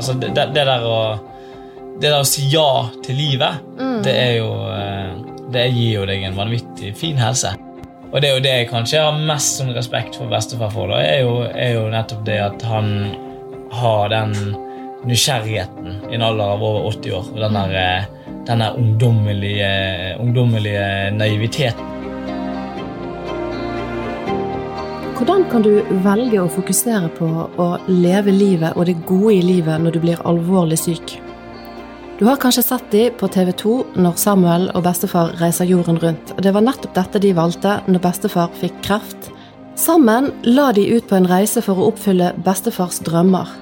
Altså, 0.00 0.14
det, 0.16 0.32
det, 0.32 0.64
der 0.64 0.86
å 0.88 1.00
Det 2.00 2.08
der 2.08 2.22
å 2.22 2.28
si 2.28 2.46
ja 2.48 2.88
til 3.04 3.18
livet, 3.20 3.66
det 4.00 4.14
er 4.16 4.38
jo 4.38 4.52
eh, 4.72 5.10
Det 5.52 5.66
gir 5.74 5.98
jo 5.98 6.06
deg 6.08 6.22
en 6.24 6.38
vanvittig 6.38 6.94
fin 6.96 7.18
helse. 7.20 7.52
Og 8.10 8.16
det 8.22 8.30
er 8.30 8.38
jo 8.38 8.42
det 8.42 8.54
jeg 8.54 8.70
kanskje 8.70 9.02
har 9.04 9.18
mest 9.28 9.60
sånn 9.60 9.74
respekt 9.76 10.16
for 10.16 10.30
bestefar 10.30 10.72
for, 10.72 10.90
da, 10.90 11.02
er 11.04 11.20
jo, 11.22 11.34
er 11.46 11.76
jo 11.76 11.84
nettopp 11.92 12.24
det 12.26 12.38
at 12.42 12.64
han 12.66 12.88
har 13.76 14.08
den 14.10 14.32
nysgjerrigheten 15.06 16.00
i 16.08 16.16
en 16.16 16.24
alder 16.26 16.56
av 16.56 16.64
over 16.64 16.88
80 16.90 17.14
år. 17.18 17.28
Og 17.34 17.44
den 17.44 17.58
der, 17.60 17.76
eh, 17.82 18.34
den 18.48 18.64
der 18.64 18.80
ungdommelige, 18.80 19.70
ungdommelige 20.22 20.88
naiviteten. 21.18 21.99
Hvordan 25.20 25.42
kan 25.52 25.60
du 25.60 25.82
velge 26.00 26.38
å 26.40 26.48
fokusere 26.48 27.10
på 27.12 27.26
å 27.60 27.64
leve 27.92 28.32
livet 28.32 28.72
og 28.72 28.86
det 28.88 28.94
gode 29.04 29.34
i 29.34 29.42
livet 29.44 29.82
når 29.84 29.92
du 29.92 29.98
blir 30.00 30.22
alvorlig 30.24 30.78
syk? 30.80 31.12
Du 32.16 32.22
har 32.24 32.38
kanskje 32.40 32.62
sett 32.64 32.86
de 32.88 33.02
på 33.20 33.28
TV 33.28 33.50
2 33.52 33.72
når 34.00 34.16
Samuel 34.16 34.64
og 34.72 34.86
bestefar 34.86 35.34
reiser 35.36 35.68
jorden 35.68 36.00
rundt. 36.00 36.32
Det 36.40 36.54
var 36.56 36.64
nettopp 36.64 36.96
dette 36.96 37.20
de 37.20 37.34
valgte 37.36 37.74
når 37.84 38.00
bestefar 38.06 38.48
fikk 38.62 38.78
kreft. 38.86 39.28
Sammen 39.76 40.30
la 40.48 40.70
de 40.72 40.86
ut 40.88 41.04
på 41.12 41.18
en 41.20 41.28
reise 41.28 41.60
for 41.68 41.76
å 41.76 41.90
oppfylle 41.90 42.32
bestefars 42.48 43.02
drømmer. 43.04 43.52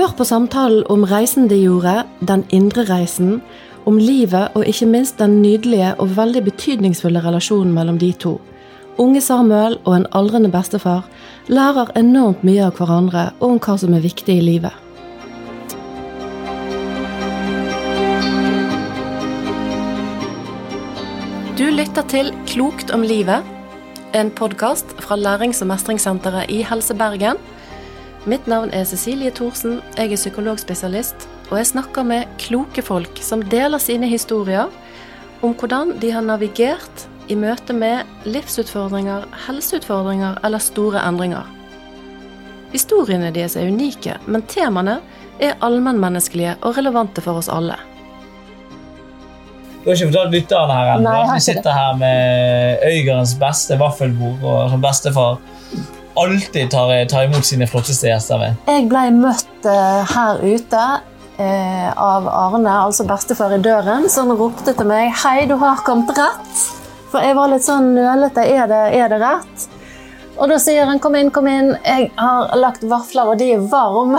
Hør 0.00 0.16
på 0.16 0.24
samtalen 0.24 0.88
om 0.88 1.04
reisen 1.12 1.52
de 1.52 1.60
gjorde, 1.60 2.06
den 2.24 2.46
indre 2.56 2.86
reisen, 2.88 3.42
om 3.84 4.00
livet 4.00 4.56
og 4.56 4.64
ikke 4.64 4.88
minst 4.88 5.20
den 5.20 5.42
nydelige 5.44 5.92
og 6.00 6.16
veldig 6.16 6.46
betydningsfulle 6.48 7.20
relasjonen 7.28 7.76
mellom 7.76 8.00
de 8.00 8.14
to. 8.16 8.38
Unge 8.94 9.18
Samuel 9.20 9.74
og 9.82 9.96
en 9.96 10.04
aldrende 10.14 10.52
bestefar 10.54 11.08
lærer 11.50 11.88
enormt 11.98 12.44
mye 12.46 12.62
av 12.62 12.76
hverandre 12.78 13.24
og 13.40 13.48
om 13.48 13.56
hva 13.58 13.74
som 13.82 13.94
er 13.96 14.02
viktig 14.04 14.36
i 14.38 14.44
livet. 14.44 14.70
Du 21.58 21.64
lytter 21.74 22.06
til 22.10 22.30
Klokt 22.46 22.92
om 22.94 23.02
livet, 23.02 23.42
en 24.14 24.30
podkast 24.30 24.94
fra 25.02 25.18
Lærings- 25.18 25.62
og 25.64 25.72
mestringssenteret 25.72 26.52
i 26.54 26.60
Helse 26.62 26.94
Bergen. 26.94 27.40
Mitt 28.30 28.46
navn 28.46 28.70
er 28.70 28.86
Cecilie 28.86 29.34
Thorsen, 29.34 29.80
jeg 29.98 30.12
er 30.12 30.22
psykologspesialist, 30.22 31.26
og 31.50 31.58
jeg 31.58 31.66
snakker 31.72 32.06
med 32.06 32.30
kloke 32.38 32.82
folk 32.82 33.18
som 33.18 33.42
deler 33.42 33.82
sine 33.82 34.06
historier 34.06 34.70
om 35.42 35.50
hvordan 35.58 35.96
de 35.98 36.12
har 36.14 36.22
navigert 36.22 37.08
i 37.28 37.36
møte 37.38 37.72
med 37.76 38.04
livsutfordringer, 38.28 39.24
helseutfordringer 39.46 40.40
eller 40.44 40.62
store 40.62 41.00
endringer. 41.08 41.48
Historiene 42.74 43.30
deres 43.34 43.56
er 43.56 43.70
unike, 43.70 44.18
men 44.26 44.44
temaene 44.50 44.98
er 45.42 45.56
allmennmenneskelige 45.64 46.56
og 46.62 46.76
relevante 46.78 47.22
for 47.24 47.40
oss 47.40 47.48
alle. 47.52 47.78
Du 49.84 49.90
har 49.90 49.98
ikke 49.98 50.08
fortalt 50.10 50.32
lytterne 50.32 50.76
her 50.78 50.90
ennå 50.94 51.14
vi 51.28 51.40
sitter 51.44 51.60
sitter 51.60 51.76
her 51.76 51.96
med 52.00 52.84
Øygarens 52.88 53.34
beste 53.40 53.78
vaffelbord, 53.80 54.38
og 54.42 54.70
som 54.72 54.84
bestefar 54.84 55.40
alltid 56.16 56.70
tar, 56.72 56.94
tar 57.10 57.26
imot 57.28 57.44
sine 57.46 57.68
flotteste 57.68 58.08
gjester 58.08 58.40
med. 58.40 58.62
Jeg 58.70 58.86
ble 58.88 59.08
møtt 59.16 59.68
eh, 59.68 60.14
her 60.14 60.40
ute 60.40 60.84
eh, 61.42 61.90
av 61.90 62.30
Arne, 62.30 62.78
altså 62.86 63.04
bestefar 63.08 63.52
i 63.56 63.60
døren, 63.62 64.08
som 64.08 64.32
ropte 64.32 64.72
til 64.72 64.88
meg 64.88 65.12
'Hei, 65.12 65.44
du 65.50 65.58
har 65.60 65.84
kommet 65.84 66.16
rett'. 66.16 66.83
For 67.14 67.22
jeg 67.22 67.36
var 67.38 67.46
litt 67.52 67.62
sånn 67.62 67.92
nølete. 67.94 68.42
Er 68.42 68.66
det, 68.66 68.78
er 68.98 69.12
det 69.12 69.20
rett? 69.22 69.66
Og 70.34 70.48
da 70.50 70.56
sier 70.58 70.82
han 70.90 70.98
'kom 70.98 71.14
inn, 71.14 71.30
kom 71.30 71.46
inn', 71.46 71.76
jeg 71.86 72.10
har 72.18 72.56
lagt 72.58 72.82
vafler, 72.82 73.28
og 73.30 73.38
de 73.38 73.52
er 73.54 73.60
varme. 73.70 74.18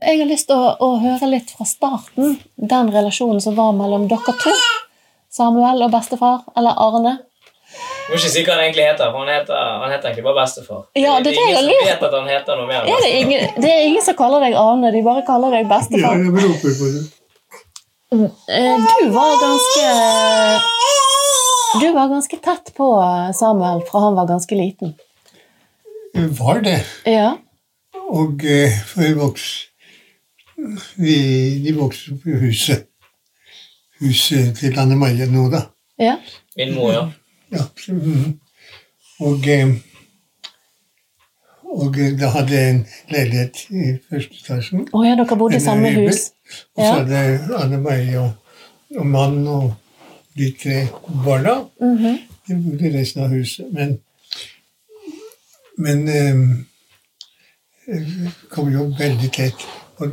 jeg 0.00 0.18
har 0.20 0.28
lyst 0.30 0.48
til 0.48 0.56
å, 0.56 0.70
å 0.80 0.96
høre 1.02 1.28
litt 1.28 1.50
fra 1.52 1.66
starten, 1.68 2.38
den 2.56 2.88
relasjonen 2.94 3.40
som 3.44 3.54
var 3.58 3.76
mellom 3.76 4.08
dere 4.08 4.32
to. 4.40 4.54
Samuel 5.28 5.82
og 5.84 5.92
bestefar, 5.92 6.40
eller 6.56 6.72
Arne. 6.80 7.18
Du 8.06 8.14
må 8.14 8.16
ikke 8.16 8.30
si 8.32 8.44
hva 8.46 8.56
han 8.56 8.64
egentlig 8.64 8.86
heter, 8.88 9.12
for 9.12 9.18
han 9.26 9.34
heter, 9.34 9.60
han 9.82 9.92
heter 9.92 10.08
egentlig 10.08 10.24
bare 10.24 10.40
bestefar. 10.40 10.86
Ja, 10.96 11.18
det 11.18 11.34
det 11.34 11.36
er 11.36 11.50
ingen 11.50 11.68
som 11.68 11.90
vet 11.90 12.02
at 12.08 12.16
han 12.16 12.32
heter 12.32 12.56
noe 12.56 12.70
mer 12.70 12.80
enn 12.80 12.88
Er 12.94 13.04
det, 13.04 13.12
ingen, 13.20 13.60
det 13.60 13.70
er 13.74 13.84
ingen 13.90 14.04
som 14.08 14.16
kaller 14.16 14.40
deg 14.40 14.56
Arne, 14.56 14.88
de 14.94 15.04
bare 15.04 15.20
kaller 15.28 15.50
deg 15.58 15.68
bestefar. 15.68 16.16
Ja, 16.16 16.32
jeg 16.32 16.32
roper 16.32 16.80
på 16.80 16.88
det. 16.96 17.04
Eh, 18.14 18.76
Du 19.00 19.10
var 19.10 19.32
ganske 19.42 19.86
Du 21.80 21.92
var 21.92 22.08
ganske 22.08 22.36
tett 22.36 22.74
på 22.76 22.88
Samuel 23.34 23.82
fra 23.88 24.00
han 24.00 24.14
var 24.14 24.26
ganske 24.28 24.54
liten. 24.54 24.94
Var 26.14 26.60
det. 26.60 26.80
Ja. 27.10 27.32
Og 28.08 28.44
eh, 28.44 28.70
for 28.86 29.02
jeg 29.02 29.16
vokste 29.18 29.70
vi, 30.96 31.14
de 31.64 31.72
vokste 31.74 32.12
opp 32.14 32.26
i 32.30 32.36
huset. 32.44 32.84
Huset 34.00 34.54
til 34.58 34.78
Anne 34.78 34.96
Marie 34.96 35.26
nå, 35.30 35.48
da. 35.50 35.64
ja. 35.98 36.16
Min 36.56 36.74
mor, 36.76 36.92
ja. 36.92 37.02
Ja, 37.50 37.64
mhm. 37.88 38.38
og, 39.20 39.48
eh, 39.50 39.74
og 41.74 41.98
eh, 41.98 42.12
da 42.20 42.30
hadde 42.36 42.54
jeg 42.54 42.70
en 42.76 42.80
leilighet 43.10 43.64
i 43.70 43.96
første 44.10 44.38
etasjen. 44.44 44.86
Å 44.94 45.02
ja, 45.06 45.16
dere 45.18 45.38
bodde 45.40 45.58
i 45.58 45.62
samme 45.62 45.90
hus. 45.96 46.28
Og 46.76 46.84
så 46.84 46.92
er 46.92 47.36
hadde 47.38 47.56
Anne 47.58 47.78
Marie 47.82 48.18
og, 48.20 48.30
og 48.96 49.06
mann 49.06 49.46
og 49.48 49.74
de 50.38 50.50
tre 50.62 50.86
barna 51.24 51.54
Mhm. 51.80 52.18
de 52.48 52.54
bodde 52.64 52.88
i 52.90 52.98
resten 52.98 53.22
av 53.24 53.28
huset. 53.30 53.66
Men, 53.72 53.98
men 55.78 56.08
eh, 56.08 56.40
kom 58.50 58.72
jo 58.72 58.84
veldig 58.98 59.30
tett. 59.32 59.64
Og 59.98 60.10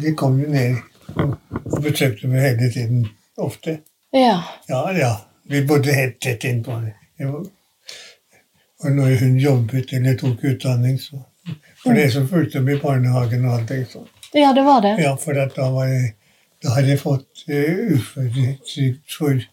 de- 0.00 0.14
kom 0.16 0.40
jo 0.40 0.48
ned 0.48 0.76
og, 1.16 1.36
besøkte 1.82 2.28
meg 2.28 2.40
hele 2.40 2.70
tiden. 2.72 3.08
Ofte. 3.38 3.78
Ja. 4.12 4.42
Ja, 4.68 4.90
ja. 4.98 5.12
Vi 5.48 5.60
bodde 5.66 5.92
helt 5.94 6.20
tett 6.20 6.44
innpå. 6.44 6.72
Og 8.80 8.90
når 8.92 9.18
hun 9.20 9.36
jobbet 9.38 9.92
eller 9.92 10.16
tok 10.16 10.44
utdanning, 10.44 10.98
så 11.00 11.22
For 11.82 11.94
det 11.94 12.12
som 12.12 12.28
fulgte 12.28 12.60
med 12.60 12.76
i 12.76 12.80
barnehagen 12.80 13.44
og 13.46 13.54
alt 13.58 13.68
det 13.68 13.86
sånn. 13.92 14.08
Ja, 14.36 14.52
det 14.56 14.64
var 14.66 14.82
det. 14.84 14.96
Ja, 15.02 15.14
for 15.20 15.38
at 15.40 15.54
da, 15.56 15.68
var 15.74 15.88
jeg, 15.90 16.14
da 16.64 16.74
hadde 16.76 16.94
jeg 16.94 17.02
fått 17.02 17.44
uh, 17.48 17.94
uføretrygd 17.94 19.14
for 19.14 19.44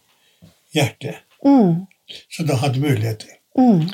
hjertet. 0.75 1.21
Mm. 1.45 1.85
Så 2.33 2.45
da 2.47 2.57
hadde 2.61 2.81
jeg 2.81 2.85
muligheter. 2.85 3.37
Mm. 3.57 3.85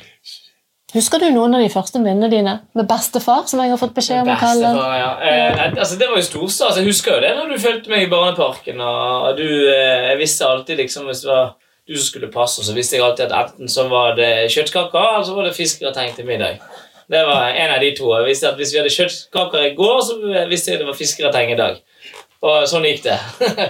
Husker 0.92 1.22
du 1.24 1.30
noen 1.32 1.56
av 1.56 1.62
de 1.64 1.70
første 1.72 2.02
minnene 2.04 2.28
dine 2.32 2.58
med 2.76 2.88
bestefar, 2.90 3.46
som 3.48 3.62
jeg 3.64 3.72
har 3.72 3.80
fått 3.80 3.94
beskjed 3.96 4.26
om 4.26 4.34
å 4.34 4.40
kalle 4.42 4.74
den? 4.74 4.80
Ja. 5.00 5.12
Eh, 5.24 5.62
altså, 5.70 5.96
det 6.02 6.10
var 6.12 6.20
jo 6.20 6.28
storstas. 6.28 6.82
Jeg 6.82 6.90
husker 6.90 7.16
jo 7.16 7.24
det 7.24 7.32
når 7.38 7.54
du 7.54 7.64
fulgte 7.64 7.94
meg 7.94 8.08
i 8.08 8.12
barneparken. 8.12 8.82
Og 8.84 9.40
du, 9.40 9.48
eh, 9.72 10.10
jeg 10.10 10.20
visste 10.20 10.50
alltid 10.50 10.82
liksom, 10.84 11.08
Hvis 11.08 11.24
det 11.24 11.32
var 11.32 11.54
du 11.88 11.96
som 11.96 12.06
skulle 12.10 12.32
passe, 12.32 12.64
så 12.64 12.76
visste 12.76 12.98
jeg 12.98 13.06
alltid 13.06 13.32
at 13.32 13.54
enten 13.54 13.72
så 13.72 13.88
var 13.92 14.18
det 14.20 14.52
kjøttkaker 14.52 15.08
eller 15.16 15.28
så 15.28 15.38
var 15.38 15.48
det 15.48 15.56
fiskegrateng 15.56 16.12
til 16.16 16.28
middag. 16.28 16.60
Det 17.12 17.22
var 17.28 17.52
en 17.52 17.74
av 17.76 17.82
de 17.84 17.92
to. 17.98 18.10
Jeg 18.16 18.30
visste 18.30 18.52
at 18.52 18.60
Hvis 18.60 18.74
vi 18.74 18.80
hadde 18.80 18.94
kjøttkaker 18.94 19.66
i 19.68 19.74
går, 19.76 19.98
så 20.08 20.46
visste 20.50 20.72
jeg 20.72 20.82
det 20.82 20.88
var 20.88 20.98
fiskegrateng 21.00 21.52
i 21.52 21.60
dag. 21.60 21.80
Og 22.42 22.64
sånn 22.70 22.88
gikk 22.88 23.04
det. 23.06 23.18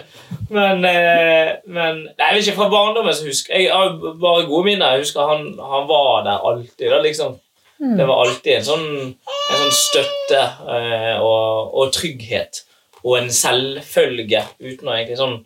men, 0.56 0.86
eh, 0.88 1.58
men 1.68 2.04
Nei, 2.06 2.28
jeg 2.30 2.36
vet 2.38 2.46
ikke, 2.46 2.60
Fra 2.62 2.70
barndommen 2.72 3.16
så 3.18 3.26
husker 3.28 3.58
jeg 3.58 3.72
har 3.74 3.98
bare 4.22 4.46
gode 4.48 4.70
minner. 4.70 4.96
Jeg 4.96 5.08
husker 5.08 5.28
han, 5.28 5.48
han 5.60 5.88
var 5.90 6.28
der 6.28 6.52
alltid. 6.52 6.92
da 6.92 7.02
liksom 7.04 7.40
det 7.82 8.06
var 8.06 8.20
alltid 8.22 8.60
en 8.60 8.66
sånn, 8.66 8.90
en 9.26 9.58
sånn 9.58 9.72
støtte 9.74 10.42
eh, 10.70 11.16
og, 11.18 11.72
og 11.74 11.94
trygghet. 11.96 12.60
Og 13.02 13.16
en 13.18 13.32
selvfølge, 13.34 14.44
uten 14.62 14.92
å 14.92 14.94
egentlig 14.94 15.18
sånn 15.18 15.40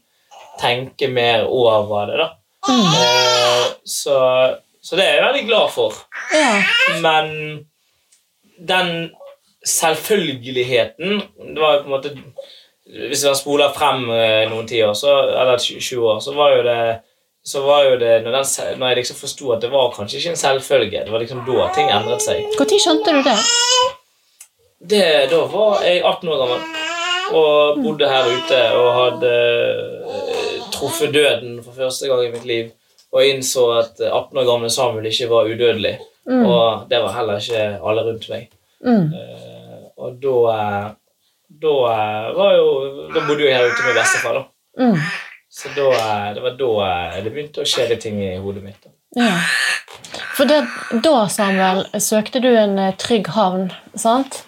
tenke 0.59 1.07
mer 1.07 1.45
over 1.47 2.11
det. 2.11 2.17
da. 2.19 2.28
Eh, 2.73 3.69
så, 3.88 4.17
så 4.84 5.00
det 5.00 5.05
er 5.05 5.22
jeg 5.22 5.25
veldig 5.29 5.45
glad 5.47 5.72
for. 5.78 5.95
Ja. 6.35 6.59
Men 7.05 7.31
den 8.57 9.09
selvfølgeligheten 9.66 11.22
det 11.55 11.61
var 11.61 11.73
jo 11.73 11.81
på 11.81 11.90
en 11.90 11.96
måte 11.96 12.11
Hvis 12.85 13.23
man 13.25 13.35
spoler 13.35 13.72
frem 13.73 14.03
eh, 14.13 14.43
noen 14.52 14.67
tiår, 14.69 14.93
eller 15.41 15.57
20 15.57 16.03
år, 16.05 16.19
så 16.22 16.35
var 16.37 16.52
jo 16.53 16.63
det 16.67 16.79
så 17.46 17.61
var 17.61 17.84
jo 17.85 17.97
det, 18.02 18.22
når, 18.25 18.31
den, 18.31 18.79
når 18.79 18.87
jeg 18.87 18.97
liksom 18.99 19.17
forsto 19.19 19.52
at 19.53 19.61
det 19.61 19.69
var 19.69 19.91
kanskje 19.93 20.17
ikke 20.17 20.31
en 20.34 20.40
selvfølge, 20.40 21.02
det 21.05 21.11
var 21.13 21.22
liksom 21.22 21.43
da 21.46 21.67
ting 21.75 21.91
endret 21.93 22.23
seg. 22.25 22.40
Når 22.57 22.72
skjønte 22.81 23.13
du 23.13 23.19
det? 23.25 23.35
Det, 24.93 25.03
da 25.29 25.43
var 25.49 25.84
jeg 25.85 26.01
18 26.01 26.31
år 26.34 26.41
gammel 26.41 26.63
og 27.34 27.84
bodde 27.84 28.09
her 28.09 28.29
ute 28.29 28.61
og 28.78 28.90
hadde 28.99 29.35
eh, 29.35 30.58
truffet 30.73 31.13
døden 31.13 31.61
for 31.63 31.78
første 31.78 32.09
gang 32.09 32.25
i 32.25 32.34
mitt 32.34 32.49
liv. 32.49 32.73
Og 33.13 33.25
innså 33.25 33.67
at 33.79 34.01
18 34.01 34.41
år 34.41 34.49
gamle 34.49 34.69
Samuel 34.73 35.05
ikke 35.09 35.29
var 35.29 35.49
udødelig. 35.49 35.96
Og 36.25 36.85
det 36.89 37.01
var 37.03 37.13
heller 37.19 37.41
ikke 37.41 37.63
alle 37.85 38.05
rundt 38.07 38.29
meg. 38.31 38.49
Mm. 38.85 39.11
Uh, 39.13 39.83
og 39.97 40.17
da 40.22 40.35
eh, 40.53 40.87
Da 41.63 41.75
eh, 41.89 42.25
var 42.35 42.51
jo 42.57 42.66
Da 43.13 43.22
bodde 43.23 43.45
jo 43.45 43.47
jeg 43.47 43.55
her 43.55 43.69
ute 43.72 43.85
med 43.85 43.95
bestefar, 43.95 44.41
da. 44.41 44.43
Mm. 44.83 44.97
Så 45.55 45.72
da, 45.72 45.85
det 46.35 46.43
var 46.43 46.57
da 46.59 47.22
det 47.23 47.31
begynte 47.31 47.63
å 47.63 47.69
skje 47.69 47.95
ting 47.95 48.19
i 48.19 48.33
hodet 48.43 48.63
mitt. 48.66 48.81
da. 48.83 48.91
Ja. 49.16 49.37
For 50.35 50.49
det, 50.49 50.66
da, 50.99 51.29
Samuel, 51.31 51.85
søkte 52.03 52.41
du 52.43 52.49
en 52.51 52.75
trygg 52.99 53.29
havn, 53.37 53.69
sant? 53.95 54.41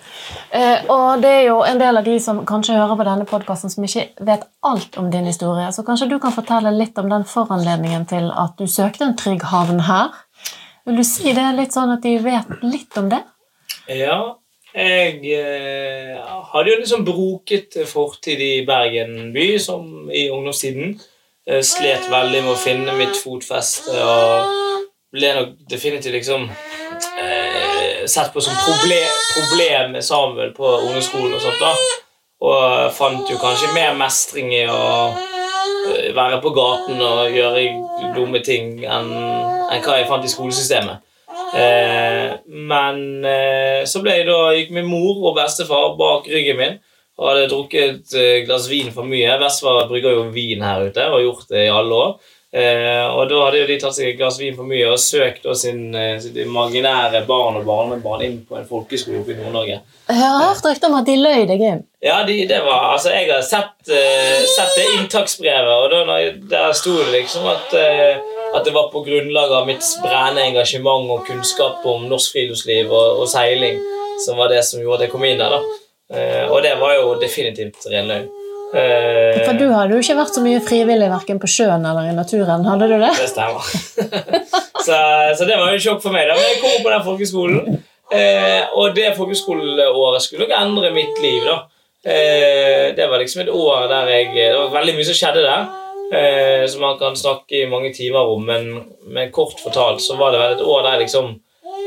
Eh, 0.52 0.84
og 0.92 1.22
det 1.24 1.32
er 1.32 1.44
jo 1.50 1.62
en 1.64 1.80
del 1.80 2.00
av 2.00 2.06
de 2.08 2.16
som 2.24 2.40
kanskje 2.48 2.76
hører 2.78 3.00
på 3.00 3.06
denne 3.08 3.28
podkasten, 3.30 3.72
som 3.72 3.86
ikke 3.88 4.26
vet 4.28 4.46
alt 4.68 4.98
om 5.00 5.10
din 5.12 5.28
historie. 5.28 5.68
Så 5.72 5.84
kanskje 5.88 6.10
du 6.12 6.18
kan 6.24 6.36
fortelle 6.36 6.72
litt 6.76 6.98
om 7.00 7.10
den 7.12 7.24
foranledningen 7.28 8.08
til 8.10 8.30
at 8.32 8.56
du 8.60 8.68
søkte 8.68 9.08
en 9.08 9.18
trygg 9.20 9.48
havn 9.52 9.84
her? 9.88 10.12
Vil 10.88 11.02
du 11.02 11.04
si 11.04 11.34
det 11.36 11.46
litt 11.58 11.76
sånn 11.76 11.92
at 11.98 12.06
de 12.06 12.14
vet 12.24 12.52
litt 12.64 12.96
om 13.00 13.10
det? 13.12 13.20
Ja, 13.92 14.22
jeg 14.72 15.20
eh, 15.36 16.16
hadde 16.52 16.72
jo 16.72 16.80
liksom 16.80 17.04
broket 17.08 17.76
fortid 17.90 18.40
i 18.44 18.54
Bergen 18.68 19.34
by, 19.36 19.48
som 19.60 20.08
i 20.08 20.30
ungdomstiden. 20.32 20.96
Eh, 21.48 21.60
slet 21.66 22.08
veldig 22.12 22.44
med 22.46 22.54
å 22.54 22.62
finne 22.62 22.96
mitt 22.96 23.20
fotfeste 23.20 24.00
og 24.00 24.56
ble 25.16 25.34
nok 25.36 25.54
definitivt 25.72 26.16
liksom 26.16 26.48
eh, 26.48 28.04
sett 28.08 28.32
på 28.32 28.44
som 28.44 28.56
problem, 28.64 29.22
problem 29.34 29.96
med 29.98 30.08
Samuel 30.08 30.54
på 30.56 30.72
ungdomsskolen 30.86 31.36
og 31.36 31.44
sånt. 31.44 31.64
da. 31.64 31.74
Og 32.48 32.94
fant 32.96 33.28
jo 33.28 33.40
kanskje 33.42 33.74
mer 33.76 33.98
mestring 33.98 34.54
i 34.56 34.68
å 34.72 34.84
være 36.16 36.40
på 36.44 36.52
gaten 36.56 37.02
og 37.04 37.34
gjøre 37.34 38.14
dumme 38.16 38.42
ting 38.46 38.80
enn 38.86 39.12
en 39.14 39.84
hva 39.84 39.98
jeg 40.00 40.08
fant 40.10 40.26
i 40.26 40.32
skolesystemet. 40.32 41.04
Eh, 41.58 42.34
men 42.48 43.26
eh, 43.28 43.82
så 43.88 44.02
ble 44.04 44.18
jeg 44.20 44.28
da, 44.28 44.40
gikk 44.56 44.74
min 44.76 44.88
mor 44.90 45.22
og 45.30 45.38
bestefar 45.38 45.96
bak 46.00 46.28
ryggen 46.32 46.60
min 46.60 46.80
og 47.18 47.32
hadde 47.32 47.48
drukket 47.50 48.14
et 48.14 48.46
glass 48.46 48.68
vin 48.70 48.92
for 48.94 49.08
mye. 49.08 49.40
Bestefar 49.42 49.88
brygger 49.90 50.14
jo 50.14 50.28
vin 50.34 50.62
her 50.62 50.86
ute 50.86 51.06
og 51.08 51.18
har 51.18 51.24
gjort 51.26 51.48
det 51.54 51.64
i 51.66 51.74
alle 51.74 52.02
år. 52.04 52.34
Eh, 52.48 53.06
og 53.12 53.26
da 53.28 53.42
hadde 53.44 53.60
jo 53.60 53.66
de 53.68 53.76
tatt 53.82 53.96
seg 53.98 54.14
et 54.14 54.20
glass 54.20 54.38
vin 54.40 54.56
for 54.56 54.68
mye 54.70 54.86
og 54.88 55.02
søkt 55.04 55.44
da 55.44 55.52
sin, 55.58 55.90
eh, 55.92 56.16
sitt 56.24 56.38
imaginære 56.40 57.26
barn 57.28 57.58
og 57.60 57.66
barnebarn 57.68 58.24
inn 58.24 58.38
på 58.48 58.56
en 58.56 58.70
folkeskole 58.70 59.20
oppe 59.20 59.34
i 59.34 59.36
Nord-Norge. 59.36 59.82
Jeg 60.08 60.16
har 60.22 60.46
hørt 60.46 60.64
rykter 60.64 60.88
om 60.88 60.96
at 60.96 61.10
de 61.10 61.18
løy 61.20 61.44
deg 61.50 61.66
inn. 61.68 61.84
Ja, 62.00 62.22
de, 62.24 62.38
det 62.48 62.62
var, 62.64 62.94
altså 62.94 63.12
Jeg 63.12 63.28
har 63.34 63.44
sett, 63.44 63.76
eh, 63.92 64.48
sett 64.48 64.80
det 64.80 64.88
inntaksbrevet, 64.96 65.74
og 65.76 65.92
da, 65.92 66.18
der 66.56 66.72
sto 66.72 66.96
det 67.02 67.12
liksom 67.18 67.50
at, 67.52 67.76
eh, 67.76 68.24
at 68.56 68.64
det 68.64 68.74
var 68.74 68.88
på 68.94 69.04
grunnlag 69.04 69.52
av 69.52 69.68
mitt 69.68 69.84
brennende 70.00 70.48
engasjement 70.48 71.12
og 71.12 71.28
kunnskap 71.28 71.84
om 71.84 72.08
norsk 72.08 72.32
friluftsliv 72.32 72.88
og, 72.88 73.26
og, 73.26 73.28
seiling 73.28 73.84
som 74.24 74.40
var 74.40 74.48
det 74.56 74.64
som 74.64 74.80
gjorde 74.80 75.02
at 75.02 75.08
jeg 75.10 75.12
kom 75.18 75.28
inn 75.28 75.44
der. 75.44 75.52
da. 75.52 75.62
Uh, 76.08 76.46
og 76.56 76.62
det 76.64 76.72
var 76.80 76.96
jo 76.96 77.18
definitivt 77.20 77.84
ren 77.92 78.08
løgn. 78.08 78.30
Eh, 78.76 79.46
For 79.46 79.56
du 79.56 79.70
hadde 79.72 79.96
jo 79.96 80.02
ikke 80.04 80.18
vært 80.18 80.36
så 80.36 80.44
mye 80.44 80.60
frivillig 80.64 81.08
verken 81.12 81.40
på 81.40 81.50
sjøen 81.52 81.86
eller 81.88 82.10
i 82.10 82.16
naturen? 82.16 82.66
hadde 82.68 82.90
du 82.92 82.98
det? 83.00 83.14
Det 83.16 83.30
stemmer. 83.32 83.64
så, 84.88 84.98
så, 85.38 85.48
det 85.48 85.56
var 85.56 85.72
jo 85.72 85.84
sjokk 85.86 86.04
for 86.04 86.16
meg. 86.16 86.28
da, 86.28 86.36
Men 86.36 86.52
jeg 86.52 86.60
kom 86.64 86.84
på 86.84 86.94
den 86.94 87.08
folkeskolen, 87.08 87.82
eh, 88.12 88.76
og 88.76 88.96
det 88.98 89.16
folkeskoleåret 89.18 90.26
skulle 90.26 90.48
nok 90.48 90.56
endre 90.60 90.94
mitt 90.96 91.24
liv. 91.24 91.48
da. 91.48 91.62
Eh, 92.08 92.96
det 92.96 93.08
var 93.08 93.24
liksom 93.24 93.46
et 93.46 93.50
år 93.52 93.88
der 93.92 94.08
jeg 94.14 94.30
Det 94.36 94.54
var 94.56 94.76
veldig 94.80 94.96
mye 94.96 95.08
som 95.08 95.18
skjedde 95.18 95.48
der. 95.48 95.68
Eh, 96.08 96.68
som 96.68 96.82
man 96.82 97.00
kan 97.00 97.16
snakke 97.20 97.64
i 97.64 97.68
mange 97.68 97.92
timer 97.94 98.30
om, 98.32 98.46
men, 98.46 98.70
men, 99.08 99.32
kort 99.32 99.60
fortalt 99.60 100.00
så 100.00 100.16
var 100.16 100.32
det 100.32 100.40
vel 100.40 100.54
et 100.56 100.64
år 100.64 100.84
der 100.86 100.96
jeg 100.96 101.02
liksom 101.02 101.34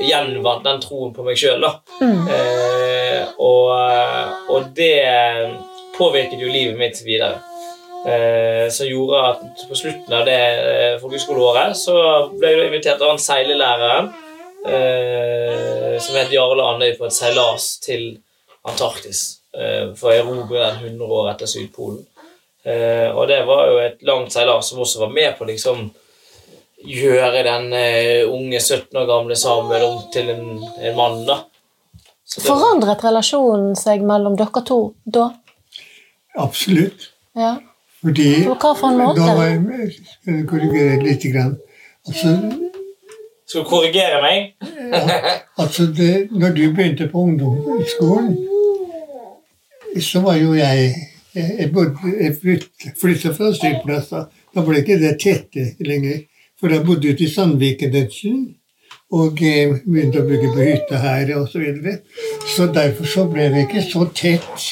gjenvant 0.05 0.65
den 0.65 0.81
troen 0.81 1.15
på 1.17 1.25
meg 1.25 1.41
sjøl. 1.41 1.65
Mm. 2.01 2.29
Eh, 2.29 3.23
og, 3.41 3.73
og 4.53 4.69
det 4.77 4.93
påvirket 6.01 6.41
jo 6.41 6.51
livet 6.51 6.79
mitt 6.81 7.03
videre. 7.07 7.39
Eh, 8.09 8.67
som 8.73 8.89
gjorde 8.89 9.21
at 9.29 9.65
på 9.69 9.77
slutten 9.77 10.15
av 10.17 10.25
det 10.25 10.41
eh, 10.41 10.95
folkehøyskoleåret 11.03 11.77
så 11.77 11.97
ble 12.33 12.55
jeg 12.55 12.71
invitert 12.71 13.03
av 13.05 13.13
en 13.13 13.21
seilelæreren 13.21 14.09
eh, 14.65 15.99
som 16.01 16.17
het 16.17 16.33
Jarle 16.33 16.65
Andøy 16.65 16.95
på 16.97 17.11
et 17.11 17.17
seilas 17.17 17.75
til 17.85 18.15
Antarktis 18.65 19.43
eh, 19.53 19.93
for 19.93 20.15
å 20.15 20.17
erobre 20.17 20.65
den 20.65 20.97
100 20.97 21.19
år 21.21 21.35
etter 21.35 21.51
Sydpolen. 21.53 22.01
Eh, 22.65 23.09
og 23.13 23.29
det 23.29 23.43
var 23.49 23.69
jo 23.69 23.83
et 23.85 24.01
langt 24.09 24.33
seilas 24.33 24.73
som 24.73 24.81
også 24.81 25.05
var 25.05 25.13
med 25.13 25.37
på 25.37 25.49
liksom 25.53 25.91
gjøre 26.81 27.43
den 27.45 27.73
uh, 27.75 28.33
unge 28.33 28.61
17 28.61 28.97
år 28.97 29.07
gamle 29.09 29.37
Samuel 29.37 29.85
om 29.85 29.99
til 30.13 30.31
en, 30.33 30.45
en 30.81 30.97
mann. 30.97 31.25
da. 31.29 31.43
Forandret 32.41 33.03
relasjonen 33.05 33.75
seg 33.77 34.05
mellom 34.07 34.37
dere 34.39 34.63
to 34.67 34.81
da? 35.05 35.31
Absolutt. 36.39 37.13
Ja. 37.37 37.57
Fordi 38.01 38.45
På 38.47 38.55
hva 38.57 38.75
for 38.77 38.89
en 38.89 39.01
måte? 39.01 39.21
Da 39.21 39.35
må 39.37 39.43
jeg 39.45 40.47
korrigere 40.49 41.01
litt. 41.05 41.25
Grann. 41.33 41.57
Altså, 42.09 42.35
skal 43.47 43.65
du 43.65 43.69
korrigere 43.69 44.21
meg? 44.23 44.55
ja, 44.93 45.19
altså 45.59 45.87
det, 45.97 46.29
når 46.31 46.55
du 46.57 46.63
begynte 46.75 47.09
på 47.13 47.27
ungdomsskolen, 47.27 48.37
så 50.01 50.21
var 50.21 50.37
jo 50.41 50.55
jeg 50.55 50.95
Jeg, 51.35 51.71
bodde, 51.73 51.95
jeg 52.21 52.35
flytta 53.01 53.31
fra 53.31 53.53
asylplass. 53.53 54.09
Da. 54.11 54.25
da 54.55 54.65
ble 54.67 54.81
ikke 54.81 54.97
det 54.99 55.13
tette 55.23 55.69
lenger. 55.87 56.25
For 56.59 56.75
jeg 56.75 56.83
bodde 56.83 57.13
ute 57.13 57.23
i 57.23 57.29
Sandviken 57.31 57.95
og 59.15 59.39
eh, 59.43 59.77
begynte 59.87 60.25
å 60.25 60.27
bygge 60.27 60.51
på 60.55 60.67
hytta 60.67 60.99
her 60.99 61.31
osv. 61.37 61.53
Så, 61.53 61.63
videre. 61.63 61.95
så 62.57 62.67
derfor 62.75 63.07
så 63.07 63.27
ble 63.31 63.47
det 63.55 63.63
ikke 63.69 63.85
så 63.87 64.09
tett 64.15 64.67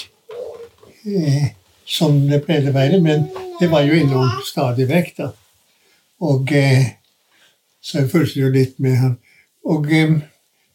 eh, 1.17 1.51
som 1.89 2.17
det 2.29 2.43
pleide 2.47 2.73
å 2.73 2.77
være. 2.77 3.01
Men 3.05 3.29
det 3.61 3.71
var 3.73 3.87
jo 3.87 3.99
innom 3.99 4.41
stadig 4.47 4.89
vekk, 4.91 5.13
da. 5.19 5.31
Og 6.29 6.53
eh, 6.57 6.99
så 7.81 8.03
jeg 8.03 8.11
følte 8.13 8.43
jo 8.43 8.51
litt 8.53 8.77
med 8.83 8.99
han. 9.01 9.15
Og 9.69 9.87
eh, 9.95 10.19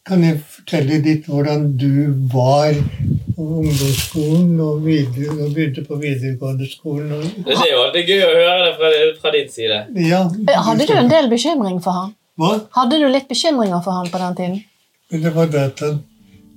kan 0.04 0.24
jeg 0.24 0.40
fortelle 0.42 0.98
litt 1.04 1.28
hvordan 1.30 1.70
du 1.80 2.12
var 2.32 2.74
på 3.34 3.44
ungdomsskolen 3.60 4.58
og, 4.60 4.82
videre, 4.84 5.32
og 5.38 5.54
begynte 5.56 5.84
på 5.86 5.96
videregående 6.00 6.68
skolen? 6.68 7.12
Og... 7.16 7.24
Det 7.46 7.56
er 7.56 7.70
jo 7.70 7.80
alltid 7.86 8.12
gøy 8.12 8.24
å 8.26 8.34
høre 8.34 8.58
det 8.66 8.74
fra, 8.80 8.90
fra 9.22 9.32
din 9.36 9.48
side. 9.52 9.80
Ja, 10.10 10.20
Hadde 10.68 10.88
du 10.90 10.94
en 10.98 11.12
del 11.12 11.30
bekymring 11.32 11.80
for 11.84 12.00
han? 12.00 12.12
Hva? 12.40 12.52
Hadde 12.76 12.98
du 13.00 13.06
litt 13.08 13.30
bekymringer 13.30 13.80
for 13.84 13.96
han 13.96 14.10
på 14.12 14.20
den 14.20 14.38
tiden? 14.40 14.58
Men 15.12 15.24
det 15.24 15.32
var 15.36 15.50
det 15.52 15.64
at 15.70 15.84
han, 15.86 16.00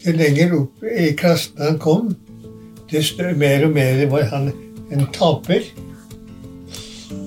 det 0.03 0.15
lenger 0.17 0.55
opp 0.57 0.87
i 0.89 1.11
klassen 1.17 1.61
han 1.61 1.79
kom, 1.81 2.11
desto 2.91 3.23
mer 3.35 3.65
og 3.67 3.75
mer 3.75 4.05
var 4.11 4.29
han 4.31 4.51
en 4.91 5.07
taper. 5.13 5.67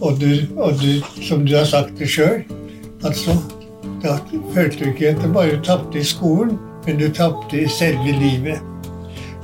Og 0.00 0.20
du, 0.20 0.30
og 0.56 0.80
du 0.80 1.00
som 1.24 1.44
du 1.46 1.56
har 1.56 1.68
sagt 1.68 1.98
det 1.98 2.08
sjøl, 2.08 2.44
altså 3.04 3.36
Da 4.00 4.16
følte 4.54 4.84
du 4.84 4.90
ikke 4.90 5.08
at 5.08 5.18
du 5.20 5.32
bare 5.32 5.60
tapte 5.64 5.98
i 6.00 6.04
skolen, 6.04 6.56
men 6.86 6.96
du 7.00 7.08
tapte 7.12 7.62
i 7.62 7.68
selve 7.68 8.12
livet. 8.16 8.60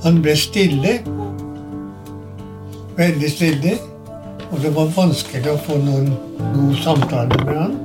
Han 0.04 0.23
ble 0.25 0.37
stille. 0.37 0.94
Veldig 2.96 3.30
stille. 3.30 3.76
Og 4.52 4.62
det 4.62 4.73
var 4.76 4.92
vanskelig 4.96 5.50
å 5.52 5.58
få 5.66 5.76
noen 5.82 6.08
god 6.54 6.76
samtale 6.85 7.40
med 7.44 7.56
han. 7.58 7.76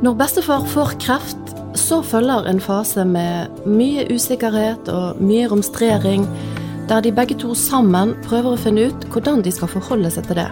Når 0.00 0.16
bestefar 0.20 0.64
får 0.72 0.96
kreft, 1.00 1.49
så 1.90 1.98
følger 2.06 2.46
en 2.46 2.60
fase 2.62 3.02
med 3.02 3.62
mye 3.66 4.04
usikkerhet 4.14 4.88
og 4.94 5.18
mye 5.18 5.48
romstrering, 5.50 6.26
der 6.86 7.02
de 7.02 7.10
begge 7.14 7.34
to 7.38 7.50
sammen 7.58 8.12
prøver 8.28 8.54
å 8.54 8.60
finne 8.60 8.84
ut 8.90 9.06
hvordan 9.10 9.42
de 9.42 9.50
skal 9.54 9.72
forholde 9.72 10.12
seg 10.14 10.28
til 10.28 10.38
det. 10.38 10.46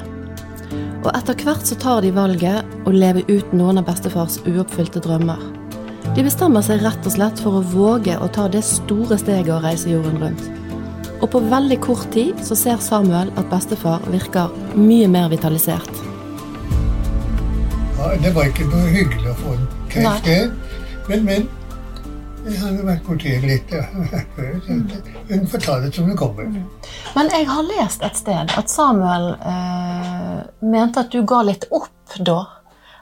Og 1.04 1.12
etter 1.14 1.38
hvert 1.46 1.68
så 1.68 1.78
tar 1.78 2.02
de 2.02 2.10
valget 2.16 2.66
å 2.88 2.94
leve 2.94 3.22
ut 3.30 3.54
noen 3.54 3.78
av 3.78 3.86
bestefars 3.86 4.40
uoppfylte 4.50 5.02
drømmer. 5.04 5.38
De 6.16 6.26
bestemmer 6.26 6.64
seg 6.66 6.82
rett 6.82 7.06
og 7.06 7.14
slett 7.14 7.42
for 7.44 7.60
å 7.60 7.64
våge 7.70 8.18
å 8.18 8.30
ta 8.34 8.48
det 8.50 8.64
store 8.66 9.18
steget 9.20 9.54
å 9.54 9.62
reise 9.62 9.92
jorden 9.94 10.18
rundt. 10.18 10.48
Og 11.20 11.30
på 11.30 11.42
veldig 11.52 11.78
kort 11.86 12.10
tid 12.14 12.38
så 12.46 12.58
ser 12.58 12.82
Samuel 12.82 13.30
at 13.38 13.50
bestefar 13.52 14.02
virker 14.10 14.50
mye 14.74 15.06
mer 15.10 15.30
vitalisert. 15.30 16.02
Ja, 17.98 18.16
det 18.22 18.34
var 18.34 18.50
ikke 18.50 18.66
noe 18.72 18.90
hyggelig 18.90 19.30
å 19.30 19.38
få 19.38 19.54
en 19.54 19.68
kreft. 19.92 20.66
Men, 21.08 21.24
men. 21.24 21.48
Jeg 22.44 22.58
har 22.60 22.74
vært 22.84 23.06
borti 23.06 23.30
litt 23.40 23.70
før. 23.72 24.58
Hun 25.28 25.46
får 25.48 25.62
ta 25.64 25.76
det 25.80 25.92
som 25.96 26.08
det 26.08 26.16
kommer. 26.20 26.50
Men 27.16 27.30
jeg 27.32 27.46
har 27.48 27.64
lest 27.64 28.04
et 28.04 28.18
sted 28.18 28.52
at 28.60 28.72
Samuel 28.72 29.30
eh, 29.40 30.42
mente 30.68 31.00
at 31.00 31.12
du 31.12 31.22
ga 31.28 31.40
litt 31.48 31.64
opp 31.72 32.18
da. 32.24 32.42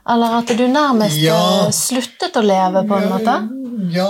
Eller 0.06 0.36
at 0.38 0.52
du 0.54 0.62
nærmest 0.70 1.18
ja. 1.18 1.38
Eh, 1.64 1.72
sluttet 1.74 2.38
å 2.38 2.44
leve, 2.46 2.84
på 2.86 3.00
en 3.00 3.08
ja, 3.08 3.10
måte? 3.10 3.34
Ja, 3.96 4.08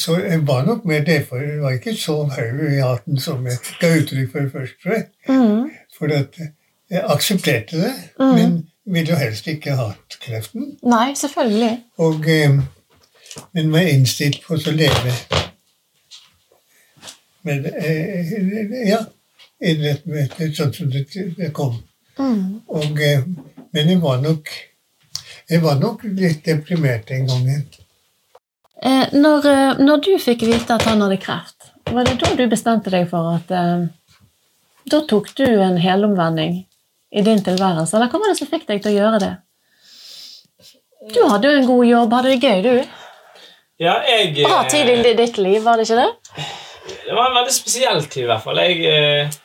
så 0.00 0.16
jeg 0.22 0.40
var 0.48 0.64
nok 0.64 0.88
med 0.88 1.04
det, 1.08 1.18
for 1.28 1.44
jeg 1.44 1.60
var 1.66 1.76
ikke 1.76 1.94
så 2.00 2.16
høy 2.32 2.64
i 2.70 2.80
hatten 2.80 3.20
som 3.20 3.44
jeg 3.48 3.60
ga 3.82 3.92
uttrykk 4.00 4.32
for 4.32 4.48
først. 4.56 4.80
For, 4.86 5.04
mm. 5.28 5.68
for 6.00 6.16
jeg 6.16 7.04
aksepterte 7.04 7.84
det, 7.84 7.92
mm. 8.16 8.34
men 8.40 8.58
ville 8.88 9.12
jo 9.12 9.20
helst 9.20 9.52
ikke 9.52 9.76
hatt 9.76 10.18
kreften. 10.24 10.74
Nei, 10.88 11.12
selvfølgelig. 11.20 11.76
Og... 12.08 12.24
Eh, 12.24 12.58
men 13.52 13.72
var 13.72 13.90
innstilt 13.90 14.42
på 14.44 14.56
å 14.56 14.74
leve 14.74 15.14
men, 17.46 17.64
ja, 18.88 19.04
Ja, 19.58 19.94
sånn 20.54 20.72
som 20.74 20.90
det, 20.92 21.48
kom. 21.54 21.80
Mm. 22.18 22.60
Og, 22.70 23.00
eh, 23.02 23.24
men 23.74 23.90
jeg 23.90 24.00
var 24.02 24.20
nok 24.22 24.50
Jeg 25.48 25.62
var 25.62 25.78
nok 25.80 26.02
litt 26.04 26.44
deprimert 26.44 27.10
en 27.10 27.26
gang. 27.26 27.46
Eh, 28.82 29.06
når, 29.12 29.46
eh, 29.46 29.78
når 29.80 30.02
du 30.04 30.10
fikk 30.20 30.44
vite 30.46 30.74
at 30.74 30.84
han 30.86 31.00
hadde 31.00 31.16
kreft, 31.22 31.70
var 31.90 32.04
det 32.04 32.18
da 32.20 32.34
du 32.36 32.44
bestemte 32.46 32.92
deg 32.92 33.08
for 33.10 33.32
at 33.38 33.50
eh, 33.50 33.88
Da 34.92 35.00
tok 35.08 35.32
du 35.36 35.44
en 35.44 35.76
helomvending 35.80 36.66
i 37.10 37.22
din 37.24 37.42
tilværelse, 37.42 37.96
eller 37.96 38.12
hva 38.12 38.20
var 38.20 38.30
det 38.30 38.38
som 38.38 38.48
fikk 38.48 38.68
deg 38.68 38.82
til 38.84 38.92
å 38.92 38.98
gjøre 38.98 39.20
det? 39.24 39.34
Du 41.14 41.22
hadde 41.28 41.48
jo 41.48 41.58
en 41.58 41.66
god 41.66 41.84
jobb, 41.88 42.12
hadde 42.12 42.34
det 42.34 42.44
gøy, 42.44 42.62
du? 42.62 43.07
Ja, 43.78 44.00
jeg 44.02 44.32
Bra 44.42 44.64
tid 44.66 44.88
i 44.90 45.14
ditt 45.14 45.36
liv, 45.38 45.62
var 45.62 45.78
det 45.78 45.86
ikke 45.86 46.00
det? 46.00 46.46
Det 47.06 47.14
var 47.14 47.28
en 47.28 47.36
veldig 47.38 47.54
spesiell 47.54 48.00
tid, 48.10 48.24
i 48.24 48.28
hvert 48.28 48.42
fall. 48.42 48.58
Jeg, 48.58 48.80
eh, 48.90 49.36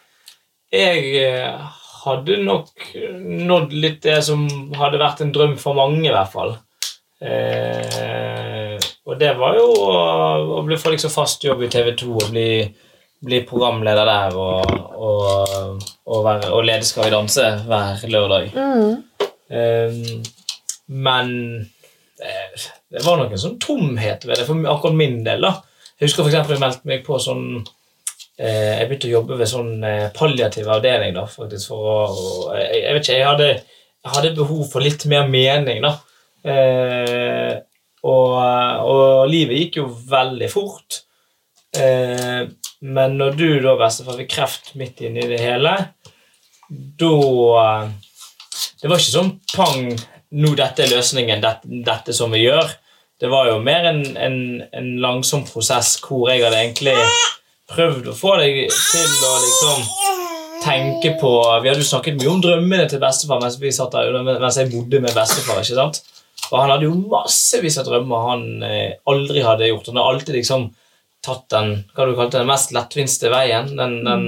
jeg 0.74 1.12
eh, 1.22 1.68
hadde 2.04 2.40
nok 2.42 2.88
nådd 3.52 3.76
litt 3.78 4.02
det 4.04 4.18
som 4.26 4.48
hadde 4.80 5.02
vært 5.02 5.22
en 5.22 5.34
drøm 5.36 5.54
for 5.62 5.78
mange, 5.78 6.02
i 6.08 6.16
hvert 6.16 6.34
fall. 6.34 6.56
Eh, 7.22 8.74
og 9.06 9.20
det 9.22 9.36
var 9.38 9.60
jo 9.60 9.68
å, 9.70 9.94
å 10.58 10.64
bli, 10.66 10.82
få 10.82 10.96
liksom 10.96 11.14
fast 11.14 11.46
jobb 11.46 11.62
i 11.68 11.70
TV 11.72 11.94
2 12.02 12.10
og 12.18 12.34
bli, 12.34 12.50
bli 13.24 13.44
programleder 13.48 14.10
der 14.10 14.38
og, 14.40 14.74
og, 14.98 15.88
og, 16.10 16.20
være, 16.26 16.50
og 16.50 16.66
lede 16.68 16.90
Skal 16.90 17.06
vi 17.06 17.14
danse 17.14 17.52
hver 17.70 18.02
lørdag. 18.10 18.50
Mm. 18.58 19.30
Eh, 19.54 20.02
men 21.06 21.36
eh, 22.18 22.72
det 22.94 23.04
var 23.06 23.18
noen 23.20 23.42
sånn 23.42 23.60
tomhet 23.62 24.26
ved 24.28 24.38
det 24.38 24.48
for 24.48 24.68
akkurat 24.70 24.98
min 24.98 25.24
del. 25.26 25.42
da. 25.42 25.56
Jeg 25.98 26.10
husker 26.10 26.28
eksempel 26.30 26.58
jeg 26.58 26.64
meldte 26.64 26.90
meg 26.90 27.04
på 27.06 27.18
sånn 27.22 27.46
eh, 28.38 28.80
Jeg 28.80 28.88
begynte 28.90 29.10
å 29.10 29.14
jobbe 29.16 29.38
ved 29.40 29.50
sånn 29.50 29.86
eh, 29.88 30.10
palliativ 30.16 30.70
avdeling. 30.70 31.14
da, 31.18 31.26
faktisk, 31.30 31.72
for 31.72 31.90
å, 31.90 32.00
og, 32.14 32.50
jeg, 32.60 32.82
jeg 32.84 32.98
vet 32.98 33.08
ikke, 33.08 33.20
jeg 33.20 33.30
hadde, 33.30 33.52
jeg 34.04 34.16
hadde 34.18 34.36
behov 34.38 34.66
for 34.72 34.86
litt 34.86 35.08
mer 35.10 35.30
mening. 35.32 35.82
da. 35.86 35.96
Eh, 36.44 37.56
og, 38.04 38.36
og 38.36 39.30
livet 39.32 39.62
gikk 39.62 39.80
jo 39.80 39.88
veldig 40.12 40.50
fort. 40.52 41.04
Eh, 41.78 42.44
men 42.84 43.18
når 43.18 43.38
du 43.40 43.48
da, 43.64 43.78
bestefar, 43.80 44.20
fikk 44.20 44.34
kreft 44.36 44.74
midt 44.80 45.02
inni 45.08 45.24
det 45.30 45.40
hele, 45.42 45.78
da 46.70 47.14
Det 48.82 48.90
var 48.90 49.00
ikke 49.00 49.14
sånn 49.14 49.36
pang, 49.54 49.94
nå 50.36 50.50
dette 50.58 50.84
er 50.84 50.92
løsningen, 50.92 51.42
dette, 51.42 51.70
dette 51.88 52.16
som 52.16 52.34
vi 52.34 52.44
gjør. 52.44 52.74
Det 53.24 53.30
var 53.32 53.48
jo 53.48 53.60
mer 53.64 53.86
en, 53.88 54.02
en, 54.20 54.40
en 54.76 54.88
langsom 55.00 55.46
prosess 55.48 55.96
hvor 56.04 56.28
jeg 56.28 56.42
hadde 56.44 56.60
egentlig 56.60 56.96
prøvd 57.72 58.10
å 58.12 58.16
få 58.18 58.34
deg 58.42 58.58
til 58.68 59.14
å 59.24 59.36
liksom 59.40 59.86
tenke 60.64 61.14
på 61.22 61.32
Vi 61.64 61.70
hadde 61.70 61.80
jo 61.80 61.88
snakket 61.88 62.18
mye 62.20 62.32
om 62.34 62.42
drømmene 62.44 62.88
til 62.92 63.00
bestefar 63.00 63.40
mens, 63.40 63.56
vi 63.62 63.72
satt 63.72 63.96
der, 63.96 64.12
mens 64.28 64.58
jeg 64.60 64.72
bodde 64.74 65.00
med 65.04 65.16
bestefar. 65.16 65.62
ikke 65.62 65.78
sant? 65.78 66.02
Og 66.50 66.58
han 66.60 66.74
hadde 66.74 66.90
jo 66.90 66.98
massevis 67.12 67.80
av 67.80 67.88
drømmer 67.88 68.26
han 68.28 68.44
eh, 68.68 68.96
aldri 69.10 69.44
hadde 69.46 69.70
gjort. 69.70 69.88
Han 69.88 70.00
hadde 70.02 70.16
alltid 70.18 70.38
liksom 70.42 70.66
tatt 71.24 71.46
den 71.54 71.72
hva 71.96 72.08
du 72.08 72.18
kalte 72.18 72.42
den 72.42 72.50
mest 72.50 72.74
lettvinste 72.76 73.32
veien. 73.32 73.72
Den, 73.80 74.02
den, 74.04 74.26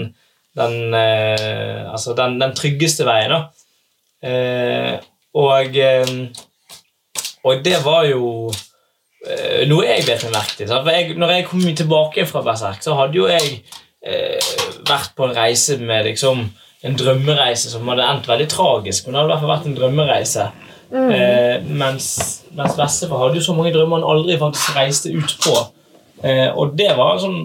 den, 0.55 0.77
eh, 0.95 1.83
altså 1.91 2.15
den, 2.15 2.39
tryggeste 2.55 3.07
veien. 3.07 3.35
da. 3.35 3.41
Eh, 4.23 4.93
og, 5.35 5.75
eh, 5.75 6.15
og 7.43 7.67
det 7.67 7.81
var 7.83 8.07
jo 8.07 8.23
noe 9.70 9.88
jeg 9.88 10.05
bet 10.05 10.25
meg 10.27 10.36
merke 10.36 10.60
til. 10.60 11.17
når 11.17 11.32
jeg 11.34 11.48
kom 11.50 11.63
tilbake 11.75 12.25
fra 12.29 12.44
Berserk, 12.46 12.84
så 12.84 12.94
hadde 13.00 13.17
jo 13.17 13.27
jeg 13.29 13.63
eh, 14.05 14.53
vært 14.88 15.15
på 15.17 15.25
en 15.25 15.36
reise 15.36 15.77
med 15.82 16.05
liksom 16.12 16.46
en 16.86 16.98
drømmereise 17.00 17.72
som 17.72 17.88
hadde 17.89 18.05
endt 18.05 18.27
veldig 18.29 18.48
tragisk. 18.51 19.05
Men 19.05 19.13
det 19.13 19.22
hadde 19.22 19.29
i 19.29 19.34
hvert 19.34 19.44
fall 19.44 19.53
vært 19.55 19.70
en 19.70 19.77
drømmereise. 19.79 20.50
Eh, 20.96 21.63
mens, 21.65 22.10
mens 22.53 22.77
hadde 22.77 23.39
jo 23.39 23.44
så 23.44 23.55
mange 23.58 23.74
drømmer 23.74 24.00
han 24.00 24.10
aldri 24.15 24.38
faktisk 24.39 24.77
reiste 24.77 25.13
ut 25.15 25.38
på. 25.44 25.55
Eh, 26.24 26.50
og 26.53 26.75
det 26.77 26.91
var 26.98 27.15
en 27.15 27.24
sånn 27.25 27.41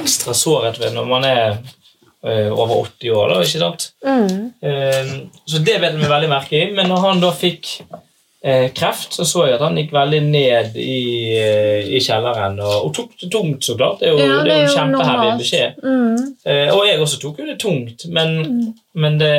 ekstra 0.00 0.34
sårhet 0.34 0.80
ved 0.80 0.96
når 0.96 1.06
man 1.06 1.26
er 1.28 1.44
eh, 2.24 2.48
over 2.50 2.86
80 2.86 3.12
år. 3.14 3.34
da, 3.34 3.42
ikke 3.44 3.62
sant? 3.62 3.90
Mm. 4.04 4.52
Eh, 4.64 5.12
så 5.44 5.60
det 5.60 5.76
bet 5.82 5.92
jeg 5.92 6.00
meg 6.00 6.10
veldig 6.10 6.32
merke 6.32 6.58
i. 6.58 6.70
Men 6.76 6.90
når 6.90 7.04
han 7.06 7.22
da 7.22 7.34
fikk 7.36 7.76
eh, 7.84 8.00
kreft, 8.40 9.12
så 9.12 9.24
så 9.28 9.42
jeg 9.44 9.58
at 9.58 9.62
han 9.66 9.76
gikk 9.76 9.90
veldig 9.92 10.20
ned 10.24 10.76
i, 10.80 11.00
eh, 11.36 11.88
i 11.92 11.98
kjelleren. 12.00 12.56
Og, 12.64 12.86
og 12.86 12.92
tok 12.96 13.10
det 13.20 13.28
tungt, 13.32 13.64
så 13.66 13.76
klart. 13.76 14.00
Det 14.00 14.08
er 14.08 14.14
jo, 14.14 14.20
Ja, 14.22 14.38
det 14.46 14.54
er 14.54 14.62
jo 14.62 14.68
en 14.68 14.76
kjempeheavy 14.78 15.32
beskjed. 15.42 15.82
Mm. 15.84 16.30
Eh, 16.46 16.70
og 16.72 16.86
jeg 16.88 17.02
også 17.04 17.20
tok 17.20 17.42
jo 17.42 17.48
det 17.50 17.58
tungt, 17.60 18.06
men, 18.08 18.38
men, 18.94 19.18
det, 19.20 19.34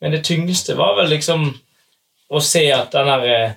men 0.00 0.16
det 0.16 0.22
tyngste 0.24 0.78
var 0.78 0.96
vel 1.02 1.12
liksom 1.12 1.50
å 2.30 2.40
se 2.40 2.64
at 2.72 2.94
den 2.94 3.10
der 3.10 3.28
eh, 3.28 3.56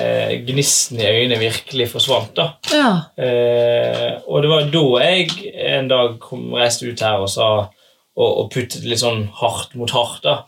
eh, 0.00 0.36
gnisten 0.48 1.00
i 1.00 1.06
øynene 1.06 1.38
virkelig 1.40 1.90
forsvant. 1.94 2.34
da. 2.36 2.50
Ja. 2.72 2.92
Eh, 3.14 4.14
og 4.26 4.42
det 4.42 4.50
var 4.50 4.70
da 4.74 4.86
jeg 5.04 5.52
en 5.54 5.90
dag 5.90 6.16
kom, 6.22 6.48
reiste 6.56 6.88
ut 6.88 7.04
her 7.04 7.22
og 7.22 7.30
sa 7.30 7.50
og, 8.20 8.30
og 8.30 8.48
puttet 8.52 8.84
litt 8.84 9.02
sånn 9.02 9.28
hardt 9.38 9.76
mot 9.78 9.92
hardt. 9.94 10.24
da. 10.26 10.40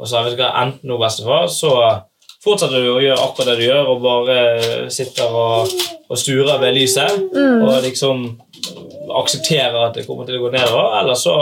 Og 0.00 0.08
sa 0.08 0.24
vet 0.24 0.38
du 0.38 0.40
hva, 0.40 0.54
enten 0.62 0.88
nå, 0.88 0.96
bestefar, 1.00 1.50
så 1.52 1.74
fortsetter 2.44 2.82
du 2.82 2.92
å 2.94 3.02
gjøre 3.02 3.24
akkurat 3.24 3.50
det 3.52 3.58
du 3.60 3.66
gjør, 3.66 3.90
og 3.92 4.04
bare 4.04 4.38
sitter 4.92 5.34
og, 5.36 5.74
og 6.08 6.20
sturer 6.20 6.60
ved 6.62 6.78
lyset, 6.78 7.20
og 7.36 7.74
liksom 7.84 8.24
aksepterer 9.20 9.76
at 9.88 9.98
det 9.98 10.06
kommer 10.06 10.28
til 10.28 10.38
å 10.38 10.46
gå 10.46 10.54
nedover, 10.54 10.96
eller 11.00 11.18
så 11.18 11.36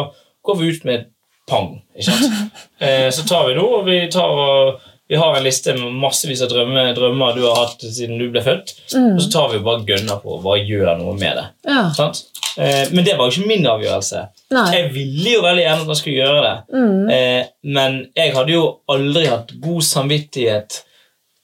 går 0.44 0.58
vi 0.60 0.72
ut 0.72 0.86
med 0.88 1.08
pang. 1.48 1.74
ikke 1.96 2.10
sant? 2.10 2.38
Eh, 2.78 3.08
så 3.10 3.24
tar 3.26 3.48
vi 3.48 3.56
nå, 3.56 3.64
og 3.80 3.88
vi 3.88 3.96
tar 4.12 4.30
og 4.30 4.84
vi 5.08 5.16
har 5.18 5.34
en 5.34 5.42
liste 5.42 5.72
med 5.74 5.96
massevis 5.98 6.44
av 6.44 6.50
drømmer, 6.52 6.92
drømmer 6.94 7.32
du 7.34 7.40
har 7.46 7.56
hatt 7.62 7.80
siden 7.82 8.20
du 8.20 8.26
ble 8.30 8.42
født. 8.44 8.74
Og 9.16 9.22
så 9.24 9.30
tar 9.32 9.48
vi 9.50 9.56
jo 9.56 9.64
bare 9.64 9.86
gønner 9.88 10.20
på 10.20 10.34
og 10.36 10.42
bare 10.44 10.60
gjør 10.68 10.90
noe 11.00 11.14
med 11.18 11.40
det. 11.40 11.46
ja. 11.70 11.86
Sant? 11.96 12.26
Eh, 12.58 12.90
men 12.90 13.04
det 13.06 13.14
var 13.14 13.28
jo 13.28 13.38
ikke 13.38 13.48
min 13.48 13.66
avgjørelse. 13.70 14.24
Nei. 14.50 14.64
Jeg 14.74 14.90
ville 14.94 15.34
jo 15.36 15.42
veldig 15.44 15.62
gjerne 15.62 15.84
at 15.84 15.90
han 15.92 15.98
skulle 16.00 16.24
gjøre 16.24 16.40
det. 16.44 16.54
Mm. 16.74 17.10
Eh, 17.14 17.50
men 17.76 17.98
jeg 18.18 18.34
hadde 18.34 18.54
jo 18.54 18.62
aldri 18.90 19.24
hatt 19.30 19.52
god 19.62 19.86
samvittighet 19.86 20.80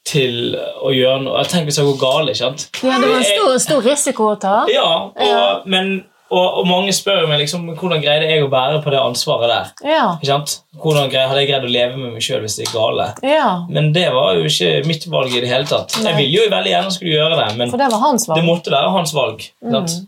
til 0.04 0.56
å 0.84 0.90
gjøre 0.92 1.22
noe 1.24 1.44
Tenk 1.48 1.68
hvis 1.68 1.78
det 1.80 1.84
går 1.86 2.00
galt. 2.00 2.32
ikke 2.32 2.42
sant? 2.42 2.66
Ja, 2.84 2.98
det 3.00 3.08
var 3.08 3.22
en 3.22 3.30
stor, 3.30 3.54
stor 3.62 3.86
risiko 3.86 4.32
å 4.34 4.40
ta. 4.40 4.58
Ja, 4.72 4.90
og, 5.08 5.22
Ja. 5.24 5.46
Men, 5.64 6.04
og, 6.34 6.58
og 6.60 6.66
mange 6.66 6.92
spør 6.96 7.26
meg 7.30 7.40
liksom, 7.44 7.64
hvordan 7.78 8.02
greide 8.02 8.28
jeg 8.28 8.42
å 8.44 8.50
bære 8.52 8.82
på 8.84 8.92
det 8.92 9.00
ansvaret 9.00 9.48
der. 9.52 9.72
Ja. 9.86 10.04
Ikke 10.18 10.30
sant? 10.32 10.54
Hvordan 10.82 11.08
greide, 11.12 11.28
hadde 11.30 11.42
jeg 11.44 11.50
greid 11.52 11.66
å 11.68 11.72
leve 11.72 11.96
med 12.00 12.16
meg 12.16 12.24
sjøl 12.26 12.44
hvis 12.44 12.58
det 12.58 12.66
gikk 12.66 12.76
galt? 12.76 13.24
ja. 13.24 13.48
Men 13.70 13.92
det 13.96 14.08
var 14.12 14.34
jo 14.36 14.48
ikke 14.50 14.84
mitt 14.88 15.08
valg 15.12 15.32
i 15.32 15.42
det 15.44 15.50
hele 15.52 15.68
tatt. 15.68 15.96
Nei. 16.00 16.10
Jeg 16.10 16.20
ville 16.20 16.44
jo 16.44 16.52
veldig 16.52 16.72
gjerne 16.74 16.94
skulle 16.96 17.16
gjøre 17.16 17.40
det, 17.40 17.50
men 17.60 17.72
For 17.72 17.80
det 17.84 17.90
var 17.92 18.04
hans 18.04 18.28
det 18.28 18.44
måtte 18.44 18.74
være 18.74 18.94
hans 18.96 19.14
valg. 19.16 19.44
Mm. 19.64 19.76
Sant? 19.78 19.98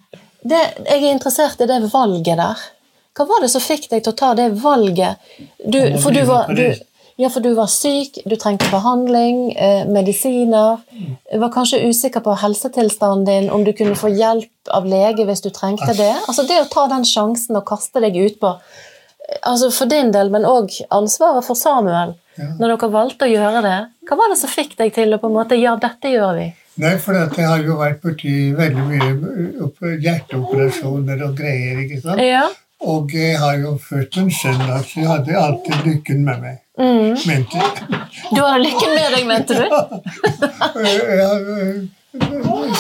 Det, 0.47 0.65
jeg 0.87 1.01
er 1.03 1.11
interessert 1.11 1.63
i 1.65 1.69
det 1.71 1.81
valget 1.93 2.37
der. 2.39 2.67
Hva 3.17 3.25
var 3.25 3.41
det 3.41 3.49
som 3.49 3.63
fikk 3.65 3.89
deg 3.89 4.03
til 4.05 4.13
å 4.13 4.17
ta 4.19 4.35
det 4.37 4.51
valget? 4.61 5.23
Du, 5.65 5.79
for, 6.03 6.13
du 6.13 6.21
var, 6.29 6.51
du. 6.53 6.67
Ja, 7.17 7.29
for 7.33 7.41
du 7.41 7.55
var 7.57 7.69
syk, 7.73 8.19
du 8.29 8.35
trengte 8.37 8.69
behandling, 8.71 9.57
eh, 9.57 9.87
medisiner. 9.89 10.83
Var 11.33 11.53
kanskje 11.55 11.81
usikker 11.89 12.21
på 12.21 12.35
helsetilstanden 12.43 13.25
din, 13.25 13.51
om 13.51 13.65
du 13.65 13.73
kunne 13.73 13.97
få 13.97 14.11
hjelp 14.13 14.51
av 14.75 14.85
lege 14.85 15.25
hvis 15.25 15.41
du 15.45 15.51
trengte 15.51 15.95
det. 15.97 16.13
Altså 16.29 16.47
Det 16.47 16.61
å 16.61 16.69
ta 16.69 16.87
den 16.93 17.05
sjansen 17.09 17.57
og 17.57 17.65
kaste 17.67 18.01
deg 18.05 18.15
utpå, 18.21 18.53
altså 19.43 19.73
for 19.73 19.87
din 19.91 20.13
del, 20.13 20.31
men 20.31 20.45
òg 20.45 20.71
ansvaret 20.91 21.45
for 21.45 21.55
Samuel, 21.57 22.15
Ja. 22.37 22.51
når 22.61 22.77
dere 22.77 22.93
valgte 22.93 23.25
å 23.25 23.33
gjøre 23.33 23.63
det, 23.65 23.79
hva 24.07 24.17
var 24.19 24.29
det 24.29 24.37
som 24.37 24.51
fikk 24.51 24.77
deg 24.77 24.93
til 24.93 25.15
å 25.15 25.19
på 25.19 25.27
en 25.31 25.37
måte 25.39 25.57
Ja, 25.59 25.75
dette 25.77 26.13
gjør 26.13 26.37
vi. 26.37 26.55
Nei, 26.77 26.99
for 26.99 27.15
jeg 27.15 27.47
har 27.49 27.63
jo 27.65 27.79
vært 27.81 28.03
borti 28.03 28.53
veldig 28.53 28.85
mye 28.91 29.97
hjerteoperasjoner 30.05 31.23
og 31.25 31.37
greier. 31.39 31.79
ikke 31.81 32.03
sant? 32.03 32.21
Ja. 32.21 32.47
Og 32.85 33.09
jeg 33.15 33.39
har 33.41 33.57
jo 33.57 33.79
født 33.81 34.19
en 34.21 34.31
sønn, 34.31 34.61
så 34.85 35.01
jeg 35.01 35.09
hadde 35.09 35.39
alltid 35.41 35.87
lykken 35.87 36.25
med 36.25 36.43
meg. 36.43 36.59
Mm. 36.77 37.17
Mente 37.27 37.57
jeg. 37.57 37.71
Du 38.37 38.41
har 38.43 38.59
lykken 38.61 38.91
med 38.93 39.15
deg, 39.15 39.27
mente 39.29 39.55
du? 39.57 39.65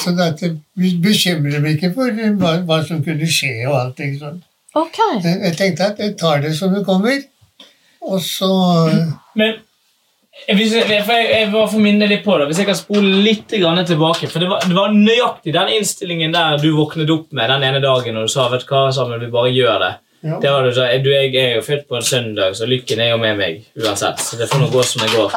Sånn 0.02 0.20
at 0.20 0.42
jeg 0.44 0.56
bekymrer 1.04 1.62
meg 1.64 1.76
ikke 1.76 1.92
for 1.96 2.08
hva, 2.40 2.52
hva 2.68 2.78
som 2.86 3.00
kunne 3.04 3.28
skje 3.28 3.54
og 3.68 3.74
alt. 3.78 4.02
ikke 4.04 4.20
sant? 4.20 4.42
Ok. 4.76 4.98
Jeg 5.24 5.36
jeg 5.46 5.56
tenkte 5.56 5.90
at 5.92 6.02
jeg 6.02 6.16
tar 6.20 6.42
det 6.44 6.52
som 6.56 6.74
det 6.76 6.84
kommer, 6.84 7.22
og 8.06 8.20
så 8.22 8.50
Men 9.34 9.56
hvis 10.52 10.74
jeg, 10.76 10.84
for 11.06 11.16
jeg, 11.16 11.28
jeg 11.32 11.52
var 11.52 11.68
for 11.72 11.80
minne 11.80 12.06
litt 12.10 12.24
på 12.26 12.36
det, 12.36 12.46
hvis 12.50 12.60
jeg 12.60 12.68
kan 12.68 12.76
spole 12.76 13.22
litt 13.24 13.48
grann 13.56 13.80
tilbake 13.88 14.28
For 14.28 14.42
det 14.42 14.50
var, 14.50 14.60
det 14.68 14.76
var 14.76 14.92
nøyaktig 14.92 15.54
den 15.56 15.72
innstillingen 15.78 16.34
der 16.34 16.58
du 16.60 16.68
våknet 16.76 17.10
opp 17.14 17.32
med 17.32 17.48
den 17.50 17.64
ene 17.64 17.80
dagen 17.80 18.20
og 18.20 18.28
du 18.28 18.32
sa 18.34 18.44
vet 18.52 18.66
hva, 18.68 18.90
Samuel, 18.92 19.24
vi 19.24 19.32
bare 19.32 19.54
gjør 19.56 19.80
det. 19.80 19.92
Ja. 20.20 20.38
Det 20.40 20.48
har 20.50 20.62
du 20.64 20.70
du, 21.04 21.10
jeg 21.12 21.34
er 21.36 21.54
jo 21.56 21.62
født 21.62 21.88
på 21.88 21.96
en 21.96 22.02
søndag, 22.02 22.54
så 22.56 22.66
lykken 22.66 23.00
er 23.00 23.10
jo 23.12 23.18
med 23.22 23.36
meg 23.38 23.64
uansett. 23.78 24.18
Så 24.20 24.36
det 24.40 24.48
får 24.50 24.62
nå 24.62 24.68
gå 24.72 24.82
som 24.82 25.02
det 25.04 25.10
går. 25.12 25.32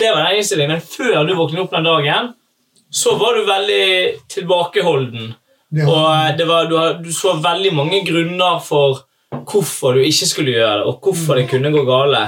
Det 0.00 0.10
var 0.14 0.22
den 0.24 0.38
innstillingen. 0.40 0.72
Men 0.72 0.80
før 0.80 1.26
du 1.28 1.34
våknet 1.38 1.60
opp 1.62 1.74
den 1.76 1.84
dagen, 1.86 2.32
så 2.90 3.16
var 3.20 3.36
du 3.36 3.44
veldig 3.46 3.84
tilbakeholden. 4.32 5.34
Ja. 5.76 5.86
Og 5.90 6.06
eh, 6.14 6.32
det 6.38 6.46
var, 6.48 6.66
du, 6.70 6.76
har- 6.78 6.98
du 7.02 7.12
så 7.12 7.36
veldig 7.42 7.72
mange 7.74 8.00
grunner 8.06 8.58
for 8.64 9.02
hvorfor 9.46 9.96
du 9.98 10.04
ikke 10.06 10.26
skulle 10.30 10.54
gjøre 10.54 10.80
det, 10.80 10.88
og 10.88 11.00
hvorfor 11.04 11.38
det 11.40 11.48
kunne 11.50 11.72
gå 11.74 11.82
gale. 11.88 12.24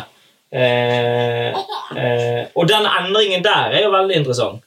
Eh, 0.52 1.48
eh, 1.96 2.42
og 2.56 2.68
den 2.68 2.86
endringen 2.88 3.44
der 3.44 3.74
er 3.78 3.84
jo 3.86 3.92
veldig 3.94 4.16
interessant. 4.22 4.62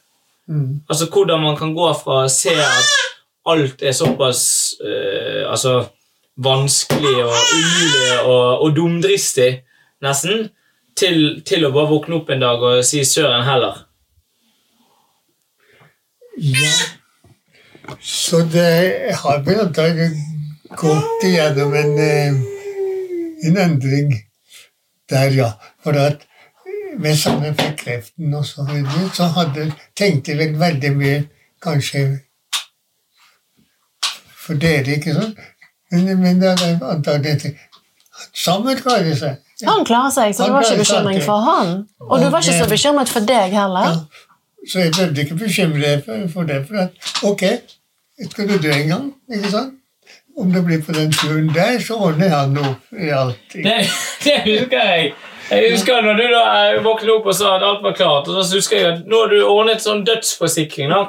Mm. 0.47 0.81
Altså 0.89 1.07
Hvordan 1.11 1.41
man 1.43 1.57
kan 1.57 1.73
gå 1.75 1.87
fra 1.99 2.23
å 2.25 2.29
se 2.31 2.53
at 2.55 2.91
alt 3.51 3.81
er 3.81 3.95
såpass 3.95 4.41
eh, 4.83 5.43
altså, 5.49 5.79
vanskelig 6.37 7.23
og 7.25 7.35
umulig 7.55 8.19
og, 8.23 8.61
og 8.63 8.75
dumdristig, 8.75 9.51
nesten, 10.01 10.49
til, 10.97 11.41
til 11.47 11.65
å 11.65 11.71
bare 11.73 11.89
våkne 11.91 12.19
opp 12.19 12.29
en 12.29 12.43
dag 12.43 12.63
og 12.63 12.85
si 12.85 13.03
'søren 13.03 13.45
heller'. 13.47 13.85
Ja. 16.37 16.71
Så 17.99 18.41
det 18.53 19.15
har 19.23 19.43
vel 19.45 19.59
antakelig 19.59 20.11
gått 20.77 21.23
igjennom 21.27 21.73
en, 21.75 21.97
eh, 21.99 22.33
en 23.47 23.57
endring 23.57 24.13
der, 25.09 25.31
ja. 25.35 25.51
For 25.83 25.91
at 25.91 26.27
med 26.97 27.15
samme 27.17 27.55
kreften 27.77 28.33
og 28.33 28.45
så 28.45 28.63
videre, 28.63 29.09
så 29.13 29.23
hadde, 29.23 29.71
tenkte 29.97 30.31
jeg 30.31 30.59
veldig 30.59 30.91
mye 30.97 31.23
kanskje 31.63 32.19
for 34.41 34.53
dere, 34.53 34.97
ikke 34.97 35.13
sant? 35.13 35.39
Men, 35.91 36.09
men 36.21 36.41
det 36.41 36.53
er 36.55 36.83
antagelig 36.87 37.55
Sammen 38.37 38.77
klarer 38.77 39.15
seg. 39.17 39.39
Han 39.65 39.85
klarer 39.85 40.11
seg, 40.13 40.35
så 40.35 40.43
det 40.43 40.47
Han 40.47 40.53
var 40.55 40.67
ikke 40.67 40.83
bekymring 40.83 41.21
for 41.25 41.45
han. 41.45 41.71
Og 41.99 42.21
du 42.21 42.27
var 42.29 42.43
ikke 42.43 42.57
så 42.59 42.69
bekymret 42.69 43.09
for 43.09 43.25
deg 43.27 43.55
heller? 43.55 43.91
Ja. 43.91 44.27
Så 44.71 44.79
jeg 44.79 44.93
behøvde 44.93 45.21
ikke 45.21 45.37
bekymre 45.41 45.79
meg 45.81 46.03
for, 46.05 46.25
for 46.33 46.49
det. 46.49 46.59
For 46.67 46.83
at 46.83 47.13
ok, 47.25 47.43
skal 48.29 48.49
du 48.49 48.57
dø 48.61 48.73
en 48.75 48.91
gang, 48.93 49.07
ikke 49.33 49.51
sant? 49.51 49.77
Om 50.37 50.53
det 50.53 50.61
blir 50.65 50.83
på 50.85 50.93
den 50.95 51.11
turen 51.11 51.49
der, 51.53 51.79
så 51.83 51.97
ordner 51.99 52.29
han 52.31 52.53
noe 52.55 52.75
i 52.95 53.09
alt. 53.11 53.41
Det, 53.53 53.81
det 54.23 54.37
husker 54.45 54.77
jeg. 54.77 55.13
Jeg 55.51 55.71
husker 55.73 56.05
når 56.05 56.19
du 56.21 56.23
da 56.31 56.43
eh, 56.69 56.77
våknet 56.85 57.11
opp 57.11 57.25
og 57.27 57.35
sa 57.35 57.57
at 57.57 57.65
alt 57.67 57.81
var 57.83 57.97
klart, 57.97 58.29
og 58.31 58.37
så 58.39 58.55
husker 58.55 58.77
jeg 58.77 58.91
at 58.93 59.01
nå 59.09 59.25
har 59.25 59.33
du 59.33 59.41
ordnet 59.43 59.83
sånn 59.83 60.05
dødsforsikring. 60.07 60.93
da. 60.93 61.01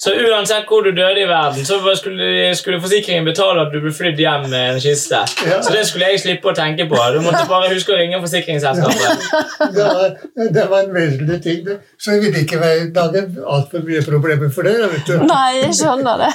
Så 0.00 0.12
uansett 0.16 0.68
hvor 0.68 0.84
du 0.84 0.90
døde 0.96 1.22
i 1.22 1.26
verden, 1.28 1.64
så 1.64 1.78
skulle, 1.96 2.54
skulle 2.56 2.80
forsikringen 2.80 3.24
betale 3.24 3.66
at 3.66 3.72
du 3.72 3.78
ble 3.82 3.92
flydd 3.92 4.20
hjem 4.20 4.46
med 4.48 4.74
en 4.74 4.80
kiste. 4.80 5.20
Ja. 5.48 5.60
Så 5.64 5.72
det 5.74 5.82
skulle 5.88 6.08
jeg 6.12 6.22
slippe 6.22 6.50
å 6.52 6.54
tenke 6.56 6.86
på. 6.88 6.98
Du 7.14 7.20
måtte 7.24 7.44
bare 7.48 7.68
huske 7.72 7.94
å 7.94 7.98
ringe 8.00 8.20
forsikringsselskapet. 8.22 9.28
Det 9.76 9.84
var, 9.84 10.14
det 10.56 10.64
var 10.70 10.86
en 10.86 10.94
vesentlig 10.94 11.36
ting. 11.44 11.60
det. 11.66 11.76
Så 12.00 12.14
jeg 12.16 12.24
ville 12.24 12.42
ikke 12.44 12.58
lage 12.60 13.22
altfor 13.44 13.84
mye 13.86 14.00
problemer 14.06 14.50
for 14.54 14.66
det. 14.66 14.74
vet 14.94 15.06
du. 15.06 15.14
Nei, 15.28 15.60
jeg 15.60 15.76
skjønner 15.82 16.24
det. 16.24 16.32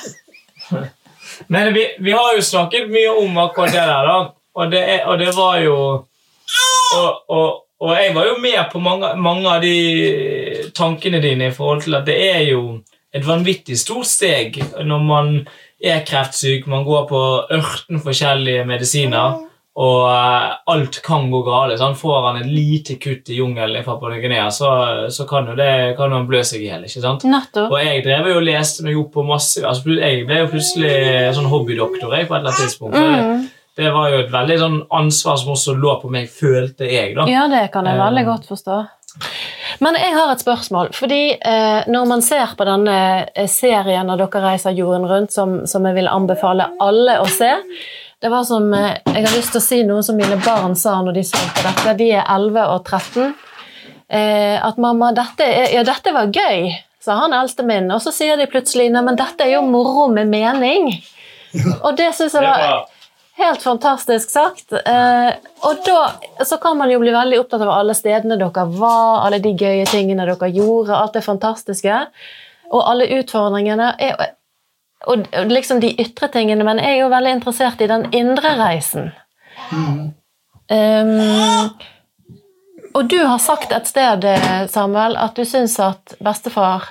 Men 1.54 1.74
vi, 1.76 1.84
vi 2.06 2.14
har 2.16 2.36
jo 2.38 2.46
snakket 2.46 2.90
mye 2.94 3.12
om 3.22 3.38
akkurat 3.44 3.74
det 3.74 3.82
der, 3.82 4.10
da. 4.10 4.18
Og 4.56 4.72
det, 4.72 4.82
er, 4.94 5.06
og 5.10 5.20
det 5.20 5.34
var 5.36 5.58
jo 5.60 5.78
og, 6.96 7.10
og, 7.30 7.48
og 7.82 7.92
jeg 7.98 8.14
var 8.16 8.28
jo 8.30 8.36
med 8.40 8.60
på 8.72 8.80
mange, 8.80 9.10
mange 9.20 9.50
av 9.52 9.64
de 9.66 10.70
tankene 10.78 11.20
dine 11.24 11.50
i 11.50 11.56
forhold 11.56 11.84
til 11.84 11.98
at 11.98 12.06
det 12.08 12.16
er 12.30 12.44
jo 12.48 12.62
et 13.16 13.26
vanvittig 13.26 13.78
stort 13.80 14.10
steg 14.10 14.60
når 14.84 15.04
man 15.08 15.34
er 15.80 16.06
kreftsyk, 16.08 16.68
man 16.72 16.86
går 16.88 17.06
på 17.10 17.22
ørten 17.56 18.02
forskjellige 18.04 18.66
medisiner, 18.68 19.42
og 19.76 20.06
eh, 20.08 20.52
alt 20.72 21.02
kan 21.04 21.26
gå 21.32 21.42
galt. 21.44 21.76
Sånn. 21.80 21.98
Får 22.00 22.30
han 22.30 22.40
et 22.40 22.48
lite 22.48 22.96
kutt 23.02 23.28
i 23.32 23.42
jungelen 23.42 23.82
i 23.82 23.84
Papua 23.84 24.14
Ny-Guinea, 24.14 24.48
så, 24.56 24.70
så 25.12 25.26
kan 25.28 25.50
jo 25.52 25.58
det 25.60 25.98
kan 25.98 26.16
han 26.16 26.28
blø 26.30 26.40
seg 26.48 26.64
i 26.64 26.70
hjel. 26.70 26.86
Og 27.68 27.76
jeg 27.84 28.06
drev 28.06 28.32
jo 28.32 28.38
og 28.40 28.48
leste 28.48 28.88
meg 28.88 29.02
opp 29.02 29.12
på 29.18 29.26
masse 29.28 29.64
altså, 29.68 29.98
Jeg 30.00 30.24
ble 30.30 30.46
jo 30.46 30.54
plutselig 30.54 30.96
sånn 31.36 31.52
hobbydoktor 31.52 32.16
jeg, 32.16 32.30
på 32.30 32.38
et 32.38 32.40
eller 32.40 32.54
annet 32.54 32.64
tidspunkt. 32.64 32.96
Mm. 32.96 33.44
Det, 33.44 33.84
det 33.84 33.92
var 33.98 34.14
jo 34.14 34.24
et 34.24 34.32
veldig 34.32 34.60
sånn 34.64 34.80
ansvar 35.02 35.44
som 35.44 35.52
også 35.58 35.76
lå 35.76 35.98
på 36.00 36.14
meg, 36.14 36.32
følte 36.32 36.88
jeg. 36.88 37.12
da. 37.20 37.28
Ja, 37.28 37.50
det 37.52 37.68
kan 37.76 37.92
jeg 37.92 38.00
veldig 38.00 38.24
Um, 38.24 38.32
godt 38.32 38.48
forstå. 38.54 38.80
Men 39.80 39.98
jeg 40.00 40.14
har 40.16 40.32
et 40.32 40.42
spørsmål. 40.42 40.90
fordi 40.94 41.38
eh, 41.40 41.84
Når 41.88 42.06
man 42.06 42.22
ser 42.22 42.56
på 42.58 42.68
denne 42.68 42.98
eh, 43.36 43.50
serien 43.52 44.08
når 44.08 44.24
dere 44.24 44.44
reiser 44.50 44.78
jorden 44.78 45.08
rundt, 45.10 45.34
som, 45.34 45.66
som 45.68 45.86
jeg 45.86 45.98
vil 45.98 46.12
anbefale 46.12 46.70
alle 46.80 47.20
å 47.20 47.28
se 47.32 47.52
Det 48.22 48.32
var 48.32 48.46
som 48.48 48.72
eh, 48.74 48.98
Jeg 49.12 49.28
har 49.28 49.36
lyst 49.36 49.56
til 49.56 49.62
å 49.62 49.66
si 49.68 49.82
noe 49.84 50.04
som 50.04 50.18
mine 50.20 50.40
barn 50.46 50.76
sa 50.80 51.02
når 51.02 51.20
de 51.20 51.26
så 51.28 51.42
på 51.56 51.66
dette. 51.66 51.98
De 52.00 52.12
er 52.14 52.24
11 52.24 52.72
og 52.72 52.86
13. 52.86 53.36
Eh, 54.08 54.66
at 54.66 54.78
'mamma, 54.78 55.12
dette, 55.18 55.46
ja, 55.74 55.82
dette 55.84 56.12
var 56.14 56.30
gøy', 56.30 56.76
sa 57.02 57.16
han 57.24 57.34
eldste 57.34 57.64
min. 57.66 57.90
Og 57.92 58.02
så 58.04 58.14
sier 58.14 58.38
de 58.38 58.46
plutselig 58.46 58.92
'nei, 58.92 59.02
men 59.02 59.18
dette 59.18 59.44
er 59.44 59.56
jo 59.56 59.64
moro 59.66 60.08
med 60.14 60.30
mening'. 60.30 60.92
Og 61.86 61.98
det 61.98 62.12
syns 62.14 62.36
jeg 62.38 62.46
var 62.46 62.86
Helt 63.38 63.62
fantastisk 63.62 64.30
sagt. 64.32 64.72
Eh, 64.72 65.32
og 65.68 65.82
da 65.84 66.46
så 66.48 66.58
kan 66.58 66.78
man 66.80 66.92
jo 66.92 67.02
bli 67.02 67.12
veldig 67.12 67.40
opptatt 67.42 67.66
av 67.66 67.74
alle 67.74 67.96
stedene 67.98 68.38
dere 68.40 68.64
var, 68.78 69.26
alle 69.26 69.42
de 69.44 69.52
gøye 69.60 69.84
tingene 69.92 70.24
dere 70.30 70.50
gjorde, 70.56 70.96
alt 70.96 71.18
det 71.18 71.26
fantastiske. 71.26 71.98
Og 72.72 72.82
alle 72.82 73.10
utfordringene. 73.20 73.92
Og, 75.06 75.28
liksom 75.52 75.84
de 75.84 75.92
ytre 76.02 76.32
tingene, 76.34 76.64
men 76.66 76.80
jeg 76.82 76.96
er 76.96 77.04
jo 77.04 77.12
veldig 77.12 77.36
interessert 77.36 77.84
i 77.84 77.92
den 77.92 78.08
indre 78.16 78.56
reisen. 78.58 79.12
Um, 80.72 81.12
og 82.96 83.10
du 83.12 83.20
har 83.20 83.38
sagt 83.44 83.76
et 83.76 83.92
sted, 83.92 84.24
eh, 84.26 84.66
Samuel, 84.72 85.20
at 85.20 85.36
du 85.36 85.44
syns 85.46 85.76
at 85.84 86.16
bestefar 86.24 86.90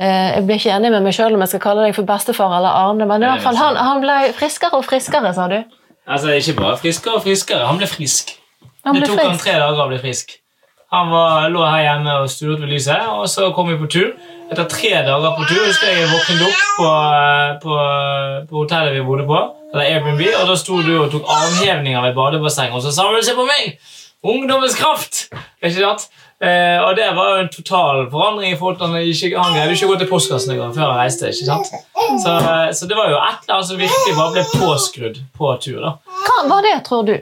Jeg 0.00 0.44
blir 0.46 0.56
ikke 0.56 0.72
enig 0.72 0.90
med 0.94 1.04
meg 1.04 1.12
sjøl 1.16 1.34
om 1.36 1.42
jeg 1.44 1.52
skal 1.52 1.60
kalle 1.66 1.82
deg 1.84 1.96
for 1.96 2.08
bestefar 2.08 2.54
eller 2.56 2.72
Arne, 2.72 3.04
men 3.08 3.22
i 3.22 3.28
hvert 3.28 3.44
fall 3.44 3.58
han, 3.60 3.76
han 3.76 4.00
ble 4.00 4.18
friskere 4.38 4.78
og 4.78 4.86
friskere, 4.88 5.34
sa 5.36 5.48
du. 5.52 5.58
Altså, 6.08 6.32
Ikke 6.38 6.54
bare 6.60 6.78
friskere 6.80 7.18
og 7.18 7.26
friskere, 7.26 7.66
han 7.68 7.80
ble 7.80 7.88
frisk. 7.90 8.32
Han 8.86 8.96
det 8.96 9.10
tok 9.10 9.18
tok 9.20 9.28
han 9.28 9.42
tre 9.42 9.58
dager 9.60 9.84
å 9.84 9.90
bli 9.90 10.00
frisk. 10.02 10.38
Han 10.92 11.08
var, 11.12 11.46
lå 11.48 11.60
her 11.64 11.82
hjemme 11.86 12.14
og 12.20 12.28
sturet 12.28 12.60
ved 12.60 12.68
lyset, 12.72 13.04
og 13.08 13.28
så 13.30 13.48
kom 13.56 13.70
vi 13.70 13.78
på 13.80 13.88
tur. 13.92 14.10
Etter 14.52 14.66
tre 14.68 14.90
dager 15.06 15.36
på 15.38 15.46
tur 15.48 15.62
husker 15.64 15.88
jeg 15.88 16.02
jeg 16.02 16.10
våknet 16.10 16.42
opp 16.48 16.64
på, 16.78 16.88
på, 17.62 17.76
på 18.50 18.58
hotellet 18.64 18.96
vi 18.98 19.04
bodde 19.06 19.24
på, 19.28 19.38
eller 19.72 19.86
Airbnb, 19.88 20.20
og 20.40 20.50
da 20.50 20.56
sto 20.60 20.82
du 20.84 20.92
og 20.98 21.08
tok 21.14 21.30
armhevninger 21.36 22.04
ved 22.08 22.18
badebassenget, 22.18 22.76
og 22.76 22.84
så 22.84 22.92
sa 22.92 23.08
du 23.08 23.22
'se 23.22 23.36
på 23.38 23.46
meg'! 23.48 23.78
Ungdommens 24.22 24.76
kraft! 24.76 25.28
Ikke 25.62 25.80
sant? 25.80 26.08
Eh, 26.42 26.78
og 26.82 26.96
det 26.98 27.08
var 27.14 27.28
jo 27.30 27.42
en 27.44 27.50
total 27.54 28.00
forandring. 28.10 28.52
i 28.52 28.56
forhold 28.58 28.78
til 28.80 28.86
Han, 28.86 28.96
ikke, 29.02 29.32
han 29.38 29.52
greide 29.54 29.76
ikke 29.76 29.86
å 29.86 29.92
gå 29.92 29.98
til 30.00 30.08
postkassen 30.10 30.54
engang 30.56 30.72
før 30.74 30.90
han 30.90 30.98
reiste. 31.04 31.30
ikke 31.30 31.46
sant? 31.46 31.70
Så, 32.24 32.32
så 32.78 32.88
det 32.90 32.96
var 32.98 33.12
jo 33.12 33.18
et 33.20 33.44
eller 33.44 33.54
annet 33.58 33.68
som 33.68 33.78
virkelig 33.78 34.16
bare 34.18 34.32
ble 34.34 34.46
påskrudd 34.58 35.20
på 35.38 35.52
tur. 35.62 35.78
da. 35.84 35.92
Hva 36.26 36.40
var 36.50 36.66
det, 36.66 36.74
tror 36.88 37.06
du? 37.06 37.14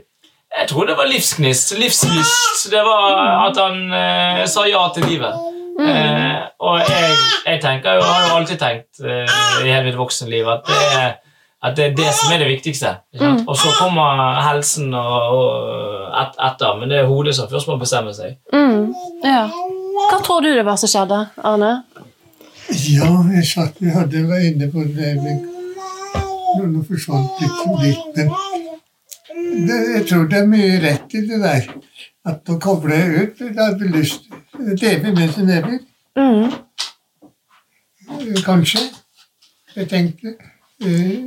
Jeg 0.51 0.67
tror 0.73 0.89
det 0.89 0.97
var 0.99 1.07
livsgnist, 1.07 1.77
livslyst. 1.79 2.71
Det 2.73 2.81
var 2.83 3.47
at 3.47 3.61
han 3.61 3.93
eh, 3.95 4.45
sa 4.51 4.65
ja 4.67 4.81
til 4.97 5.07
livet. 5.07 5.37
Eh, 5.81 6.41
og 6.61 6.81
jeg, 6.83 7.13
jeg 7.47 7.61
tenker 7.63 8.01
jo, 8.01 8.03
har 8.05 8.25
jo 8.27 8.35
alltid 8.41 8.59
tenkt 8.61 9.01
eh, 9.05 9.37
i 9.63 9.71
hele 9.71 9.87
mitt 9.87 9.97
voksenliv 10.01 10.49
at 10.53 10.67
det 10.69 10.81
er, 10.99 11.13
at 11.61 11.77
det 11.77 11.85
er 11.91 11.97
det 11.97 12.13
som 12.17 12.33
er 12.33 12.41
det 12.41 12.49
viktigste. 12.49 12.95
sant? 13.19 13.43
Og 13.49 13.57
så 13.57 13.73
kommer 13.77 14.41
helsen 14.47 14.95
og, 14.97 15.17
og 15.37 16.21
et, 16.23 16.39
etter, 16.49 16.79
men 16.81 16.93
det 16.93 17.03
er 17.03 17.11
hodet 17.11 17.35
som 17.37 17.51
først 17.51 17.69
må 17.69 17.77
bestemme 17.81 18.15
seg. 18.17 18.39
Mm, 18.55 18.95
ja. 19.25 19.43
Hva 20.11 20.21
tror 20.25 20.41
du 20.45 20.49
det 20.55 20.65
var 20.65 20.81
som 20.81 20.89
skjedde, 20.91 21.19
Arne? 21.45 21.73
Ja, 22.71 23.11
jeg 23.35 23.45
satt 23.51 23.81
vi 23.83 23.93
hadde 23.93 24.25
var 24.29 24.41
inne 24.47 24.71
på 24.73 24.85
det 24.89 25.17
men 25.21 25.47
Nå 26.51 26.81
forsvant 26.83 27.39
litt, 27.39 27.61
litt 27.85 28.17
men 28.17 28.33
det, 29.69 29.77
jeg 29.95 30.07
tror 30.09 30.25
det 30.31 30.39
er 30.41 30.49
mye 30.51 30.81
rett 30.83 31.15
i 31.15 31.21
det 31.29 31.39
der. 31.43 31.69
At 32.29 32.51
å 32.53 32.57
koble 32.61 32.97
ut 32.97 33.39
Jeg 33.41 33.55
hadde 33.57 33.89
lyst 33.93 34.27
til 34.29 34.73
å 34.73 34.77
leve 34.83 35.13
mens 35.17 35.37
du 35.39 35.45
lever. 35.47 35.79
Mm, 36.19 36.51
Kanskje. 38.45 38.83
Jeg 39.77 39.89
tenkte. 39.89 40.35
Eh, 40.81 41.21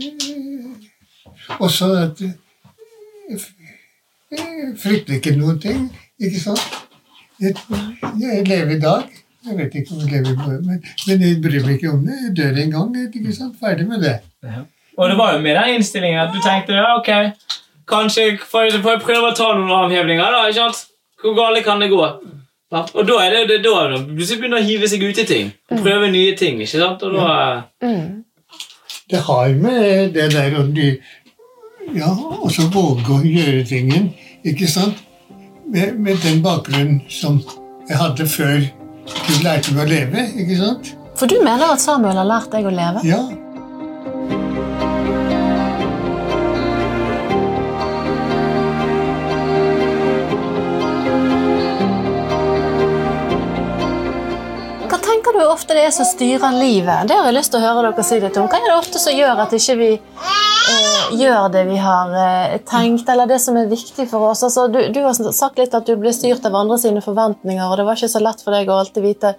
også 1.60 1.86
at 1.86 2.22
eh, 2.22 2.34
jeg 4.32 4.74
frykter 4.82 5.20
ikke 5.20 5.36
noen 5.38 5.60
ting. 5.62 5.84
Ikke 6.20 6.40
sant? 6.42 6.64
Jeg, 7.42 7.56
jeg 8.22 8.48
lever 8.48 8.76
i 8.76 8.80
dag. 8.82 9.10
Jeg 9.44 9.58
vet 9.58 9.76
ikke 9.76 9.96
om 9.96 10.04
jeg 10.04 10.12
lever 10.12 10.32
i 10.32 10.38
morgen, 10.40 10.68
men, 10.68 10.84
men 11.08 11.26
jeg 11.26 11.42
bryr 11.44 11.66
meg 11.66 11.76
ikke 11.78 11.92
om 11.92 12.06
det. 12.08 12.20
Jeg 12.28 12.36
dør 12.38 12.62
en 12.64 12.72
gang. 12.78 12.96
ikke 13.08 13.36
sant? 13.36 13.58
Ferdig 13.60 13.88
med 13.88 14.06
det. 14.06 14.16
Og 14.98 15.10
det 15.10 15.18
var 15.18 15.34
jo 15.34 15.42
med 15.42 15.58
den 15.58 15.78
innstillingen 15.78 16.22
at 16.22 16.34
du 16.34 16.40
tenkte 16.42 16.78
ja, 16.78 16.94
ok, 16.98 17.10
kanskje 17.90 18.38
får 18.50 18.68
jeg, 18.68 18.82
får 18.84 18.96
jeg 18.96 19.04
prøve 19.08 19.32
å 19.32 19.36
ta 19.38 19.50
noen 19.58 19.74
avhevninger. 19.84 20.38
da, 20.38 20.46
ikke 20.48 20.62
sant? 20.62 20.86
Hvor 21.24 21.36
galt 21.38 21.66
kan 21.66 21.82
det 21.82 21.90
gå? 21.92 22.04
Og 22.74 23.06
da 23.06 23.18
er 23.22 23.36
det, 23.36 23.42
det 23.50 23.58
er 23.60 23.66
da 23.66 24.00
plutselig 24.02 24.40
begynner 24.42 24.62
å 24.62 24.66
hive 24.66 24.90
seg 24.90 25.04
ut 25.06 25.20
i 25.22 25.26
ting. 25.30 25.52
Og 25.72 25.82
prøve 25.86 26.10
nye 26.14 26.34
ting. 26.40 26.62
ikke 26.62 26.80
sant? 26.80 27.04
Og 27.06 27.18
da... 27.18 27.34
mm. 27.84 28.24
Det 29.14 29.20
har 29.22 29.52
med 29.62 30.16
det 30.16 30.32
der 30.34 30.56
å 30.58 30.64
de, 30.74 30.96
Ja, 31.94 32.10
og 32.16 32.50
så 32.50 32.64
våge 32.74 33.12
å 33.14 33.20
gjøre 33.22 33.62
tingen, 33.68 34.08
ikke 34.48 34.66
sant? 34.72 35.04
Med, 35.70 36.00
med 36.00 36.18
den 36.24 36.40
bakgrunnen 36.42 37.04
som 37.12 37.38
jeg 37.90 38.00
hadde 38.00 38.26
før 38.26 38.64
du 38.64 39.34
lærte 39.44 39.76
meg 39.76 39.84
å 39.84 39.90
leve, 39.92 40.24
ikke 40.40 40.58
sant? 40.58 40.94
For 41.20 41.30
du 41.30 41.38
mener 41.44 41.76
at 41.76 41.84
Samuel 41.84 42.18
har 42.18 42.26
lært 42.26 42.50
deg 42.56 42.66
å 42.66 42.74
leve? 42.74 43.04
Ja. 43.06 43.20
Tenker 55.24 55.40
du 55.40 55.46
ofte 55.48 55.74
det 55.74 55.86
er 55.88 55.92
som 55.92 56.06
styrer 56.06 56.52
livet? 56.52 57.08
Det 57.08 57.16
har 57.16 57.28
jeg 57.30 57.36
lyst 57.38 57.54
til 57.54 57.62
å 57.62 57.64
høre 57.64 57.92
dere 57.92 58.04
si 58.04 58.18
litt 58.20 58.38
om. 58.38 58.48
Hva 58.52 58.60
er 58.60 58.66
det 58.68 58.76
ofte 58.76 59.00
som 59.00 59.14
gjør 59.16 59.40
at 59.40 59.54
ikke 59.56 59.76
vi 59.80 59.92
eh, 59.96 61.14
gjør 61.16 61.46
det 61.54 61.62
vi 61.70 61.78
har 61.80 62.16
eh, 62.20 62.56
tenkt, 62.68 63.08
eller 63.10 63.30
det 63.30 63.38
som 63.40 63.56
er 63.60 63.70
viktig 63.72 64.08
for 64.12 64.32
oss? 64.32 64.44
Altså, 64.44 64.68
du, 64.68 64.82
du 64.92 65.00
har 65.06 65.16
sagt 65.16 65.62
litt 65.62 65.76
at 65.78 65.88
du 65.88 65.96
ble 66.00 66.12
styrt 66.16 66.44
av 66.50 66.58
andre 66.60 66.80
sine 66.82 67.04
forventninger, 67.06 67.64
og 67.64 67.80
det 67.80 67.86
var 67.88 68.00
ikke 68.00 68.12
så 68.12 68.24
lett 68.24 68.44
for 68.44 68.56
deg 68.56 68.68
å 68.68 68.82
alltid 68.82 69.06
vite 69.06 69.32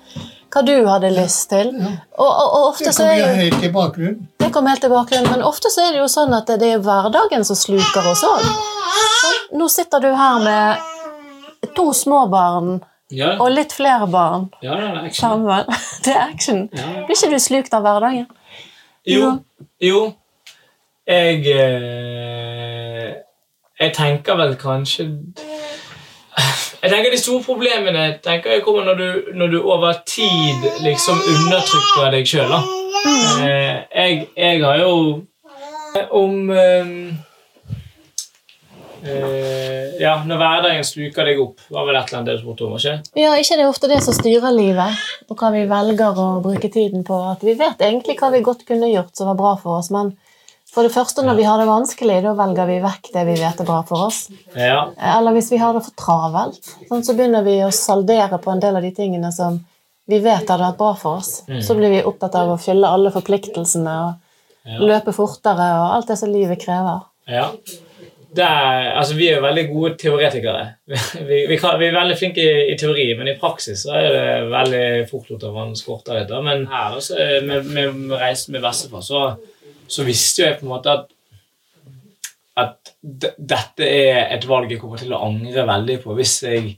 hva 0.55 0.63
du 0.65 0.73
hadde 0.87 1.13
lyst 1.13 1.51
til. 1.53 1.75
Og, 1.75 2.31
og, 2.31 2.47
og 2.47 2.71
ofte 2.71 2.89
Det 2.89 3.11
jo 3.11 3.21
jo 3.27 3.37
helt 3.43 3.69
i 3.69 3.73
bakgrunnen. 3.75 4.25
det 4.41 4.51
kom 4.57 4.71
helt 4.71 4.85
til 4.87 4.95
bakgrunnen, 4.95 5.31
men 5.35 5.45
ofte 5.45 5.73
så 5.75 5.85
er 5.85 5.93
det 5.93 6.01
jo 6.01 6.09
sånn 6.09 6.33
at 6.39 6.49
det 6.63 6.73
er 6.79 6.81
hverdagen 6.81 7.45
som 7.45 7.61
sluker 7.61 8.09
oss 8.15 8.25
òg. 8.25 8.49
Nå 9.59 9.69
sitter 9.69 10.01
du 10.01 10.11
her 10.17 10.41
med 10.41 11.71
to 11.77 11.91
små 11.93 12.25
barn 12.33 12.79
Ja, 13.15 13.35
og 13.41 13.53
litt 13.55 13.73
flere 13.77 14.07
barn 14.11 14.49
ja 14.65 14.75
det 14.81 14.85
er 14.89 14.99
action. 15.05 15.15
sammen. 15.21 15.65
Det 16.05 16.13
er 16.15 16.23
action. 16.35 16.63
Ja. 16.75 16.87
Blir 17.07 17.17
ikke 17.17 17.31
du 17.33 17.39
slukt 17.43 17.75
av 17.77 17.85
hverdagen? 17.87 18.27
Jo, 19.07 19.31
jo. 19.85 20.01
Jeg 21.07 21.43
eh, 21.53 23.11
Jeg 23.81 23.93
tenker 23.93 24.39
vel 24.41 24.55
kanskje 24.57 25.05
Jeg 26.83 26.91
tenker 26.91 27.11
De 27.13 27.19
store 27.21 27.43
problemene 27.45 28.07
tenker 28.25 28.57
jeg 28.57 28.63
kommer 28.65 28.85
når 28.89 28.95
du, 29.03 29.09
når 29.35 29.53
du 29.53 29.59
over 29.63 29.93
tid 30.07 30.65
liksom 30.85 31.21
undertrykker 31.21 32.11
deg 32.17 32.29
sjøl. 32.29 32.57
Eh, 33.45 33.85
jeg, 33.95 34.27
jeg 34.37 34.65
har 34.65 34.81
jo 34.81 35.23
Om 36.11 36.51
eh, 39.05 40.01
Ja, 40.01 40.17
når 40.27 40.41
hverdagen 40.41 40.85
sluker 40.87 41.25
deg 41.29 41.41
opp, 41.43 41.61
var 41.71 41.87
vel 41.87 41.97
et 42.01 42.09
eller 42.09 42.19
annet 42.21 42.31
det 42.33 42.37
du 42.39 42.43
spurte 42.43 42.67
om? 42.67 42.77
ikke? 42.79 42.95
Ja, 43.21 43.35
ikke 43.39 43.57
det 43.59 43.65
er 43.65 43.71
ofte 43.71 43.89
det 43.91 44.01
som 44.03 44.17
styrer 44.17 44.55
livet, 44.57 45.03
og 45.31 45.37
hva 45.39 45.51
vi 45.55 45.65
velger 45.71 46.19
å 46.25 46.29
bruke 46.45 46.71
tiden 46.73 47.05
på. 47.07 47.19
At 47.33 47.45
vi 47.47 47.55
vet 47.59 47.79
egentlig 47.85 48.17
hva 48.21 48.31
vi 48.35 48.43
godt 48.47 48.65
kunne 48.69 48.91
gjort 48.91 49.15
som 49.17 49.31
var 49.31 49.39
bra 49.39 49.55
for 49.61 49.79
oss, 49.79 49.91
men 49.95 50.15
for 50.75 50.83
det 50.83 50.91
første, 50.91 51.23
når 51.23 51.37
vi 51.39 51.45
har 51.47 51.61
det 51.63 51.69
vanskelig, 51.71 52.17
da 52.25 52.33
velger 52.35 52.67
vi 52.67 52.81
vekk 52.83 53.13
det 53.15 53.23
vi 53.29 53.37
vet 53.39 53.61
er 53.63 53.69
bra 53.69 53.83
for 53.87 54.09
oss. 54.09 54.25
Ja, 54.59 54.89
Eller 54.99 55.37
hvis 55.37 55.53
vi 55.53 55.61
har 55.63 55.73
det 55.77 55.85
for 55.87 55.95
travelt, 55.95 56.59
sånn, 56.89 57.05
så 57.07 57.15
begynner 57.15 57.45
vi 57.47 57.61
å 57.63 57.71
saldere 57.71 58.41
på 58.43 58.51
en 58.51 58.59
del 58.65 58.75
av 58.81 58.83
de 58.83 58.91
tingene 58.97 59.31
som 59.33 59.61
vi 60.11 60.19
vet 60.19 60.49
hadde 60.51 60.65
vært 60.67 60.77
bra 60.81 60.91
for 60.99 61.21
oss. 61.23 61.45
Så 61.63 61.77
blir 61.79 61.95
vi 61.95 62.03
opptatt 62.03 62.35
av 62.37 62.51
å 62.51 62.59
fylle 62.61 62.91
alle 62.91 63.13
forpliktelsene 63.15 63.95
og 64.09 64.21
Ja. 64.67 64.79
løpe 64.81 65.13
fortere 65.13 65.65
og 65.79 65.91
alt 65.95 66.07
det 66.09 66.17
som 66.19 66.31
livet 66.33 66.59
krever. 66.59 67.03
Ja. 67.29 67.51
Det 68.35 68.43
er, 68.43 68.89
altså, 68.99 69.15
vi 69.15 69.29
er 69.31 69.37
jo 69.39 69.45
veldig 69.45 69.65
gode 69.71 69.91
teoretikere. 70.01 70.63
Vi, 71.29 71.41
vi, 71.47 71.59
kan, 71.61 71.77
vi 71.79 71.87
er 71.87 71.95
veldig 71.95 72.17
flinke 72.19 72.43
i, 72.43 72.65
i 72.73 72.77
teori, 72.79 73.05
men 73.19 73.31
i 73.31 73.37
praksis 73.39 73.85
så 73.87 73.95
er 73.95 74.09
det 74.11 74.25
veldig 74.51 74.87
fort 75.11 75.29
gjort 75.31 75.47
at 75.47 75.55
man 75.55 75.77
skorter 75.79 76.19
litt. 76.19 76.33
Men 76.43 76.67
her 76.71 76.99
også, 76.99 77.19
med, 77.47 77.69
med, 77.71 78.01
med 78.09 78.17
reisen 78.19 78.57
med 78.57 78.65
bestefar, 78.65 79.05
så, 79.07 79.21
så 79.87 80.07
visste 80.07 80.43
jo 80.43 80.49
jeg 80.49 80.59
på 80.59 80.67
en 80.67 80.75
måte 80.75 80.97
at 80.99 81.13
at 82.55 82.95
dette 83.03 83.87
er 83.87 84.29
et 84.35 84.45
valg 84.47 84.71
jeg 84.71 84.79
kommer 84.79 85.01
til 85.01 85.15
å 85.15 85.23
angre 85.27 85.65
veldig 85.67 85.97
på 86.05 86.15
hvis 86.15 86.37
jeg 86.47 86.75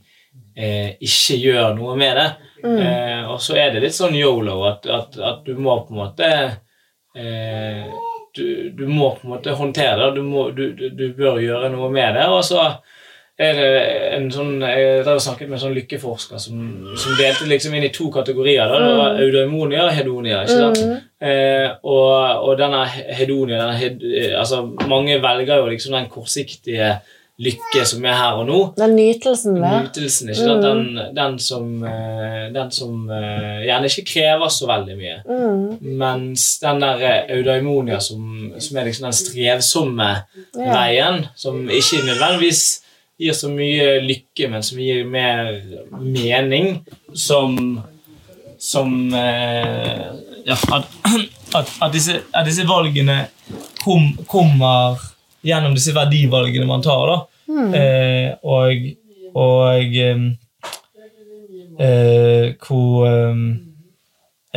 eh, 0.57 0.95
ikke 0.97 1.37
gjør 1.37 1.75
noe 1.77 1.97
med 1.99 2.17
det. 2.17 2.27
Eh, 2.65 3.27
og 3.29 3.37
så 3.43 3.59
er 3.61 3.73
det 3.73 3.83
litt 3.83 3.97
sånn 3.97 4.17
yolo 4.17 4.63
at, 4.71 4.87
at, 4.89 5.17
at 5.21 5.43
du 5.45 5.53
må 5.61 5.77
på 5.85 5.93
en 5.93 6.01
måte 6.01 6.29
eh, 7.13 7.85
du, 8.37 8.69
du 8.73 8.85
må 8.89 9.11
på 9.15 9.27
en 9.27 9.33
måte 9.35 9.55
håndtere 9.57 10.05
det, 10.05 10.13
du, 10.19 10.23
må, 10.27 10.49
du, 10.55 10.69
du, 10.73 11.09
bør 11.17 11.41
gjøre 11.43 11.71
noe 11.73 11.89
med 11.93 12.15
det. 12.17 12.27
Og 12.31 12.43
så 12.45 12.63
er 13.37 13.53
det 13.53 13.65
en 14.15 14.31
sånn 14.33 14.63
Jeg 14.65 15.03
har 15.05 15.19
snakket 15.21 15.49
med 15.49 15.59
en 15.59 15.63
sånn 15.67 15.75
lykkeforsker 15.75 16.41
som, 16.41 16.61
som 16.97 17.17
delte 17.19 17.45
liksom 17.49 17.75
inn 17.77 17.85
i 17.85 17.91
to 17.93 18.09
kategorier. 18.13 18.65
Da. 18.65 18.79
Det 18.81 18.95
var 18.97 19.21
eudaimonia 19.25 19.83
og 19.85 19.93
hedonia. 19.93 20.41
ikke 20.45 20.57
sant? 20.63 21.03
Eh, 21.21 21.67
og, 21.83 22.47
og 22.47 22.57
denne 22.57 22.81
hedonia 22.89 23.61
denne 23.61 23.77
hed, 23.77 24.03
eh, 24.05 24.33
altså 24.37 24.63
Mange 24.89 25.15
velger 25.21 25.61
jo 25.61 25.69
liksom 25.69 25.95
den 25.97 26.09
kortsiktige 26.13 26.95
lykke 27.37 27.83
som 27.85 28.05
er 28.09 28.15
her 28.17 28.39
og 28.39 28.47
nå. 28.49 28.59
Den 28.79 28.95
nytelsen 28.97 29.59
det. 29.61 29.69
Nytelsen, 29.83 30.29
ikke 30.33 30.45
sant? 30.47 30.63
Den, 30.65 30.87
den 31.13 31.35
som, 31.39 31.67
eh, 31.85 32.47
den 32.55 32.71
som 32.73 33.03
eh, 33.13 33.59
gjerne 33.67 33.91
ikke 33.91 34.05
krever 34.09 34.49
så 34.49 34.65
veldig 34.71 34.95
mye. 34.97 35.17
mm. 35.27 35.67
Mens 36.01 36.47
den 36.63 36.81
der 36.81 37.03
eh, 37.05 37.35
eudaimonia, 37.37 37.99
som, 38.01 38.23
som 38.57 38.77
er 38.81 38.89
liksom 38.89 39.05
den 39.09 39.13
strevsomme 39.19 40.09
Ja. 40.57 40.71
veien, 40.73 41.27
som 41.37 41.59
ikke 41.69 41.99
nødvendigvis 42.07 42.63
gir 43.21 43.33
så 43.37 43.49
mye 43.53 43.99
lykke, 44.01 44.49
men 44.49 44.63
som 44.65 44.77
gir 44.81 45.05
mer 45.05 45.53
mening, 46.01 46.79
som 47.13 47.83
Som 48.59 49.11
Ja, 49.13 50.55
at, 50.73 50.87
at, 51.59 51.69
at, 51.81 51.93
disse, 51.93 52.15
at 52.33 52.45
disse 52.49 52.63
valgene 52.67 53.27
kom, 53.83 54.07
kommer 54.27 54.97
gjennom 55.45 55.75
disse 55.75 55.93
verdivalgene 55.95 56.65
man 56.69 56.81
tar, 56.85 57.11
da. 57.11 57.19
Eh, 57.77 58.31
og 58.43 58.87
og 59.37 59.97
eh, 60.01 60.21
eh, 61.79 62.55
hvor 62.63 63.05
eh, 63.07 63.41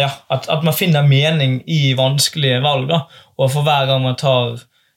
ja, 0.01 0.11
at, 0.33 0.49
at 0.49 0.65
man 0.65 0.77
finner 0.77 1.07
mening 1.07 1.61
i 1.69 1.93
vanskelige 1.99 2.63
valg. 2.65 2.89
da, 2.89 3.03
Og 3.37 3.51
for 3.53 3.67
hver 3.67 3.89
gang 3.91 4.05
man 4.05 4.17
tar 4.17 4.57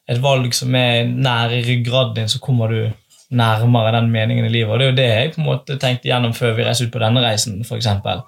et 0.10 0.22
valg 0.24 0.54
som 0.56 0.76
er 0.76 1.08
nær 1.08 1.52
ryggraden 1.52 2.16
din, 2.18 2.32
så 2.32 2.40
kommer 2.44 2.72
du 2.72 2.92
nærmere 3.34 3.96
den 3.98 4.12
meningen 4.14 4.46
i 4.46 4.54
livet. 4.54 4.72
Og 4.72 4.80
Det 4.80 4.86
er 4.86 4.92
jo 4.92 4.98
det 4.98 5.10
jeg 5.10 5.34
på 5.34 5.42
en 5.42 5.48
måte 5.48 5.78
tenkte 5.82 6.10
gjennom 6.10 6.36
før 6.38 6.56
vi 6.58 6.66
reiste 6.68 6.88
ut 6.88 6.94
på 6.94 7.02
denne 7.02 7.24
reisen. 7.24 7.64
For 7.66 7.80
eksempel. 7.80 8.22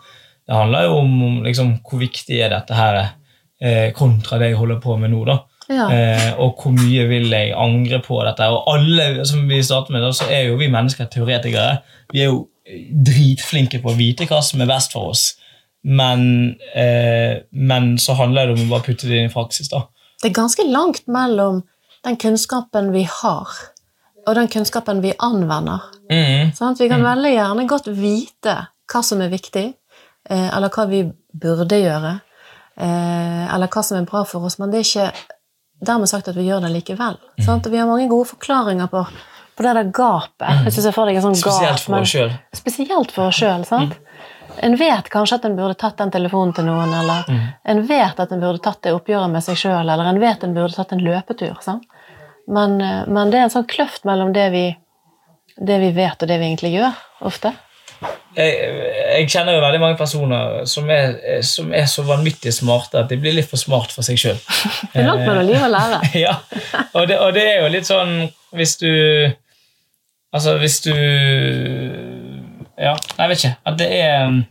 det 0.48 0.56
handler 0.56 0.84
jo 0.84 0.98
om, 0.98 1.24
om 1.24 1.44
liksom, 1.44 1.78
hvor 1.86 2.00
viktig 2.00 2.40
er 2.42 2.50
dette 2.54 2.74
her 2.78 2.98
eh, 3.62 3.92
kontra 3.94 4.38
det 4.40 4.52
jeg 4.52 4.60
holder 4.60 4.82
på 4.82 4.98
med 4.98 5.14
nå. 5.14 5.24
da. 5.26 5.40
Ja. 5.72 5.86
Eh, 5.90 6.32
og 6.42 6.60
hvor 6.62 6.74
mye 6.76 7.06
vil 7.10 7.32
jeg 7.34 7.56
angre 7.58 8.02
på 8.06 8.20
dette. 8.28 8.50
Og 8.54 8.68
alle, 8.76 9.26
som 9.26 9.48
vi 9.50 9.64
startet 9.66 9.96
med, 9.96 10.06
så 10.14 10.28
er 10.30 10.50
jo 10.50 10.60
vi 10.60 10.70
mennesker 10.72 11.10
teoretikere. 11.12 11.80
Vi 12.14 12.22
er 12.22 12.30
jo 12.30 12.46
dritflinke 13.06 13.82
på 13.82 13.92
å 13.92 13.98
vite 13.98 14.28
hva 14.30 14.42
som 14.46 14.62
er 14.62 14.70
best 14.70 14.96
for 14.96 15.14
oss. 15.14 15.34
Men, 15.86 16.56
eh, 16.74 17.44
men 17.52 17.98
så 18.02 18.16
handler 18.18 18.48
det 18.48 18.58
om 18.58 18.66
å 18.66 18.72
bare 18.74 18.88
putte 18.88 19.08
det 19.08 19.20
inn 19.20 19.30
i 19.30 19.34
praksis. 19.34 19.70
da. 19.70 19.86
Det 20.22 20.32
er 20.32 20.42
ganske 20.42 20.66
langt 20.66 21.08
mellom 21.08 21.64
den 22.06 22.18
kunnskapen 22.18 22.92
vi 22.94 23.04
har, 23.10 23.50
og 24.26 24.36
den 24.36 24.48
kunnskapen 24.48 25.02
vi 25.02 25.14
anvender. 25.20 25.82
Mm. 26.10 26.54
Sånn 26.58 26.78
Vi 26.78 26.90
kan 26.90 27.04
veldig 27.04 27.34
gjerne 27.34 27.68
godt 27.68 27.88
vite 27.88 28.56
hva 28.92 29.04
som 29.04 29.22
er 29.22 29.30
viktig, 29.30 29.74
eh, 30.30 30.50
eller 30.58 30.70
hva 30.70 30.88
vi 30.90 31.04
burde 31.34 31.78
gjøre, 31.82 32.22
eh, 32.78 33.54
eller 33.54 33.68
hva 33.68 33.84
som 33.84 33.98
er 33.98 34.06
bra 34.06 34.24
for 34.24 34.46
oss, 34.46 34.58
men 34.60 34.72
det 34.72 34.80
er 34.80 34.90
ikke 34.90 35.14
dermed 35.88 36.10
sagt 36.12 36.28
at 36.32 36.36
vi 36.38 36.48
gjør 36.48 36.66
det 36.66 36.72
likevel. 36.74 37.18
Og 37.66 37.72
vi 37.72 37.78
har 37.80 37.88
mange 37.90 38.08
gode 38.12 38.30
forklaringer 38.34 38.88
på, 38.92 39.04
på 39.56 39.66
det 39.66 39.74
der 39.78 39.92
gapet. 39.96 40.66
En 41.20 41.26
sånn 41.30 41.38
Spesielt 41.40 41.78
gap, 41.80 41.84
for. 41.86 41.98
Spesielt 42.60 43.12
for 43.16 43.30
oss 43.30 43.40
sjøl. 43.40 43.66
En 44.64 44.78
vet 44.80 45.10
kanskje 45.12 45.36
at 45.36 45.46
en 45.50 45.56
burde 45.58 45.76
tatt 45.76 45.98
den 46.00 46.12
telefonen 46.14 46.54
til 46.56 46.64
noen, 46.70 46.94
eller 46.96 47.26
en 47.68 47.82
vet 47.90 48.20
at 48.24 48.32
en 48.32 48.40
burde 48.40 48.62
tatt 48.64 48.82
det 48.86 48.94
oppgjøret 48.96 49.34
med 49.34 49.44
seg 49.44 49.58
sjøl, 49.60 49.90
eller 49.90 50.08
en 50.08 50.20
vet 50.22 50.44
en 50.48 50.54
burde 50.56 50.78
tatt 50.78 50.94
en 50.96 51.04
løpetur. 51.04 51.58
Sant? 51.66 51.84
Men, 52.48 52.80
eh, 52.82 53.04
men 53.08 53.32
det 53.34 53.40
er 53.40 53.48
en 53.50 53.56
sånn 53.56 53.68
kløft 53.68 54.06
mellom 54.06 54.32
det 54.34 54.50
vi, 54.54 54.66
det 55.58 55.80
vi 55.82 55.92
vet, 55.98 56.22
og 56.22 56.30
det 56.30 56.38
vi 56.40 56.46
egentlig 56.46 56.76
gjør, 56.78 57.00
ofte. 57.26 57.52
Jeg, 58.36 58.80
jeg 59.16 59.28
kjenner 59.32 59.56
jo 59.56 59.64
veldig 59.64 59.80
mange 59.80 59.98
personer 60.00 60.66
som 60.68 60.90
er, 60.92 61.16
som 61.48 61.72
er 61.74 61.86
så 61.88 62.04
vanvittig 62.08 62.52
smarte 62.54 63.00
at 63.00 63.12
de 63.12 63.20
blir 63.22 63.38
litt 63.38 63.50
for 63.50 63.62
smart 63.62 63.94
for 63.96 64.06
seg 64.08 64.20
sjøl. 64.20 64.42
Det 64.92 65.04
er 65.04 65.08
langt 65.08 65.24
mellom 65.24 65.48
liv 65.48 65.62
og 65.62 65.72
lære. 65.72 66.02
ja, 66.26 66.36
og 66.92 67.08
det, 67.08 67.20
og 67.20 67.32
det 67.38 67.46
er 67.48 67.64
jo 67.64 67.72
litt 67.78 67.90
sånn 67.90 68.18
hvis 68.56 68.78
du 68.84 68.92
Altså, 70.36 70.58
hvis 70.60 70.82
du 70.84 70.92
Ja, 72.76 72.92
jeg 72.92 73.30
vet 73.32 73.40
ikke. 73.40 73.54
At 73.64 73.78
det 73.80 73.88
er 73.88 74.42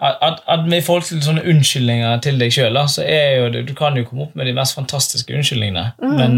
at, 0.00 0.38
at, 0.48 0.64
med 0.68 0.82
forhold 0.86 1.02
til 1.02 1.22
sånne 1.22 1.42
unnskyldninger 1.50 2.20
til 2.22 2.38
deg 2.40 2.52
sjøl, 2.54 2.78
så 2.88 3.02
er 3.02 3.32
jo 3.40 3.48
det, 3.52 3.64
du 3.68 3.74
kan 3.76 3.96
jo 3.98 4.06
komme 4.06 4.28
opp 4.28 4.36
med 4.38 4.46
de 4.46 4.54
mest 4.56 4.76
fantastiske 4.78 5.34
unnskyldningene. 5.34 5.90
Men, 6.00 6.36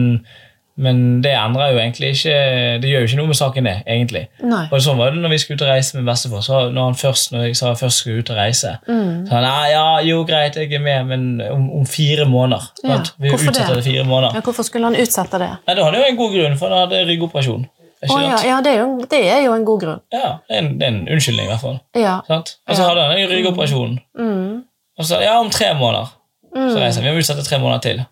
men 0.80 1.00
det 1.24 1.32
endrer 1.36 1.74
jo 1.74 1.78
egentlig 1.80 2.12
ikke 2.14 2.36
Det 2.80 2.88
gjør 2.88 3.02
jo 3.02 3.08
ikke 3.08 3.18
noe 3.18 3.30
med 3.30 3.38
saken, 3.38 3.66
det, 3.68 3.74
egentlig. 3.84 4.22
Nei. 4.42 4.62
Og 4.70 4.82
sånn 4.84 4.98
var 5.00 5.12
det 5.12 5.20
når 5.22 5.34
vi 5.34 5.38
skulle 5.42 5.58
ut 5.60 5.64
og 5.66 5.72
reise 5.72 5.98
med 5.98 6.06
bestefar. 6.08 6.44
Så 6.46 6.60
når 6.72 6.88
han 6.88 6.96
først, 7.00 7.32
når 7.34 7.44
jeg 7.48 7.58
sa 7.60 7.72
først 7.78 8.02
skulle 8.02 8.24
ut 8.24 8.32
og 8.32 8.38
reise, 8.40 8.76
så 8.86 9.34
han 9.34 9.44
«Nei, 9.46 9.66
ja, 9.74 9.84
jo 10.06 10.22
greit, 10.28 10.56
jeg 10.56 10.72
er 10.76 10.84
med, 10.84 11.10
men 11.10 11.26
om, 11.50 11.66
om 11.80 11.88
fire 11.88 12.24
måneder. 12.28 12.70
Ja. 12.84 13.00
Vi 13.18 13.32
hvorfor 13.32 13.52
det? 13.56 13.66
det 13.76 13.84
fire 13.84 14.06
måneder. 14.08 14.38
Ja, 14.38 14.44
hvorfor 14.46 14.66
skulle 14.66 14.88
han 14.88 14.96
utsette 15.00 15.40
det? 15.42 15.50
Nei, 15.66 15.76
Da 15.76 15.84
hadde 15.88 16.00
jo 16.00 16.08
en 16.12 16.20
god 16.22 16.38
grunn, 16.38 16.56
for 16.60 16.72
han 16.72 16.86
hadde 16.86 17.02
ryggoperasjon. 17.10 17.66
Oh, 18.08 18.16
ja, 18.24 18.38
ja 18.48 18.62
det, 18.64 18.72
er 18.72 18.78
jo, 18.80 19.04
det 19.10 19.20
er 19.28 19.42
jo 19.44 19.52
en 19.52 19.66
god 19.68 19.82
grunn. 19.82 20.00
Ja, 20.14 20.38
det 20.48 20.56
er 20.56 20.62
en, 20.62 20.70
det 20.80 20.86
er 20.86 20.94
en 20.94 21.02
unnskyldning, 21.12 21.50
i 21.50 21.52
hvert 21.52 21.60
fall. 21.60 21.76
Ja. 21.98 22.14
Sant? 22.30 22.54
Og 22.64 22.78
så 22.78 22.88
hadde 22.88 23.04
han 23.04 23.20
en 23.20 23.28
ryggoperasjon. 23.34 23.98
Mm. 24.16 24.62
Og 24.96 25.08
så 25.08 25.20
ja, 25.20 25.36
om 25.40 25.52
tre 25.52 25.74
måneder 25.76 26.16
så 26.54 26.80
reiser 26.80 27.04
vi. 27.04 27.08
Vi 27.08 27.14
må 27.14 27.22
utsette 27.22 27.44
tre 27.46 27.58
måneder 27.60 27.84
til. 27.84 28.02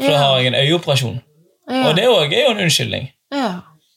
For 0.00 0.12
da 0.12 0.18
har 0.20 0.40
jeg 0.40 0.50
en 0.50 0.58
øyeoperasjon. 0.60 1.20
Ja. 1.70 1.88
Og 1.88 1.96
det 1.96 2.04
òg 2.06 2.32
er 2.32 2.44
jo 2.46 2.50
en 2.54 2.60
unnskyldning. 2.66 3.08
Ja. 3.34 3.48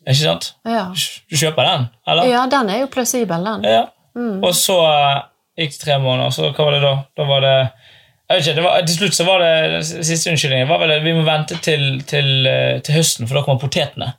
Ikke 0.08 0.22
sant? 0.24 0.54
Ja. 0.66 0.88
Du 1.30 1.36
kjøper 1.38 1.68
den, 1.68 1.88
eller? 2.08 2.24
ja, 2.32 2.46
den 2.50 2.70
er 2.70 2.80
jo 2.84 2.88
plausibel, 2.88 3.44
den. 3.46 3.64
Ja. 3.70 3.84
Mm. 4.18 4.40
Og 4.44 4.56
så 4.58 4.78
Gikk 5.60 5.74
det 5.76 5.80
tre 5.84 5.98
måneder, 6.00 6.32
så 6.32 6.54
hva 6.56 6.66
var 6.66 6.72
det 6.78 6.82
da? 6.86 6.92
Da 7.20 7.26
var 7.28 7.42
det 7.44 7.56
jeg 8.30 8.38
vet 8.38 8.46
ikke, 8.46 8.56
det 8.56 8.64
var, 8.64 8.82
Til 8.86 8.96
slutt 8.96 9.16
så 9.18 9.26
var 9.28 9.40
det 9.44 9.80
siste 10.06 10.30
unnskyldningen 10.32 10.70
var 10.70 10.80
vel 10.80 10.92
at 10.94 11.04
vi 11.04 11.14
må 11.18 11.24
vente 11.28 11.58
til, 11.66 12.02
til, 12.08 12.30
eh, 12.48 12.80
til 12.86 12.96
høsten, 12.96 13.28
for 13.28 13.36
da 13.40 13.42
kommer 13.44 13.60
potetene. 13.60 14.12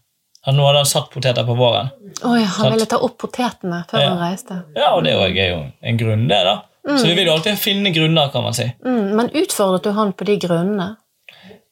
Han 0.48 0.56
nå 0.58 0.64
hadde 0.66 0.82
han 0.82 0.88
satt 0.90 1.10
poteter 1.14 1.46
på 1.46 1.54
våren. 1.56 1.88
Oi, 2.26 2.40
han 2.42 2.48
Sant. 2.50 2.74
ville 2.74 2.88
ta 2.90 2.98
opp 3.06 3.16
potetene 3.22 3.84
før 3.90 4.00
Ja. 4.02 4.08
han 4.10 4.18
reiste. 4.18 4.58
Ja, 4.76 4.90
og 4.96 5.04
det 5.04 5.12
er 5.14 5.48
jo- 5.50 5.72
en 5.82 5.96
grunn, 5.96 6.26
det. 6.28 6.42
da. 6.44 6.56
Så 6.96 7.06
vi 7.06 7.14
vil 7.14 7.26
jo 7.26 7.32
alltid 7.32 7.58
finne 7.58 7.92
grunner, 7.94 8.30
kan 8.32 8.42
man 8.42 8.54
si. 8.54 8.64
Mm, 8.84 9.14
men 9.16 9.30
utfordret 9.30 9.82
du 9.82 9.92
han 9.92 10.12
på 10.12 10.24
de 10.24 10.36
grunnene? 10.38 10.96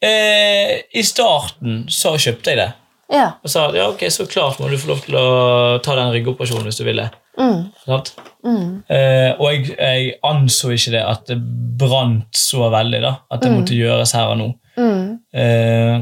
Eh, 0.04 0.74
I 0.94 1.02
starten 1.02 1.86
så 1.90 2.14
kjøpte 2.20 2.52
jeg 2.52 2.60
det. 2.60 2.68
Ja. 3.12 3.24
Og 3.42 3.50
sa 3.50 3.64
ja, 3.74 3.86
ok, 3.88 4.02
så 4.12 4.26
klart 4.28 4.58
må 4.60 4.68
du 4.68 4.76
få 4.78 4.90
lov 4.92 5.00
til 5.06 5.16
å 5.16 5.28
ta 5.84 5.94
den 5.96 6.12
ryggoperasjonen 6.12 6.68
hvis 6.68 6.78
du 6.80 6.84
vil 6.86 7.00
det. 7.00 7.08
Mm, 7.38 7.64
mm, 8.44 8.82
Eh, 8.90 9.30
og 9.38 9.46
jeg, 9.52 9.70
jeg 9.78 10.12
anså 10.26 10.72
ikke 10.74 10.92
det 10.96 11.02
at 11.06 11.24
det 11.30 11.38
brant 11.80 12.36
så 12.36 12.68
veldig, 12.72 13.00
da. 13.04 13.12
At 13.30 13.42
det 13.42 13.50
måtte 13.54 13.78
gjøres 13.78 14.12
her 14.18 14.34
og 14.34 14.38
nå. 14.42 14.48
mm, 14.76 15.18
Eh, 15.32 15.98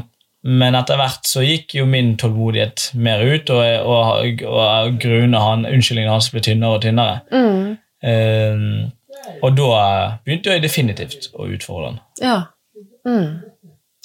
men 0.47 0.75
etter 0.79 0.95
hvert 0.95 1.25
så 1.27 1.41
gikk 1.43 1.73
jo 1.75 1.85
min 1.89 2.13
tålmodighet 2.17 2.91
mer 2.95 3.19
ut, 3.25 3.49
og, 3.49 3.63
og, 3.89 4.43
og 4.47 4.99
gruene 5.01 5.41
han, 5.43 5.65
unnskyldningene 5.67 6.13
hans 6.13 6.29
ble 6.31 6.43
tynnere 6.45 6.77
og 6.77 6.81
tynnere. 6.85 7.17
mm. 7.31 7.77
Eh, 8.07 8.91
og 9.43 9.55
da 9.57 10.19
begynte 10.23 10.53
jeg 10.53 10.63
definitivt 10.63 11.31
å 11.35 11.47
utfordre 11.51 11.89
han. 11.89 11.99
Ja. 12.21 12.37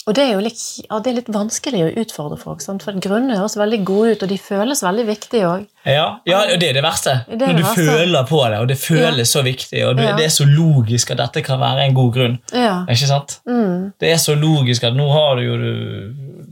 Mm. 0.02 0.08
Og 0.10 0.14
det 0.16 0.22
er 0.24 0.32
jo 0.32 0.40
litt, 0.42 0.62
ja, 0.88 0.98
det 0.98 1.10
er 1.12 1.14
litt 1.20 1.28
vanskelig 1.30 1.82
å 1.86 1.90
utfordre 2.02 2.38
folk, 2.40 2.60
sant? 2.60 2.82
for 2.82 2.92
grunnene 2.98 3.36
høres 3.38 3.54
veldig 3.56 3.84
gode 3.86 4.16
ut, 4.16 4.22
og 4.22 4.28
de 4.32 4.38
føles 4.38 4.82
veldig 4.82 5.04
viktige 5.06 5.46
òg. 5.46 5.66
Ja, 5.86 6.18
ja, 6.26 6.40
det 6.58 6.68
er 6.70 6.76
det 6.78 6.82
verste. 6.84 7.24
Det 7.28 7.40
er 7.42 7.52
Når 7.52 7.54
det 7.54 7.56
du 7.56 7.62
verste. 7.68 7.86
føler 7.86 8.26
på 8.28 8.40
det, 8.50 8.58
og 8.62 8.68
det 8.68 8.78
føles 8.78 9.30
så 9.34 9.42
viktig, 9.46 9.80
og 9.88 9.96
det 9.96 10.26
er 10.26 10.28
så 10.34 10.46
logisk 10.46 11.10
at 11.14 11.18
dette 11.22 11.42
kan 11.46 11.58
være 11.62 11.86
en 11.88 11.94
god 11.94 12.12
grunn. 12.14 12.36
Ja. 12.54 12.84
Ikke 12.90 13.08
sant? 13.10 13.38
Mm. 13.46 13.92
Det 14.02 14.12
er 14.12 14.20
så 14.22 14.34
logisk 14.38 14.84
at 14.84 14.94
nå 14.98 15.08
har 15.10 15.36
du 15.36 15.42
jo 15.46 15.56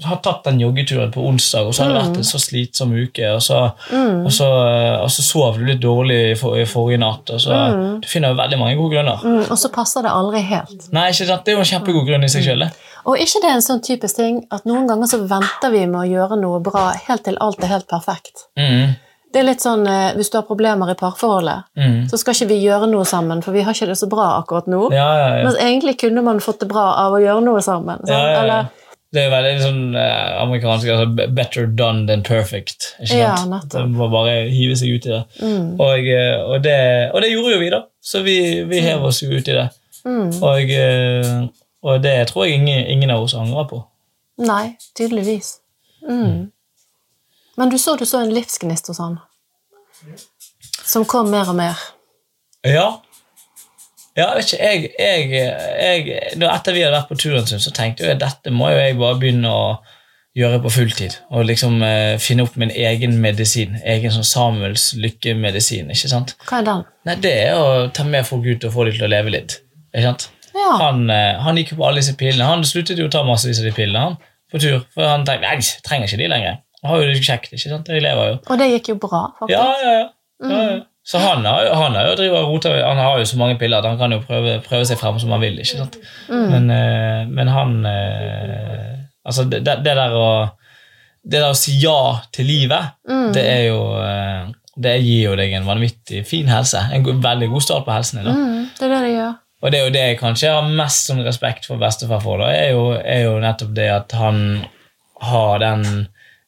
du 0.00 0.06
har 0.08 0.16
tatt 0.24 0.44
den 0.46 0.60
joggeturen 0.62 1.10
på 1.12 1.20
onsdag, 1.28 1.66
og 1.68 1.74
så 1.76 1.84
har 1.84 1.90
det 1.92 1.98
vært 2.00 2.20
en 2.22 2.24
så 2.24 2.38
slitsom 2.40 2.92
uke, 2.96 3.26
og 3.34 3.42
så, 3.44 3.72
Mm. 3.90 4.24
og 4.24 4.32
så, 4.32 4.46
og 5.02 5.10
så 5.10 5.22
sov 5.22 5.58
du 5.58 5.64
litt 5.66 5.80
dårlig 5.82 6.30
i, 6.30 6.34
for, 6.34 6.56
i 6.56 6.64
forrige 6.64 6.98
natt. 7.02 7.28
Og 7.30 7.40
så, 7.40 7.98
Du 8.00 8.08
finner 8.08 8.30
jo 8.32 8.38
veldig 8.40 8.58
mange 8.58 8.76
gode 8.78 8.94
grunner. 8.96 9.20
Mm. 9.22 9.50
Og 9.50 9.58
så 9.58 9.68
passer 9.72 10.02
det 10.02 10.10
aldri 10.10 10.40
helt. 10.40 10.88
Nei, 10.92 11.10
ikke 11.12 11.26
sant? 11.28 11.44
Det 11.44 11.52
er 11.52 11.58
jo 11.58 11.64
en 11.66 11.70
kjempegod 11.72 12.06
grunn 12.08 12.24
i 12.24 12.28
seg 12.32 12.46
sjøl. 12.46 12.64
Og 13.06 13.16
ikke 13.18 13.40
det 13.42 13.48
er 13.50 13.58
en 13.58 13.64
sånn 13.64 13.80
typisk 13.84 14.16
ting 14.16 14.40
at 14.52 14.66
noen 14.68 14.88
ganger 14.90 15.06
så 15.10 15.20
venter 15.30 15.70
vi 15.72 15.86
med 15.86 16.00
å 16.02 16.08
gjøre 16.10 16.36
noe 16.40 16.58
bra 16.64 16.90
helt 17.06 17.24
til 17.24 17.38
alt 17.40 17.62
er 17.64 17.72
helt 17.74 17.88
perfekt. 17.88 18.46
Mm, 18.58 18.96
Det 19.32 19.38
er 19.38 19.44
litt 19.46 19.62
sånn 19.62 19.86
eh, 19.86 20.12
hvis 20.18 20.30
du 20.32 20.36
har 20.40 20.42
problemer 20.48 20.90
i 20.90 20.96
parforholdet, 20.98 21.68
mm. 21.78 22.08
så 22.10 22.18
skal 22.18 22.34
ikke 22.34 22.48
vi 22.50 22.56
gjøre 22.64 22.88
noe 22.90 23.04
sammen, 23.06 23.42
for 23.46 23.54
vi 23.54 23.62
har 23.62 23.72
ikke 23.76 23.86
det 23.86 23.94
så 24.00 24.08
bra 24.10 24.40
akkurat 24.40 24.66
nå. 24.66 24.88
Ja, 24.90 25.06
ja, 25.20 25.28
ja. 25.38 25.44
Mens 25.46 25.58
egentlig 25.62 25.96
kunne 26.02 26.24
man 26.26 26.40
fått 26.42 26.60
det 26.64 26.68
bra 26.72 26.88
av 27.04 27.14
å 27.14 27.20
gjøre 27.22 27.44
noe 27.46 27.62
sammen. 27.62 28.02
Eller, 28.10 28.66
Det 29.12 29.22
er 29.26 29.30
veldig 29.30 29.62
sånn 29.62 29.94
eh, 29.98 30.34
amerikansk 30.42 30.86
altså, 30.94 31.30
Better 31.34 31.66
done 31.66 32.06
than 32.06 32.22
perfect. 32.26 32.92
Ikke 33.02 33.16
Ja, 33.22 33.36
sant? 33.36 33.50
nettopp. 33.54 33.86
Man 33.86 33.94
må 33.98 34.10
bare 34.12 34.34
hive 34.50 34.76
seg 34.78 34.92
ut 34.98 35.06
i 35.06 35.14
det. 35.14 35.22
mm, 35.40 35.70
Og, 35.80 36.10
eh, 36.10 36.36
og, 36.44 36.58
det, 36.66 36.76
og 37.14 37.22
det 37.22 37.30
gjorde 37.32 37.54
jo 37.56 37.62
vi, 37.62 37.70
da. 37.70 37.80
Så 38.02 38.22
vi, 38.26 38.36
vi 38.70 38.80
hev 38.84 39.02
oss 39.08 39.22
jo 39.22 39.30
ut 39.30 39.48
i 39.48 39.56
det. 39.56 39.68
mm. 40.06 40.28
Og, 40.42 41.50
og 41.82 42.02
det 42.04 42.14
tror 42.30 42.46
jeg 42.46 42.60
ingen, 42.60 42.86
ingen 42.86 43.10
av 43.14 43.24
oss 43.24 43.34
angrer 43.38 43.68
på. 43.70 43.82
Nei, 44.40 44.76
tydeligvis. 44.96 45.58
Mm. 46.08 46.50
Men 47.60 47.70
du 47.72 47.78
så 47.78 47.96
du 48.00 48.06
så 48.08 48.22
en 48.24 48.32
livsgnist 48.34 48.88
hos 48.88 49.00
han, 49.02 49.18
som 50.84 51.04
kom 51.04 51.30
mer 51.32 51.48
og 51.52 51.56
mer. 51.58 51.78
Ja. 52.66 52.88
Ja, 54.18 54.32
vet 54.34 54.52
ikke, 54.52 54.64
jeg, 54.64 54.90
jeg, 54.98 55.28
jeg 55.80 56.38
da 56.40 56.50
Etter 56.56 56.74
vi 56.74 56.82
hadde 56.82 56.96
vært 56.96 57.08
på 57.12 57.18
turen, 57.20 57.46
så 57.46 57.72
tenkte 57.72 58.08
jeg 58.08 58.18
dette 58.20 58.52
må 58.52 58.72
jo 58.72 58.80
jeg 58.80 58.98
bare 58.98 59.18
begynne 59.20 59.52
å 59.54 59.64
gjøre 60.36 60.60
på 60.64 60.72
fulltid. 60.74 61.16
Og 61.34 61.46
liksom 61.48 61.80
eh, 61.86 62.16
finne 62.22 62.44
opp 62.46 62.56
min 62.60 62.72
egen 62.74 63.16
medisin. 63.22 63.78
Egen 63.84 64.12
sånn 64.14 64.26
Samuels 64.26 64.90
lykkemedisin. 64.98 65.90
ikke 65.90 66.10
sant? 66.10 66.34
Hva 66.48 66.60
er 66.60 66.68
den? 66.68 66.84
Nei, 67.08 67.16
Det 67.22 67.32
er 67.46 67.56
å 67.58 67.88
ta 67.94 68.04
med 68.06 68.26
folk 68.28 68.46
ut 68.46 68.66
og 68.68 68.74
få 68.74 68.86
dem 68.88 68.98
til 68.98 69.06
å 69.08 69.10
leve 69.14 69.34
litt. 69.34 69.58
ikke 69.94 70.06
sant? 70.06 70.28
Ja. 70.54 70.70
Han, 70.82 71.04
eh, 71.10 71.38
han 71.44 71.56
gikk 71.60 71.72
jo 71.72 71.76
på 71.80 71.86
alle 71.88 72.02
disse 72.02 72.16
pillene. 72.18 72.46
Han 72.48 72.64
sluttet 72.64 72.98
jo 72.98 73.06
å 73.08 73.12
ta 73.12 73.22
massevis 73.26 73.60
av 73.62 73.68
de 73.70 73.72
pillene 73.76 73.98
han, 74.04 74.16
på 74.52 74.58
tur. 74.62 74.80
For 74.94 75.06
han 75.06 75.24
tenkte 75.24 75.46
nei, 75.46 75.56
jeg 75.60 75.82
trenger 75.86 76.08
ikke 76.10 76.18
de 76.22 76.28
lenger. 76.32 76.58
Jeg 76.82 76.88
har 76.90 77.02
jo 77.02 77.08
det 77.10 77.20
kjekt. 77.26 77.52
ikke 77.52 77.68
sant? 77.70 77.88
Jeg 77.92 78.02
lever 78.02 78.30
jo. 78.32 78.38
Og 78.50 78.58
det 78.58 78.70
gikk 78.72 78.88
jo 78.94 78.94
bra, 79.02 79.22
faktisk. 79.38 79.56
Ja, 79.58 79.66
ja, 79.84 79.92
ja. 80.00 80.06
ja, 80.50 80.62
ja. 80.70 80.78
Så 81.10 81.18
han 81.18 81.44
har, 81.48 81.62
jo- 81.64 81.74
han 81.74 81.94
har 81.96 82.10
og 82.12 82.64
Han 82.86 82.98
har 82.98 83.18
jo 83.18 83.24
så 83.24 83.36
mange 83.40 83.58
piller 83.58 83.78
at 83.78 83.84
han 83.88 83.98
kan 83.98 84.12
jo 84.12 84.18
prøve, 84.20 84.60
prøve 84.62 84.84
seg 84.86 84.98
frem 85.00 85.18
som 85.18 85.30
han 85.30 85.40
vil. 85.40 85.56
ikke 85.58 85.78
sant? 85.78 85.96
Men, 86.28 86.70
eh, 86.70 87.26
men 87.26 87.48
han 87.48 87.86
eh, 87.86 88.96
Altså, 89.26 89.44
det, 89.44 89.64
det 89.64 89.82
der 89.84 90.12
å 90.16 90.28
Det 91.22 91.40
der 91.40 91.50
å 91.50 91.56
si 91.56 91.74
ja 91.82 92.20
til 92.32 92.46
livet, 92.46 92.94
Mm. 93.08 93.32
det 93.34 93.44
er 93.46 93.62
jo 93.68 93.80
Det 94.80 94.94
gir 95.02 95.24
jo 95.30 95.36
deg 95.36 95.52
en 95.52 95.66
vanvittig 95.66 96.22
fin 96.26 96.46
helse. 96.48 96.78
En 96.94 97.04
veldig 97.04 97.48
god 97.50 97.62
start 97.62 97.84
på 97.84 97.92
helsen 97.92 98.22
din. 98.24 98.32
Mm, 98.32 98.68
det 98.78 98.86
er 98.86 98.88
det 98.94 99.00
det 99.04 99.10
gjør. 99.16 99.34
Og 99.60 99.70
det 99.72 99.78
er 99.80 99.84
jo 99.88 99.92
det 99.92 100.04
jeg 100.06 100.20
kanskje 100.20 100.52
har 100.54 100.68
mest 100.72 101.10
sånn 101.10 101.24
respekt 101.26 101.66
for 101.68 101.80
bestefar 101.80 102.22
for, 102.24 102.40
da, 102.40 102.48
er 102.54 102.70
jo, 102.72 102.84
er 102.96 103.26
jo 103.26 103.34
nettopp 103.42 103.74
det 103.76 103.88
at 103.92 104.14
han 104.16 104.38
har 105.20 105.58
den 105.60 105.84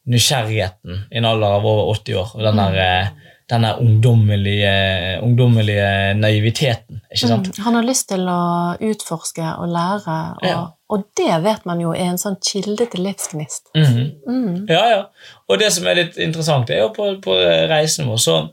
nysgjerrigheten 0.09 1.03
i 1.11 1.17
en 1.21 1.27
alder 1.29 1.59
av 1.59 1.67
over 1.67 1.93
80 1.93 2.17
år. 2.19 2.31
Og 2.35 2.41
den 2.47 2.57
der, 2.57 2.79
eh, 2.81 3.07
den 3.53 3.65
ungdommelige, 3.69 4.73
ungdommelige 5.21 6.13
naiviteten. 6.17 7.01
ikke 7.11 7.27
sant? 7.27 7.47
Mm. 7.47 7.63
Han 7.63 7.75
har 7.75 7.83
lyst 7.83 8.07
til 8.09 8.25
å 8.27 8.41
utforske 8.81 9.45
og 9.59 9.67
lære, 9.69 10.17
og, 10.41 10.47
Ja. 10.47 10.67
og 10.89 11.03
det 11.15 11.43
vet 11.43 11.65
man 11.65 11.79
jo 11.79 11.91
er 11.91 12.09
en 12.09 12.17
sånn 12.17 12.37
kilde 12.41 12.89
til 12.89 13.03
livsgnist. 13.03 13.69
Mhm. 13.75 14.11
Mm. 14.27 14.65
Ja, 14.69 14.89
ja. 14.89 15.03
Og 15.49 15.59
det 15.59 15.71
som 15.71 15.87
er 15.87 15.95
litt 15.95 16.17
interessant, 16.17 16.69
er 16.69 16.79
jo 16.79 16.89
på, 16.89 17.21
på 17.21 17.35
reisen 17.69 18.07
vår 18.07 18.17
så 18.17 18.49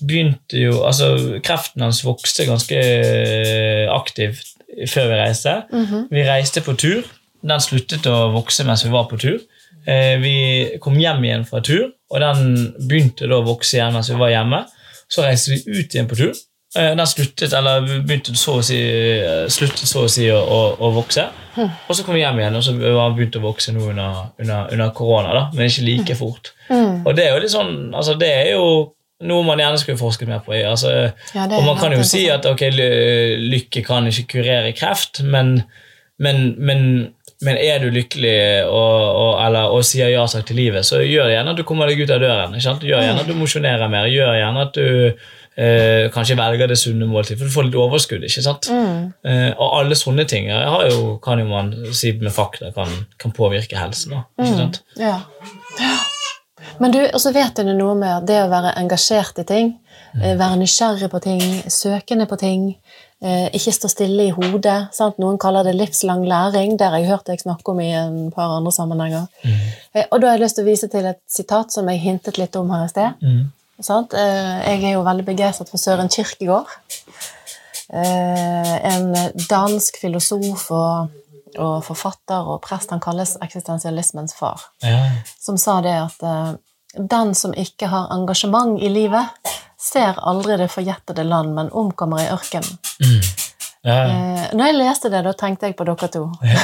begynte 0.00 0.58
jo 0.60 0.82
Altså, 0.86 1.40
kreften 1.44 1.82
hans 1.84 2.02
vokste 2.06 2.46
ganske 2.48 2.78
eh, 2.78 3.86
aktivt 3.92 4.54
før 4.88 5.10
vi 5.10 5.18
reiste. 5.20 5.56
Mhm. 5.72 6.06
Vi 6.10 6.22
reiste 6.28 6.62
på 6.64 6.72
tur. 6.80 7.02
Den 7.42 7.60
sluttet 7.60 8.06
å 8.06 8.30
vokse 8.32 8.64
mens 8.64 8.84
vi 8.86 8.90
var 8.94 9.08
på 9.10 9.18
tur. 9.20 9.40
Eh, 9.86 10.16
Vi 10.22 10.78
kom 10.80 10.94
hjem 10.98 11.24
igjen 11.26 11.44
fra 11.44 11.60
tur, 11.60 11.90
og 12.10 12.20
den 12.20 12.72
begynte 12.88 13.26
da 13.28 13.40
å 13.40 13.44
vokse 13.46 13.76
igjen 13.76 13.92
mens 13.92 14.08
vi 14.10 14.16
var 14.20 14.30
hjemme. 14.30 14.62
Så 15.10 15.24
reiste 15.26 15.50
vi 15.52 15.80
ut 15.80 15.92
igjen 15.94 16.08
på 16.08 16.16
tur. 16.16 16.32
Eh, 16.78 16.94
Den 16.94 17.06
sluttet, 17.06 17.52
eller 17.52 17.82
begynte 18.06 18.32
så 18.38 18.54
å 18.60 18.62
si, 18.64 18.78
sluttet 19.52 19.84
så 19.90 20.06
å 20.06 20.08
si 20.08 20.30
å, 20.32 20.38
å, 20.40 20.60
å 20.80 20.92
vokse. 20.94 21.26
Og 21.58 21.92
så 21.92 22.04
kom 22.06 22.14
vi 22.16 22.22
hjem 22.22 22.38
igjen, 22.40 22.56
og 22.56 22.62
så 22.64 22.72
har 22.78 23.10
den 23.10 23.18
begynt 23.18 23.36
å 23.36 23.42
vokse 23.44 23.74
nå 23.76 23.90
under, 23.90 24.22
under, 24.40 24.70
under 24.72 24.90
korona. 24.96 25.34
da, 25.36 25.42
Men 25.52 25.68
ikke 25.68 25.84
like 25.84 26.14
fort. 26.16 26.54
Mm. 26.70 27.02
Og 27.04 27.12
det 27.18 27.26
er 27.26 27.34
jo 27.34 27.42
litt 27.44 27.52
sånn, 27.52 27.74
altså 27.92 28.14
det 28.16 28.30
er 28.38 28.52
jo 28.54 28.94
noe 29.28 29.46
man 29.46 29.60
gjerne 29.62 29.80
skulle 29.80 30.00
forsket 30.00 30.30
mer 30.30 30.42
på. 30.44 30.54
altså 30.56 30.92
Ja, 31.34 31.46
og 31.46 31.64
man 31.66 31.78
kan 31.80 31.94
jo 31.94 32.04
si 32.06 32.26
at 32.32 32.46
ok, 32.48 32.66
lykke 33.52 33.84
kan 33.86 34.08
ikke 34.10 34.28
kurere 34.36 34.72
kreft, 34.76 35.22
men, 35.24 35.62
men, 36.22 36.54
men, 36.58 36.82
men 37.42 37.60
er 37.60 37.82
du 37.82 37.90
lykkelig 37.92 38.36
og, 38.68 38.96
og, 39.10 39.36
eller, 39.46 39.74
og 39.74 39.84
sier 39.86 40.12
ja 40.12 40.24
takk 40.30 40.48
til 40.50 40.60
livet, 40.62 40.86
så 40.86 41.02
gjør 41.02 41.32
gjerne 41.32 41.54
at 41.54 41.60
du 41.60 41.66
kommer 41.68 41.90
deg 41.90 42.02
ut 42.02 42.14
av 42.14 42.22
døren. 42.22 42.58
Gjør 42.58 43.06
gjerne 43.06 43.22
at 43.22 43.30
du 43.30 43.38
mosjonerer 43.38 43.92
mer. 43.92 44.10
Gjør 44.10 44.36
gjerne 44.38 44.66
at 44.68 44.76
du 44.78 44.86
eh, 45.56 46.10
kanskje 46.14 46.38
velger 46.38 46.70
det 46.70 46.78
sunne 46.80 47.08
måltid, 47.10 47.38
for 47.40 47.48
du 47.48 47.54
får 47.54 47.68
litt 47.68 47.80
overskudd. 47.82 48.24
ikke 48.28 48.44
sant? 48.44 48.70
Mm. 48.72 49.12
Eh, 49.26 49.50
og 49.56 49.78
alle 49.80 49.98
sånne 49.98 50.26
ting 50.28 50.50
har 50.52 50.86
jo, 50.90 51.16
kan 51.24 51.42
jo 51.42 51.48
man 51.50 51.74
si 51.94 52.14
med 52.20 52.34
fakta 52.34 52.72
kan, 52.76 52.90
kan 53.20 53.34
påvirke 53.36 53.78
helsen. 53.80 54.16
da, 54.16 54.24
ikke 54.42 54.56
sant? 54.58 54.82
Ja. 55.00 55.18
Ja. 55.80 55.94
Men 56.80 56.92
du, 56.94 56.98
og 57.04 57.20
så 57.20 57.32
vet 57.34 57.56
du 57.56 57.70
noe 57.72 57.94
med 57.98 58.26
det 58.28 58.40
å 58.42 58.50
være 58.52 58.74
engasjert 58.80 59.38
i 59.42 59.44
ting, 59.48 59.72
eh, 60.20 60.36
være 60.38 60.58
nysgjerrig 60.60 61.10
på 61.10 61.20
ting, 61.22 61.42
søkende 61.68 62.26
på 62.30 62.38
ting, 62.38 62.68
eh, 63.22 63.48
ikke 63.54 63.72
stå 63.72 63.88
stille 63.90 64.28
i 64.28 64.34
hodet. 64.36 64.88
Sant? 64.94 65.18
Noen 65.18 65.38
kaller 65.38 65.64
det 65.64 65.74
livslang 65.78 66.24
læring, 66.28 66.76
det 66.78 66.88
har 66.88 66.98
jeg 66.98 67.10
hørt 67.10 67.26
deg 67.26 67.40
snakke 67.40 67.72
om 67.74 67.80
i 67.80 67.90
en 67.92 68.30
par 68.34 68.56
andre 68.56 68.72
sammenhenger. 68.72 69.26
Mm. 69.44 70.04
Og 70.10 70.20
da 70.20 70.26
har 70.28 70.38
jeg 70.38 70.44
lyst 70.44 70.56
til 70.58 70.64
å 70.64 70.70
vise 70.70 70.88
til 70.88 71.06
et 71.06 71.20
sitat 71.28 71.72
som 71.72 71.88
jeg 71.88 72.00
hintet 72.00 72.38
litt 72.38 72.56
om 72.56 72.70
her 72.70 72.86
i 72.86 72.88
sted. 72.88 73.12
Mm. 73.22 73.50
Sant? 73.82 74.14
Eh, 74.14 74.68
Jeg 74.68 74.84
er 74.84 74.92
jo 74.92 75.02
veldig 75.02 75.24
begeistret 75.26 75.68
for 75.68 75.78
Søren 75.78 76.08
Kierkegaard. 76.08 76.66
Eh, 77.92 78.94
En 78.94 79.12
dansk 79.48 79.98
filosof 80.00 80.70
og, 80.70 81.08
og 81.58 81.82
forfatter 81.84 82.48
og 82.48 82.60
prest. 82.64 82.90
Han 82.94 83.00
kalles 83.02 83.36
eksistensialismens 83.42 84.34
far. 84.38 84.60
Ja. 84.84 85.00
Som 85.40 85.58
sa 85.58 85.80
det 85.84 85.94
at 85.98 86.22
eh, 86.22 86.52
den 86.98 87.34
som 87.34 87.54
ikke 87.56 87.88
har 87.92 88.10
engasjement 88.14 88.78
i 88.82 88.88
livet, 88.92 89.52
ser 89.82 90.18
aldri 90.22 90.56
det 90.60 90.68
forjettede 90.70 91.24
land, 91.26 91.54
men 91.56 91.70
omkommer 91.72 92.22
i 92.22 92.28
ørkenen. 92.30 92.78
Mm. 93.02 93.22
Ja. 93.82 93.96
Eh, 94.06 94.42
når 94.54 94.68
jeg 94.70 94.76
leste 94.78 95.10
det, 95.10 95.24
da 95.26 95.32
tenkte 95.34 95.66
jeg 95.66 95.74
på 95.76 95.84
dere 95.88 96.08
to. 96.14 96.28
ja, 96.46 96.60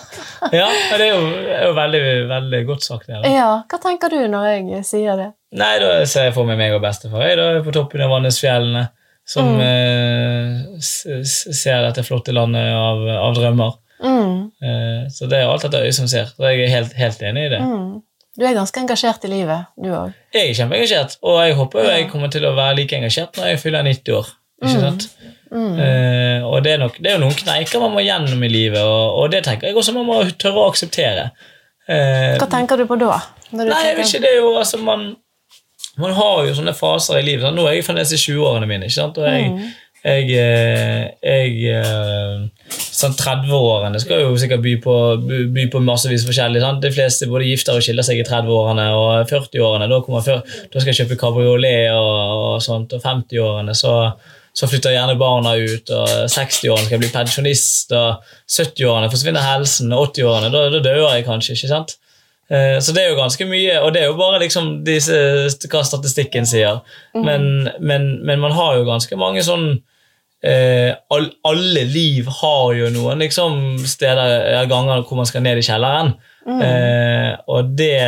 ja 0.60 0.68
det 0.94 1.08
er 1.08 1.16
jo, 1.16 1.24
er 1.50 1.64
jo 1.66 1.72
veldig, 1.74 2.02
veldig 2.30 2.60
godt 2.68 2.86
sagt. 2.86 3.08
Det. 3.10 3.24
Ja, 3.34 3.48
Hva 3.66 3.80
tenker 3.82 4.12
du 4.14 4.20
når 4.30 4.46
jeg 4.52 4.84
sier 4.86 5.18
det? 5.18 5.28
Nei, 5.58 5.72
da 5.82 5.96
ser 6.06 6.28
jeg 6.28 6.36
for 6.36 6.46
meg 6.46 6.60
meg 6.60 6.76
og 6.76 6.84
bestefar. 6.84 7.24
Jeg 7.26 7.40
da 7.40 7.48
er 7.56 7.64
på 7.66 7.74
toppen 7.74 8.04
av 8.06 8.12
Vannesfjellene. 8.14 8.84
som 9.30 9.48
eh, 9.62 10.78
s- 10.78 11.06
s- 11.06 11.50
ser 11.62 11.82
dette 11.88 12.02
flotte 12.06 12.32
landet 12.34 12.70
av, 12.74 13.02
av 13.18 13.34
drømmer. 13.36 13.74
Mm. 14.02 14.36
Eh, 14.64 15.02
så 15.12 15.28
det 15.30 15.38
er 15.40 15.50
alt 15.50 15.66
et 15.68 15.76
øye 15.80 15.92
som 15.96 16.08
ser. 16.10 16.30
Så 16.36 16.48
jeg 16.48 16.64
er 16.66 16.72
helt, 16.74 16.94
helt 16.96 17.22
enig 17.30 17.46
i 17.48 17.52
det. 17.54 17.60
Mm. 17.60 17.98
Du 18.38 18.46
er 18.46 18.54
ganske 18.56 18.80
engasjert 18.80 19.24
i 19.26 19.30
livet, 19.32 19.66
du 19.76 19.90
òg. 19.90 20.12
Jeg 20.32 20.52
er 20.52 20.58
kjempeengasjert, 20.60 21.16
og 21.26 21.40
jeg 21.44 21.56
håper 21.58 21.82
jo 21.82 21.90
jeg 21.90 22.10
kommer 22.12 22.30
til 22.32 22.46
å 22.46 22.54
være 22.56 22.78
like 22.78 22.96
engasjert 22.96 23.36
når 23.36 23.50
jeg 23.52 23.62
fyller 23.64 23.84
90 23.88 24.16
år. 24.16 24.28
Ikke 24.60 24.82
sant? 24.84 25.06
Eh, 25.50 26.44
og 26.46 26.60
det 26.62 26.76
er, 26.76 26.78
nok, 26.78 26.98
det 27.02 27.10
er 27.10 27.16
jo 27.16 27.24
noen 27.24 27.34
kneiker 27.34 27.82
man 27.82 27.96
må 27.96 28.04
gjennom 28.04 28.44
i 28.46 28.50
livet, 28.52 28.80
og, 28.84 29.16
og 29.18 29.32
det 29.32 29.42
tenker 29.46 29.68
jeg 29.68 29.76
også 29.80 29.94
man 29.96 30.06
må 30.06 30.20
tørre 30.38 30.62
å 30.62 30.68
akseptere. 30.70 31.30
Uh, 31.90 32.36
Hva 32.38 32.46
tenker 32.52 32.78
du 32.78 32.84
på 32.86 32.94
da? 33.00 33.16
Nei, 33.50 33.66
tenker- 33.66 34.04
ikke, 34.04 34.20
det 34.22 34.36
jo 34.36 34.52
altså 34.60 34.78
man, 34.78 35.08
man 35.98 36.12
har 36.14 36.44
jo 36.46 36.54
sånne 36.54 36.74
faser 36.76 37.18
i 37.18 37.24
livet. 37.26 37.42
Sant? 37.48 37.58
Nå 37.58 37.66
er 37.66 37.80
jeg 37.80 37.86
fremdeles 37.88 38.14
i 38.14 38.20
20-årene 38.20 38.68
mine. 38.70 38.86
ikke 38.86 38.94
sant? 39.00 39.18
Og 39.18 39.26
jeg, 39.26 39.72
jeg, 40.04 40.28
eh, 40.38 41.08
jeg 41.26 41.74
eh, 41.74 42.79
sånn 43.00 43.14
30-årene 43.18 44.00
skal 44.02 44.22
jo 44.22 44.34
sikkert 44.40 44.62
by 44.64 44.74
på, 44.84 44.94
by 45.54 45.66
på 45.72 45.80
massevis 45.84 46.26
forskjellig. 46.28 46.60
Sant? 46.62 46.82
De 46.84 46.90
fleste 46.94 47.28
både 47.30 47.48
gifter 47.48 47.78
og 47.78 47.84
skiller 47.84 48.06
seg 48.06 48.20
i 48.20 48.26
30-årene, 48.28 48.88
og 48.96 49.30
40-årene 49.30 49.88
da, 49.90 50.00
da 50.00 50.82
skal 50.82 50.92
jeg 50.92 50.98
kjøpe 51.02 51.18
kabriolet 51.20 51.88
og, 51.94 52.20
og 52.54 52.60
sånt, 52.64 52.92
og 52.96 53.02
50-årene 53.04 53.74
så, 53.78 53.94
så 54.56 54.68
flytter 54.70 54.94
gjerne 54.96 55.18
barna 55.20 55.56
ut, 55.58 55.90
og 55.96 56.12
60-årene 56.32 56.86
skal 56.86 56.96
jeg 56.98 57.04
bli 57.06 57.12
pensjonist, 57.14 57.96
og 57.96 58.30
70-årene 58.60 59.10
forsvinner 59.12 59.48
helsen, 59.48 59.92
og 59.96 60.12
80-årene 60.12 60.52
da, 60.54 60.66
da 60.76 60.84
dør 60.84 61.02
jeg 61.08 61.26
kanskje. 61.28 61.58
ikke 61.58 61.72
sant? 61.74 61.96
Eh, 62.50 62.78
Så 62.82 62.92
det 62.96 63.04
er 63.04 63.12
jo 63.12 63.20
ganske 63.20 63.46
mye, 63.46 63.76
og 63.84 63.94
det 63.94 64.02
er 64.02 64.10
jo 64.10 64.18
bare 64.18 64.40
liksom 64.42 64.80
disse, 64.86 65.16
hva 65.70 65.84
statistikken 65.86 66.48
sier. 66.50 66.82
Men, 67.14 67.70
men, 67.78 68.10
men 68.26 68.42
man 68.42 68.56
har 68.56 68.80
jo 68.80 68.88
ganske 68.88 69.16
mange 69.20 69.44
sånn 69.46 69.70
eh, 70.42 70.90
all, 71.08 71.30
Alle 71.44 71.84
liv 71.84 72.28
har 72.40 72.72
jo 72.78 72.90
noen 72.94 73.22
liksom 73.24 73.78
steder 73.84 74.34
eh, 74.54 74.66
ganger 74.70 75.04
hvor 75.04 75.20
man 75.20 75.28
skal 75.28 75.44
ned 75.44 75.60
i 75.60 75.64
kjelleren. 75.66 76.14
Eh, 76.50 77.34
og 77.52 77.74
det 77.76 78.00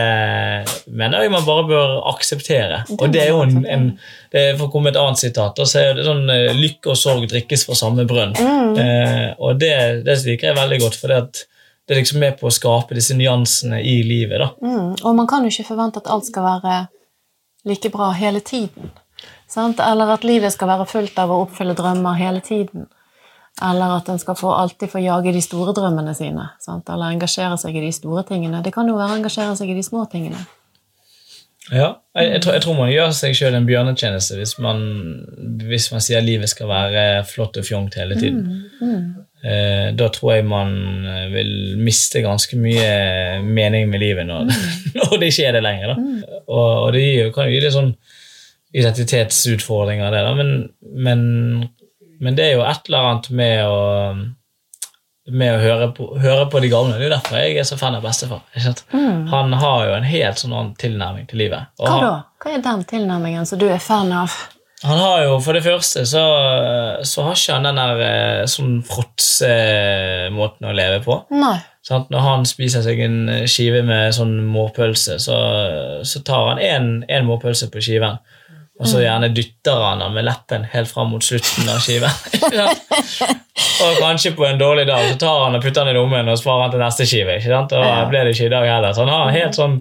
mener 0.89 1.23
jeg 1.23 1.33
man 1.35 1.45
bare 1.47 1.67
bør 1.69 1.91
akseptere. 2.15 2.81
og 2.99 3.13
det 3.13 3.23
er 3.23 3.29
jo 3.31 3.43
en, 3.45 3.67
en 3.69 3.85
det 4.33 4.41
er 4.41 4.57
For 4.57 4.67
å 4.67 4.73
komme 4.73 4.89
med 4.89 4.97
et 4.97 5.03
annet 5.03 5.21
sitat, 5.21 5.61
så 5.69 5.83
er 5.83 5.99
det 5.99 6.07
sånn 6.07 6.25
eh, 6.33 6.55
lykke 6.57 6.95
og 6.95 6.99
sorg 6.99 7.29
drikkes 7.31 7.67
fra 7.69 7.77
samme 7.79 8.07
brønn. 8.09 8.33
Eh, 8.33 9.29
og 9.37 9.61
det, 9.61 9.75
det 10.07 10.17
liker 10.25 10.51
jeg 10.51 10.59
veldig 10.59 10.81
godt, 10.87 10.97
for 10.99 11.13
det, 11.13 11.45
det 11.85 11.95
er 11.95 12.01
liksom 12.01 12.23
med 12.25 12.41
på 12.41 12.49
å 12.49 12.55
skape 12.55 12.97
disse 12.97 13.17
nyansene 13.19 13.83
i 13.85 14.01
livet. 14.07 14.49
Mm. 14.65 14.97
Og 14.97 15.15
man 15.19 15.29
kan 15.29 15.45
jo 15.45 15.53
ikke 15.53 15.69
forvente 15.75 16.01
at 16.03 16.11
alt 16.11 16.31
skal 16.31 16.49
være 16.49 16.81
like 17.69 17.93
bra 17.93 18.11
hele 18.17 18.41
tiden. 18.41 18.91
Sant? 19.53 19.81
Eller 19.85 20.15
at 20.15 20.25
livet 20.25 20.55
skal 20.55 20.71
være 20.71 20.89
fullt 20.89 21.19
av 21.21 21.33
å 21.33 21.43
oppfylle 21.45 21.77
drømmer 21.77 22.17
hele 22.17 22.41
tiden. 22.45 22.89
Eller 23.61 23.99
at 23.99 24.09
en 24.09 24.21
skal 24.21 24.37
få, 24.39 24.55
alltid 24.57 24.89
få 24.91 25.03
jage 25.03 25.35
de 25.35 25.43
store 25.45 25.75
drømmene 25.77 26.15
sine. 26.17 26.49
Sant? 26.63 26.89
Eller 26.89 27.13
engasjere 27.13 27.59
seg 27.61 27.77
i 27.77 27.85
de 27.85 27.93
store 27.93 28.25
tingene. 28.29 28.63
Det 28.65 28.73
kan 28.73 28.89
jo 28.89 28.97
være 28.97 29.13
å 29.13 29.21
engasjere 29.21 29.57
seg 29.59 29.75
i 29.75 29.77
de 29.77 29.85
små 29.85 30.07
tingene. 30.13 30.41
Ja, 31.71 31.93
jeg, 32.17 32.31
jeg, 32.33 32.41
tror, 32.43 32.55
jeg 32.57 32.63
tror 32.65 32.79
man 32.81 32.91
gjør 32.91 33.13
seg 33.15 33.37
sjøl 33.39 33.55
en 33.55 33.69
bjørnetjeneste 33.69 34.35
hvis 34.35 34.57
man, 34.59 34.81
hvis 35.69 35.93
man 35.93 36.03
sier 36.03 36.25
livet 36.25 36.51
skal 36.51 36.67
være 36.67 37.05
flott 37.29 37.61
og 37.61 37.69
fjongt 37.69 38.01
hele 38.01 38.17
tiden. 38.19 38.65
Eh, 39.43 39.93
da 39.95 40.09
tror 40.15 40.33
jeg 40.35 40.49
man 40.49 40.75
eh, 41.07 41.29
vil 41.31 41.53
miste 41.79 42.25
ganske 42.25 42.59
mye 42.59 43.39
mening 43.47 43.89
med 43.93 44.03
livet 44.03 44.27
når, 44.27 44.51
når 44.99 45.15
det 45.21 45.31
ikke 45.31 45.47
er 45.53 45.57
det 45.59 45.63
lenger. 45.69 45.95
Da. 45.95 46.43
Og, 46.49 46.67
og 46.67 46.91
det 46.97 47.05
gir, 47.05 47.31
kan 47.37 47.47
jo 47.47 47.55
gi 47.55 47.63
litt 47.63 47.77
sånn 47.77 47.95
identitetsutfordringer, 48.73 50.13
det, 50.13 50.23
da. 50.27 50.35
Men, 50.39 50.53
men, 51.07 51.25
men 52.21 52.39
det 52.39 52.47
er 52.47 52.55
jo 52.57 52.65
et 52.67 52.89
eller 52.89 53.11
annet 53.11 53.29
med 53.43 53.67
å 53.69 53.83
med 55.31 55.55
å 55.55 55.59
høre 55.63 55.87
på, 55.95 56.07
høre 56.19 56.49
på 56.51 56.61
de 56.65 56.69
gamle. 56.73 56.97
Det 56.97 57.05
er 57.05 57.07
jo 57.07 57.13
derfor 57.13 57.39
jeg 57.39 57.59
er 57.61 57.67
så 57.69 57.77
fan 57.79 57.95
av 57.95 58.03
bestefar. 58.03 58.41
Sant? 58.59 58.83
Han 58.91 59.55
har 59.55 59.85
jo 59.87 59.93
en 59.95 60.09
helt 60.09 60.41
sånn 60.41 60.55
annen 60.55 60.73
tilnærming 60.81 61.29
til 61.31 61.45
livet. 61.45 61.71
Og 61.79 61.87
Hva 61.87 62.01
da? 62.03 62.17
Hva 62.43 62.57
er 62.57 62.65
den 62.65 62.83
tilnærmingen 62.91 63.47
som 63.47 63.61
du 63.63 63.69
er 63.71 63.79
fan 63.83 64.11
av? 64.25 64.35
han 64.83 64.99
har 64.99 65.21
jo, 65.23 65.37
For 65.39 65.55
det 65.55 65.63
første 65.63 66.03
så, 66.11 66.23
så 67.07 67.27
har 67.27 67.37
ikke 67.39 67.55
han 67.55 67.69
den 67.69 67.79
der 67.79 68.01
eh, 68.03 68.47
sånn 68.51 68.81
fråtsemåten 68.87 70.67
å 70.67 70.75
leve 70.75 70.99
på. 71.05 71.21
Nei. 71.39 71.61
Sånn, 71.87 72.09
Når 72.11 72.27
han 72.27 72.47
spiser 72.47 72.83
seg 72.83 72.99
en 73.03 73.21
skive 73.51 73.85
med 73.87 74.15
sånn 74.15 74.41
mårpølse, 74.51 75.21
så, 75.23 75.39
så 76.07 76.23
tar 76.27 76.53
han 76.53 77.03
én 77.07 77.29
mårpølse 77.29 77.71
på 77.71 77.83
skiven. 77.83 78.19
Og 78.83 78.89
så 78.91 79.01
gjerne 79.05 79.29
dytter 79.35 79.79
han 79.87 80.01
han 80.03 80.15
med 80.17 80.27
leppen 80.27 80.65
helt 80.73 80.91
fram 80.91 81.13
mot 81.15 81.23
slutten 81.25 81.69
av 81.71 81.79
skiven. 81.85 82.11
Og 83.83 83.99
kanskje 84.03 84.33
på 84.37 84.47
en 84.47 84.59
dårlig 84.61 84.87
dag 84.89 85.05
så 85.13 85.19
tar 85.23 85.45
han 85.45 85.57
og 85.59 85.63
putter 85.65 85.85
han 85.85 85.93
i 85.93 85.97
lommen 85.97 86.29
og 86.33 86.39
sparer 86.41 86.67
han 86.67 86.73
til 86.75 86.83
neste 86.83 87.07
skive. 87.09 87.37
Ikke 87.39 87.53
sant? 87.53 87.73
Og 87.79 87.85
Ja. 87.85 88.05
ble 88.11 88.25
det 88.27 88.35
ikke 88.37 88.49
i 88.51 88.55
dag 88.55 88.67
heller. 88.69 88.93
Så 88.97 89.05
han 89.07 89.13
har 89.15 89.31
helt 89.35 89.59
sånn, 89.59 89.77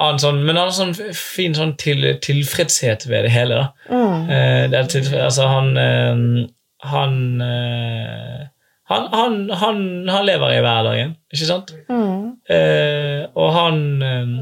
han 0.00 0.18
sånn 0.22 0.40
Men 0.44 0.56
han 0.56 0.68
har 0.70 0.76
sånn 0.76 0.94
fin 1.16 1.54
sånn 1.54 1.74
til, 1.80 2.04
tilfredshet 2.24 3.06
ved 3.08 3.24
det 3.24 3.32
hele. 3.34 3.54
da. 3.88 4.00
Eh, 4.36 4.64
det 4.72 4.88
til, 4.92 5.08
altså 5.20 5.48
han 5.48 5.76
eh, 5.76 6.48
han, 6.92 7.40
eh, 7.40 8.46
han, 8.90 9.04
han, 9.12 9.36
han 9.60 10.08
han 10.10 10.26
lever 10.26 10.56
i 10.56 10.60
hverdagen, 10.64 11.12
ikke 11.32 11.46
sant? 11.46 11.70
Mm. 11.88 12.32
Eh, 12.50 13.20
og 13.38 13.52
han 13.54 13.78
eh, 14.02 14.32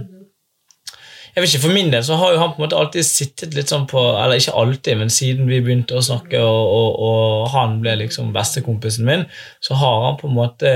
Jeg 1.40 1.46
vet 1.46 1.55
ikke, 1.55 1.62
For 1.64 1.72
min 1.72 1.88
del 1.92 2.03
så 2.05 2.18
har 2.20 2.35
jo 2.35 2.40
han 2.42 2.50
på 2.53 2.61
en 2.61 2.66
måte 2.66 2.76
alltid 2.76 3.07
sittet 3.09 3.55
litt 3.57 3.70
sånn 3.72 3.87
på 3.88 4.00
Eller 4.20 4.37
ikke 4.42 4.53
alltid, 4.61 4.98
men 5.00 5.12
siden 5.14 5.48
vi 5.48 5.62
begynte 5.64 5.96
å 5.96 6.03
snakke, 6.05 6.37
og, 6.44 6.74
og, 6.76 6.98
og 7.07 7.46
han 7.55 7.79
ble 7.81 7.94
liksom 8.03 8.35
bestekompisen 8.35 9.09
min, 9.09 9.24
så 9.64 9.79
har 9.81 10.05
han 10.05 10.18
på 10.20 10.29
en 10.29 10.37
måte 10.37 10.72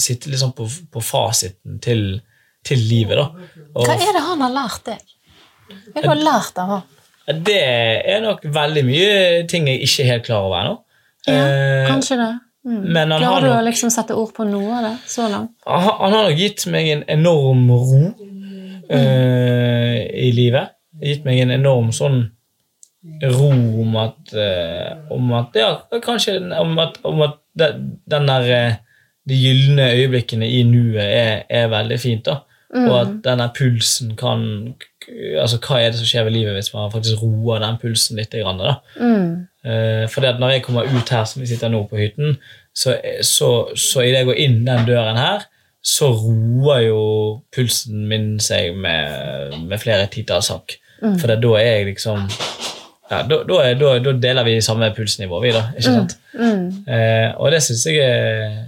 sittet 0.00 0.30
litt 0.32 0.40
sånn 0.40 0.54
på, 0.56 0.64
på 0.64 1.02
fasiten 1.04 1.76
til, 1.84 2.06
til 2.64 2.80
livet. 2.88 3.20
da. 3.20 3.50
Og, 3.74 3.84
Hva 3.84 3.98
er 3.98 4.16
det 4.16 4.24
han 4.24 4.46
har 4.46 4.54
lært 4.56 4.88
deg? 4.88 5.04
Hva 5.68 5.76
er 5.76 6.00
det 6.00 6.06
du 6.06 6.12
har 6.14 6.24
lært 6.24 6.62
av 6.64 6.74
ham? 6.76 6.88
det 7.30 7.60
er 8.10 8.22
nok 8.24 8.40
veldig 8.50 8.82
mye 8.88 9.10
ting 9.46 9.68
jeg 9.68 9.84
ikke 9.86 10.02
er 10.02 10.08
helt 10.08 10.24
klar 10.26 10.46
over 10.48 10.62
ennå. 10.64 10.78
Ja, 11.28 11.34
Eh, 11.44 11.84
kanskje 11.86 12.16
det. 12.16 12.30
Mm. 12.64 12.80
men 12.92 13.12
han 13.12 13.12
har 13.12 13.20
Klarer 13.20 13.44
du 13.46 13.52
å 13.54 13.60
liksom 13.64 13.90
sette 13.92 14.16
ord 14.16 14.32
på 14.36 14.44
noe 14.48 14.72
av 14.76 14.82
det 14.84 14.96
så 15.08 15.28
langt? 15.32 15.52
han, 15.64 15.86
han 16.00 16.12
har 16.16 16.26
nok 16.26 16.36
gitt 16.40 16.66
meg 16.68 16.88
en 16.92 17.04
enorm 17.08 17.62
ro 17.70 18.00
eh, 18.90 20.04
i 20.26 20.30
livet. 20.36 20.74
Det 21.00 21.08
Gitt 21.14 21.24
meg 21.24 21.40
en 21.44 21.54
enorm 21.54 21.90
sånn 21.94 22.20
ro 23.22 23.48
om 23.80 23.94
at, 23.96 24.32
eh, 24.36 24.90
om 25.14 25.30
at 25.38 25.54
Ja, 25.56 25.70
kanskje 26.04 26.34
om 26.60 26.78
at, 26.82 26.98
om 27.08 27.22
at 27.24 27.38
den 27.56 28.26
der 28.28 28.50
eh, 28.56 28.74
De 29.28 29.36
gylne 29.36 29.86
øyeblikkene 29.94 30.46
i 30.48 30.62
nuet 30.64 31.04
er, 31.04 31.42
er 31.48 31.68
veldig 31.68 31.98
fint. 32.00 32.24
da. 32.26 32.40
Og 32.70 32.94
at 33.00 33.12
denne 33.24 33.48
pulsen 33.56 34.14
kan 34.18 34.74
altså 35.40 35.58
Hva 35.58 35.80
er 35.80 35.90
det 35.90 35.98
som 35.98 36.06
skjer 36.06 36.24
ved 36.28 36.32
livet 36.36 36.54
hvis 36.54 36.72
man 36.74 36.90
faktisk 36.92 37.22
roer 37.22 37.58
den 37.62 37.78
pulsen 37.82 38.16
litt? 38.20 38.30
Grann, 38.36 38.58
da? 38.62 38.76
Mm. 39.00 39.46
Eh, 39.64 40.04
For 40.08 40.20
det 40.22 40.34
at 40.34 40.40
når 40.42 40.54
jeg 40.54 40.62
kommer 40.66 40.86
ut 40.88 41.08
her, 41.14 41.24
som 41.24 41.42
vi 41.42 41.48
sitter 41.50 41.68
nå 41.72 41.82
på 41.90 41.98
hytten, 42.00 42.36
så, 42.74 42.94
så, 43.26 43.50
så 43.74 44.04
idet 44.04 44.20
jeg 44.22 44.28
går 44.30 44.38
inn 44.44 44.60
den 44.68 44.86
døren 44.86 45.18
her, 45.18 45.46
så 45.80 46.10
roer 46.12 46.86
jo 46.90 47.02
pulsen 47.54 48.04
min 48.08 48.34
seg 48.42 48.76
med, 48.76 49.56
med 49.64 49.80
flere 49.80 50.08
titalls 50.12 50.50
hakk. 50.52 50.76
For 51.00 51.32
da 51.32 51.52
er 51.56 51.70
jeg 51.78 51.86
liksom 51.94 52.26
ja, 53.10 53.22
da, 53.26 53.40
da, 53.42 53.56
er, 53.64 53.74
da, 53.74 53.94
da 54.04 54.12
deler 54.22 54.46
vi 54.46 54.60
samme 54.62 54.92
pulsnivå, 54.94 55.40
vi, 55.42 55.50
da. 55.54 55.64
Ikke 55.74 55.88
sant? 55.88 56.14
Mm. 56.36 56.66
Eh, 56.86 57.32
og 57.42 57.50
det 57.50 57.58
syns 57.66 57.82
jeg 57.88 58.04
er, 58.04 58.60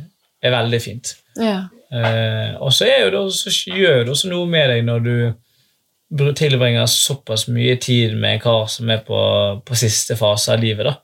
er 0.42 0.54
veldig 0.56 0.80
fint. 0.82 1.12
Ja. 1.38 1.60
Eh, 1.92 2.56
og 2.58 2.72
så, 2.74 2.88
er 2.88 3.04
jo 3.04 3.12
det, 3.14 3.22
så 3.36 3.52
gjør 3.70 4.02
det 4.02 4.14
også 4.16 4.32
noe 4.32 4.48
med 4.50 4.72
deg 4.72 4.82
når 4.88 5.04
du 5.06 6.24
tilbringer 6.36 6.90
såpass 6.90 7.46
mye 7.52 7.76
tid 7.80 8.16
med 8.18 8.38
en 8.38 8.42
kar 8.42 8.66
som 8.72 8.90
er 8.90 9.04
på, 9.06 9.20
på 9.62 9.78
siste 9.78 10.18
fase 10.18 10.56
av 10.56 10.64
livet. 10.64 10.90
Da, 10.90 10.96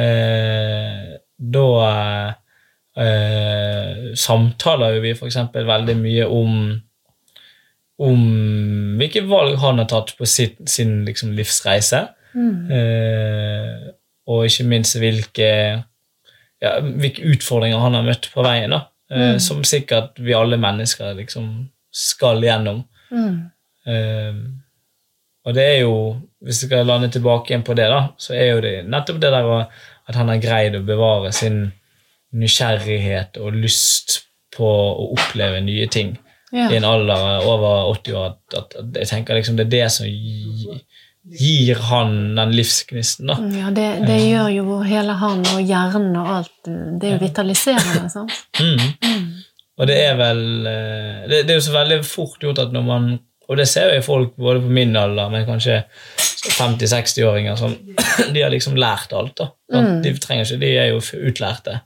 eh, 0.00 1.18
da 1.36 1.66
eh, 3.00 4.12
samtaler 4.18 4.96
jo 4.96 5.02
vi 5.04 5.16
f.eks. 5.16 5.40
veldig 5.54 5.96
mye 6.00 6.28
om 6.28 6.54
om 8.00 8.20
hvilke 8.96 9.22
valg 9.28 9.58
han 9.60 9.80
har 9.82 9.88
tatt 9.90 10.14
på 10.16 10.24
sitt, 10.28 10.56
sin 10.72 11.02
liksom, 11.04 11.34
livsreise. 11.36 12.06
Eh, 12.72 13.90
og 14.30 14.46
ikke 14.46 14.66
minst 14.70 14.96
hvilke, 15.00 15.50
ja, 16.62 16.70
hvilke 16.80 17.26
utfordringer 17.34 17.82
han 17.82 17.98
har 17.98 18.06
møtt 18.06 18.30
på 18.32 18.44
veien. 18.46 18.72
da. 18.72 18.86
Eh, 19.10 19.36
Som 19.42 19.64
sikkert 19.68 20.18
vi 20.18 20.36
alle 20.36 20.56
mennesker 20.60 21.12
liksom 21.18 21.68
skal 21.90 22.42
gjennom. 22.44 22.84
Mm. 23.10 23.50
Eh, 23.86 24.40
og 25.44 25.56
det 25.56 25.66
er 25.66 25.78
jo, 25.82 25.94
hvis 26.40 26.62
vi 26.62 26.70
skal 26.70 26.86
lande 26.86 27.10
tilbake 27.12 27.52
igjen 27.52 27.66
på 27.66 27.74
det, 27.74 27.88
da, 27.90 28.00
så 28.20 28.36
er 28.36 28.54
jo 28.54 28.64
det 28.64 28.74
nettopp 28.88 29.20
det 29.20 29.32
der 29.34 29.48
at 29.60 30.16
han 30.16 30.28
har 30.28 30.40
greid 30.42 30.76
å 30.76 30.84
bevare 30.84 31.32
sin 31.34 31.70
nysgjerrighet 32.32 33.38
og 33.42 33.56
lyst 33.58 34.20
på 34.56 34.66
å 34.66 35.10
oppleve 35.14 35.60
nye 35.64 35.86
ting 35.90 36.16
Ja. 36.52 36.68
i 36.70 36.76
en 36.80 36.84
alder 36.84 37.44
over 37.46 37.92
80 37.94 38.14
år. 38.18 38.26
At, 38.32 38.56
at, 38.58 38.74
at 38.80 38.96
jeg 38.98 39.06
tenker 39.12 39.34
liksom 39.38 39.56
det 39.56 39.66
er 39.68 39.70
det 39.76 39.90
som 39.94 40.06
gi- 40.06 40.80
gir 41.40 41.78
han 41.90 42.34
den 42.34 42.50
livsgnisten, 42.56 43.28
da. 43.30 43.36
Ja, 43.54 43.70
det, 43.70 43.84
det 44.08 44.16
gjør 44.24 44.48
jo 44.56 44.78
hele 44.82 45.14
han 45.20 45.44
og 45.52 45.60
hjernen 45.62 46.16
og 46.18 46.30
alt. 46.40 46.52
Det 46.66 47.06
er 47.06 47.12
jo 47.18 47.22
vitaliserende. 47.22 48.10
sant? 48.16 48.34
Mm. 48.58 49.36
Og 49.80 49.86
det 49.88 49.96
er 50.08 50.16
vel 50.18 50.42
eh, 50.66 51.20
det, 51.30 51.44
det 51.46 51.54
er 51.54 51.60
jo 51.60 51.66
så 51.70 51.76
veldig 51.76 52.00
fort 52.04 52.42
gjort 52.42 52.58
at 52.66 52.72
når 52.74 52.82
man 52.84 53.06
Og 53.50 53.56
det 53.58 53.64
ser 53.66 53.88
jeg 53.94 54.04
folk 54.06 54.34
både 54.38 54.60
på 54.62 54.68
min 54.70 54.92
alder, 54.96 55.30
men 55.32 55.42
kanskje 55.46 55.80
50-60-åringer 56.58 57.56
som 57.58 57.72
De 58.34 58.42
har 58.42 58.50
liksom 58.52 58.76
lært 58.78 59.12
alt, 59.16 59.36
da. 59.40 59.48
Mm. 59.74 60.02
De 60.04 60.12
trenger 60.22 60.44
ikke, 60.46 60.60
de 60.62 60.70
er 60.78 60.90
jo 60.92 61.00
utlærte. 61.30 61.80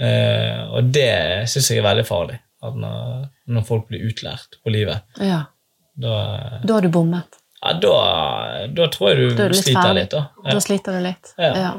Eh, 0.00 0.62
og 0.76 0.90
det 0.92 1.48
syns 1.48 1.70
jeg 1.70 1.78
er 1.80 1.86
veldig 1.88 2.04
farlig. 2.08 2.38
Når, 2.66 3.26
når 3.52 3.64
folk 3.68 3.84
blir 3.88 4.02
utlært 4.08 4.56
på 4.64 4.72
livet, 4.74 5.04
Ja, 5.22 5.42
da, 5.96 6.14
Da 6.66 6.74
har 6.74 6.82
du 6.82 6.88
bommet. 6.90 7.36
ja, 7.62 7.72
da, 7.80 7.92
da 8.74 8.88
tror 8.92 9.10
jeg 9.12 9.16
du, 9.20 9.36
du 9.36 9.42
litt 9.52 9.60
sliter 9.62 9.82
ferdig. 9.82 10.00
litt, 10.02 10.10
da. 10.16 10.24
Da 10.50 10.60
sliter 10.64 10.96
du 10.96 11.04
litt. 11.04 11.34
Ja. 11.38 11.74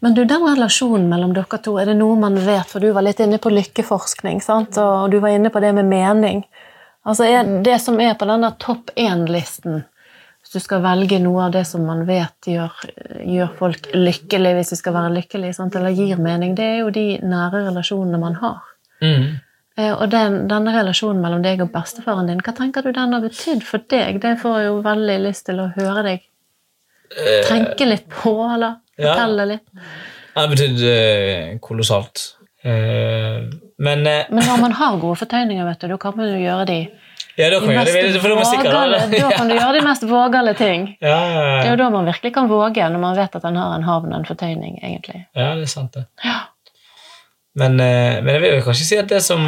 Men 0.00 0.14
du, 0.14 0.24
den 0.24 0.42
relasjonen 0.46 1.08
mellom 1.10 1.32
dere 1.36 1.58
to, 1.64 1.74
er 1.80 1.90
det 1.90 1.96
noe 1.98 2.16
man 2.20 2.36
vet? 2.40 2.68
For 2.70 2.80
du 2.80 2.90
var 2.96 3.04
litt 3.04 3.20
inne 3.20 3.38
på 3.42 3.52
lykkeforskning, 3.52 4.40
sant? 4.44 4.78
og 4.80 5.10
du 5.12 5.18
var 5.20 5.34
inne 5.36 5.50
på 5.52 5.60
det 5.60 5.72
med 5.76 5.88
mening. 5.90 6.44
Altså, 7.04 7.26
Det 7.64 7.78
som 7.82 7.98
er 8.00 8.14
på 8.14 8.28
denne 8.30 8.52
topp 8.62 8.90
én-listen, 8.96 9.82
hvis 10.42 10.56
du 10.56 10.64
skal 10.64 10.82
velge 10.82 11.20
noe 11.22 11.46
av 11.46 11.54
det 11.54 11.62
som 11.68 11.84
man 11.86 12.02
vet 12.08 12.50
gjør, 12.50 12.74
gjør 13.22 13.54
folk 13.60 13.88
lykkelig, 13.94 14.56
hvis 14.58 14.74
de 14.74 14.78
skal 14.80 14.96
være 14.96 15.14
lykkelige, 15.20 15.54
sant? 15.56 15.78
eller 15.78 15.94
gir 15.94 16.18
mening, 16.20 16.56
det 16.58 16.66
er 16.66 16.78
jo 16.82 16.90
de 16.94 17.06
nære 17.22 17.68
relasjonene 17.68 18.20
man 18.20 18.36
har. 18.42 18.58
Mm. 19.02 19.38
Eh, 19.78 19.92
Og 19.92 20.10
den, 20.10 20.42
denne 20.50 20.74
relasjonen 20.74 21.22
mellom 21.22 21.44
deg 21.46 21.62
og 21.64 21.70
bestefaren 21.72 22.28
din, 22.28 22.42
hva 22.42 22.54
tenker 22.58 22.84
du 22.84 22.90
den 22.92 23.14
har 23.14 23.22
betydd 23.22 23.62
for 23.64 23.86
deg? 23.88 24.18
Det 24.22 24.34
får 24.42 24.58
jeg 24.58 24.68
jo 24.68 24.82
veldig 24.84 25.18
lyst 25.28 25.46
til 25.46 25.62
å 25.62 25.70
høre 25.78 26.04
deg 26.10 26.28
tenke 27.48 27.86
litt 27.86 28.08
på, 28.08 28.32
eller 28.54 28.78
ja. 28.96 29.12
fortelle 29.12 29.46
litt. 29.54 29.66
Det 30.32 30.40
har 30.40 30.52
betydd 30.52 30.84
eh, 30.88 31.58
kolossalt. 31.64 32.24
Eh, 32.62 33.42
men 33.82 34.06
eh, 34.06 34.24
Men 34.30 34.46
når 34.48 34.60
man 34.66 34.76
har 34.78 34.98
gode 35.00 35.20
fortøyninger, 35.22 35.64
vet 35.68 35.82
du, 35.82 35.88
da 35.92 35.98
kan 36.00 36.16
man 36.16 36.30
jo 36.30 36.40
gjøre 36.40 36.68
de, 36.70 36.78
Ja, 37.40 37.48
da 37.48 37.58
kan 37.60 37.68
de 37.72 37.84
det, 37.88 38.20
da 38.20 38.34
vågale, 38.34 39.02
av. 39.02 39.10
da 39.10 39.30
kan 39.32 39.48
du 39.48 39.54
gjøre 39.56 39.74
de 39.78 39.84
mest 39.86 40.02
vågale 40.08 40.54
ting. 40.58 40.88
Ja, 41.00 41.18
Det 41.62 41.66
er 41.66 41.70
jo 41.70 41.80
da 41.80 41.90
man 41.90 42.08
virkelig 42.08 42.34
kan 42.34 42.48
våge, 42.50 42.88
når 42.92 43.00
man 43.00 43.16
vet 43.16 43.36
at 43.38 43.44
en 43.48 43.56
har 43.56 43.76
en 43.76 43.86
havn, 43.88 44.12
og 44.12 44.18
en 44.20 44.26
fortøyning, 44.28 44.80
egentlig. 44.82 45.26
ja, 45.34 45.54
det 45.56 45.68
er 45.68 45.72
sant, 45.72 45.94
det. 45.94 46.04
Ja. 46.24 46.40
Men, 47.54 47.80
eh, 47.80 48.18
men 48.24 48.34
jeg 48.34 48.42
vil 48.42 48.54
jo 48.56 48.66
kanskje 48.66 48.88
si 48.88 48.96
at 48.96 49.08
det 49.08 49.22
som 49.24 49.44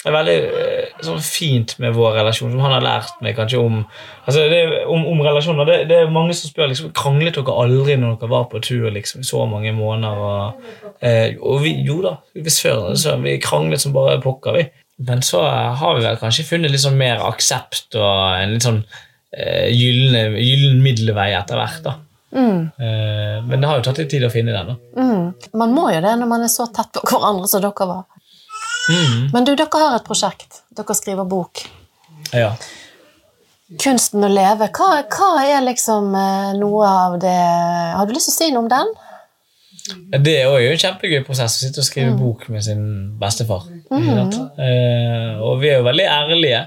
er 0.00 0.14
veldig 0.14 0.34
eh, 0.60 1.00
sånn 1.04 1.20
fint 1.24 1.74
med 1.80 1.92
vår 1.96 2.14
relasjon, 2.20 2.52
som 2.52 2.62
han 2.64 2.74
har 2.78 2.84
lært 2.84 3.20
meg 3.24 3.36
kanskje 3.36 3.60
om 3.60 3.82
altså 4.24 4.46
det, 4.48 4.60
om, 4.88 5.04
om 5.12 5.20
relasjoner 5.24 5.68
Det, 5.68 5.78
det 5.90 5.98
er 5.98 6.12
mange 6.12 6.36
som 6.36 6.48
spør 6.48 6.70
liksom, 6.72 6.92
kranglet 6.96 7.36
dere 7.36 7.56
aldri 7.64 7.98
når 8.00 8.16
dere 8.20 8.32
var 8.32 8.46
på 8.52 8.62
tur 8.64 8.88
liksom, 8.94 9.20
i 9.20 9.28
så 9.28 9.44
mange 9.48 9.72
måneder. 9.76 10.22
Og, 10.24 10.94
eh, 11.04 11.36
og 11.40 11.60
vi, 11.64 11.74
jo 11.84 12.00
da, 12.04 12.16
hvis 12.36 12.60
før 12.64 12.94
så 12.96 13.18
vi 13.20 13.36
kranglet 13.44 13.84
som 13.84 13.96
bare 13.96 14.20
pokker, 14.24 14.56
vi. 14.56 14.68
Men 15.08 15.22
så 15.24 15.40
har 15.80 15.96
vi 15.96 16.04
vel 16.04 16.18
kanskje 16.20 16.44
funnet 16.44 16.70
litt 16.74 16.82
sånn 16.82 16.98
mer 17.00 17.22
aksept 17.24 17.94
og 17.96 18.36
en 18.36 18.52
litt 18.52 18.66
sånn 18.66 18.82
eh, 19.32 19.70
gyllen 19.72 20.82
middelvei 20.84 21.30
etter 21.38 21.56
hvert. 21.60 21.82
da. 21.86 21.94
Mm, 22.36 22.58
Eh, 22.78 23.38
men 23.42 23.60
det 23.60 23.66
har 23.66 23.78
jo 23.80 23.82
tatt 23.88 23.98
litt 23.98 24.10
tid 24.12 24.22
å 24.22 24.30
finne 24.30 24.52
den. 24.54 24.68
da. 24.70 25.02
mm. 25.02 25.24
Man 25.58 25.72
må 25.74 25.88
jo 25.90 26.00
det 26.04 26.12
når 26.20 26.28
man 26.30 26.44
er 26.44 26.52
så 26.52 26.66
tett 26.70 26.92
på 26.94 27.02
hverandre 27.10 27.48
som 27.50 27.62
dere 27.64 27.86
var. 27.88 28.04
Mm, 28.90 29.30
Men 29.32 29.44
du, 29.48 29.54
dere 29.56 29.80
har 29.82 29.96
et 29.96 30.04
prosjekt. 30.06 30.60
Dere 30.76 30.94
skriver 30.94 31.24
bok. 31.28 31.64
ja. 32.32 32.52
Kunsten 33.78 34.24
å 34.26 34.28
leve. 34.28 34.66
Hva, 34.74 34.86
hva 35.06 35.44
er 35.46 35.60
liksom 35.62 36.08
eh, 36.18 36.52
noe 36.58 36.86
av 36.90 37.12
det 37.22 37.36
Har 37.94 38.06
du 38.08 38.12
lyst 38.16 38.26
til 38.26 38.34
å 38.34 38.38
si 38.40 38.48
noe 38.50 38.64
om 38.64 38.70
den? 38.72 38.88
Det 40.20 40.34
er 40.40 40.48
jo 40.48 40.72
en 40.72 40.82
kjempegøy 40.82 41.22
prosess 41.26 41.56
å 41.58 41.64
sitte 41.64 41.82
og 41.82 41.86
skrive 41.86 42.16
bok 42.18 42.46
med 42.52 42.64
sin 42.66 42.84
bestefar. 43.20 43.66
Mm. 43.90 44.30
Eh, 44.60 45.40
og 45.40 45.60
vi 45.62 45.70
er 45.72 45.80
jo 45.80 45.88
veldig 45.88 46.06
ærlige. 46.10 46.60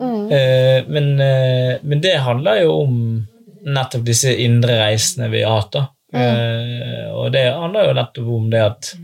Eh, 0.00 0.80
men, 0.90 1.10
eh, 1.20 1.76
men 1.82 2.00
det 2.02 2.16
handler 2.24 2.62
jo 2.64 2.78
om 2.84 2.96
nettopp 3.64 4.04
disse 4.06 4.32
indre 4.44 4.78
reisene 4.82 5.30
vi 5.32 5.44
har 5.44 5.60
hatt. 5.60 5.72
da. 5.72 5.84
Eh, 6.14 7.10
og 7.10 7.32
det 7.34 7.46
handler 7.52 7.88
jo 7.88 7.98
nettopp 8.00 8.34
om 8.38 8.50
det 8.50 8.64
at 8.64 8.94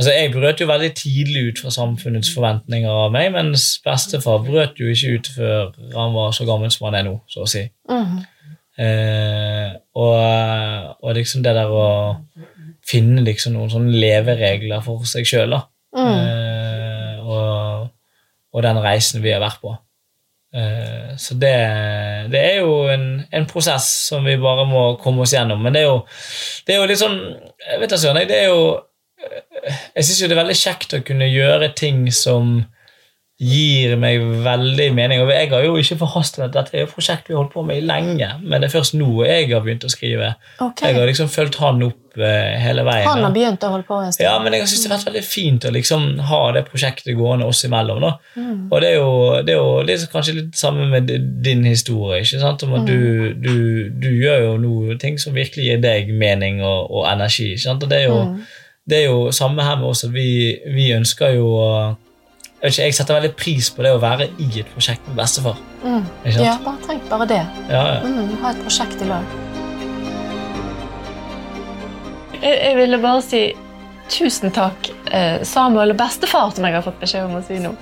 Altså, 0.00 0.12
Jeg 0.16 0.32
brøt 0.32 0.60
jo 0.62 0.66
veldig 0.66 0.94
tidlig 0.96 1.40
ut 1.48 1.58
fra 1.60 1.70
samfunnets 1.74 2.30
forventninger 2.32 2.88
av 2.88 3.10
meg, 3.12 3.34
mens 3.34 3.66
bestefar 3.84 4.38
brøt 4.46 4.78
jo 4.80 4.88
ikke 4.88 5.18
ut 5.18 5.28
før 5.34 5.74
han 5.92 6.14
var 6.14 6.30
så 6.32 6.46
gammel 6.48 6.70
som 6.72 6.86
han 6.88 6.96
er 6.96 7.04
nå, 7.10 7.18
så 7.28 7.44
å 7.44 7.48
si. 7.50 7.66
Mhm. 7.90 8.22
Eh, 8.80 9.74
og, 10.00 10.96
og 11.04 11.14
liksom 11.18 11.42
det 11.44 11.52
der 11.52 11.68
å 11.68 12.16
finne 12.90 13.22
liksom 13.26 13.54
noen 13.56 13.70
sånne 13.72 14.00
leveregler 14.02 14.82
for 14.86 15.06
seg 15.08 15.28
sjøl, 15.28 15.60
Mm. 15.90 16.18
Eh, 16.22 17.16
og, 17.26 17.88
og 18.54 18.62
den 18.62 18.78
reisen 18.78 19.24
vi 19.24 19.32
har 19.34 19.40
vært 19.42 19.58
på. 19.62 19.72
Eh, 20.54 21.16
så 21.18 21.34
det, 21.38 21.54
det 22.30 22.40
er 22.42 22.56
jo 22.60 22.88
en, 22.90 23.06
en 23.30 23.46
prosess 23.50 23.86
som 24.08 24.26
vi 24.26 24.36
bare 24.40 24.66
må 24.70 24.84
komme 25.02 25.22
oss 25.24 25.34
gjennom. 25.34 25.62
Men 25.62 25.74
det 25.74 25.84
er 25.84 25.88
jo, 25.88 25.98
det 26.66 26.74
er 26.74 26.80
jo 26.80 26.88
litt 26.90 27.02
sånn 27.02 27.18
jeg 27.20 27.82
vet 27.82 27.94
jeg, 27.94 28.28
det 28.30 28.38
er 28.38 28.48
jo 28.50 28.62
Jeg 29.20 30.06
syns 30.06 30.20
jo 30.22 30.28
det 30.30 30.34
er 30.34 30.40
veldig 30.40 30.56
kjekt 30.56 30.94
å 30.96 31.02
kunne 31.04 31.28
gjøre 31.28 31.74
ting 31.76 32.06
som 32.14 32.54
gir 33.40 33.94
meg 33.96 34.20
veldig 34.44 34.90
mening. 34.92 35.22
Og 35.24 35.30
jeg 35.32 35.48
har 35.48 35.62
jo 35.64 35.76
ikke 35.80 35.96
forhastet 36.02 36.42
at 36.44 36.52
dette 36.58 36.74
er 36.76 36.82
jo 36.82 36.88
et 36.90 36.92
prosjekt 36.92 37.28
vi 37.30 37.32
har 37.34 37.40
holdt 37.40 37.54
på 37.54 37.62
med 37.64 37.78
i 37.80 37.86
lenge, 37.88 38.26
men 38.42 38.60
det 38.60 38.68
er 38.68 38.74
først 38.74 38.92
nå 39.00 39.08
jeg 39.24 39.46
har 39.54 39.62
begynt 39.64 39.86
å 39.88 39.90
skrive. 39.92 40.34
Okay. 40.60 40.90
Jeg 40.90 40.98
har 41.00 41.08
liksom 41.08 41.30
fulgt 41.32 41.56
han 41.62 41.80
opp 41.86 42.18
eh, 42.20 42.58
hele 42.60 42.84
veien. 42.84 43.06
Han 43.08 43.24
har 43.24 43.32
begynt 43.32 43.64
å 43.64 43.70
holde 43.72 43.86
på 43.88 43.96
en 44.04 44.12
stund. 44.12 44.26
Ja, 44.26 44.34
men 44.44 44.52
jeg 44.58 44.68
syns 44.68 44.82
det 44.84 44.90
har 44.90 44.98
vært 44.98 45.08
veldig 45.08 45.24
fint 45.24 45.64
å 45.64 45.72
liksom 45.72 46.04
ha 46.28 46.40
det 46.52 46.64
prosjektet 46.68 47.16
gående 47.16 47.48
oss 47.48 47.64
imellom. 47.64 48.02
da. 48.04 48.12
Mm. 48.36 48.66
Og 48.68 48.76
det 48.84 48.90
er 48.90 48.98
jo, 48.98 49.08
det 49.48 49.54
er 49.54 49.58
jo 49.62 49.72
litt, 49.88 50.04
kanskje 50.12 50.36
litt 50.42 50.60
samme 50.60 50.90
med 50.92 51.08
din 51.48 51.64
historie. 51.64 52.20
ikke 52.20 52.42
sant? 52.44 52.62
Om 52.68 52.74
at 52.74 52.80
Mm. 52.80 52.86
du, 52.86 53.34
du, 53.40 53.90
du 54.04 54.10
gjør 54.20 54.44
jo 54.50 54.52
noe 54.58 54.98
ting 55.00 55.16
som 55.18 55.32
virkelig 55.34 55.64
gir 55.64 55.80
deg 55.80 56.12
mening 56.12 56.60
og, 56.60 56.90
og 56.92 57.08
energi. 57.12 57.54
ikke 57.54 57.64
sant? 57.70 57.82
Og 57.82 57.88
det 57.88 58.02
er 58.04 58.08
jo, 58.10 58.20
Mm. 58.20 58.44
det 58.90 58.98
er 59.00 59.04
jo 59.08 59.30
samme 59.32 59.62
her 59.64 59.76
med 59.80 59.88
oss. 59.88 60.04
at 60.04 60.12
Vi, 60.12 60.58
vi 60.76 60.90
ønsker 60.92 61.32
jo 61.40 61.46
å 61.56 61.96
jeg, 62.60 62.72
ikke, 62.72 62.82
jeg 62.82 62.94
setter 62.98 63.16
veldig 63.16 63.32
pris 63.40 63.70
på 63.72 63.84
det 63.86 63.92
å 63.96 64.00
være 64.02 64.26
i 64.38 64.48
et 64.60 64.68
prosjekt 64.74 65.06
med 65.08 65.16
bestefar. 65.22 65.60
Mm. 65.80 66.02
Ja, 66.28 66.58
bare 66.64 66.82
tenk 66.86 67.06
bare 67.08 67.26
det. 67.30 67.40
Ja, 67.70 67.84
ja. 67.94 68.00
Mm, 68.04 68.34
ha 68.42 68.50
et 68.52 68.60
prosjekt 68.64 69.00
i 69.00 69.08
lag. 69.08 69.36
Jeg, 72.40 72.56
jeg 72.56 72.76
ville 72.76 73.00
bare 73.00 73.22
si 73.24 73.42
tusen 74.10 74.52
takk, 74.52 74.90
eh, 75.14 75.40
Samuel 75.46 75.94
og 75.94 76.00
bestefar, 76.00 76.50
som 76.56 76.66
jeg 76.66 76.76
har 76.76 76.84
fått 76.84 77.00
beskjed 77.00 77.28
om 77.28 77.38
å 77.38 77.42
si 77.46 77.60
nå. 77.62 77.72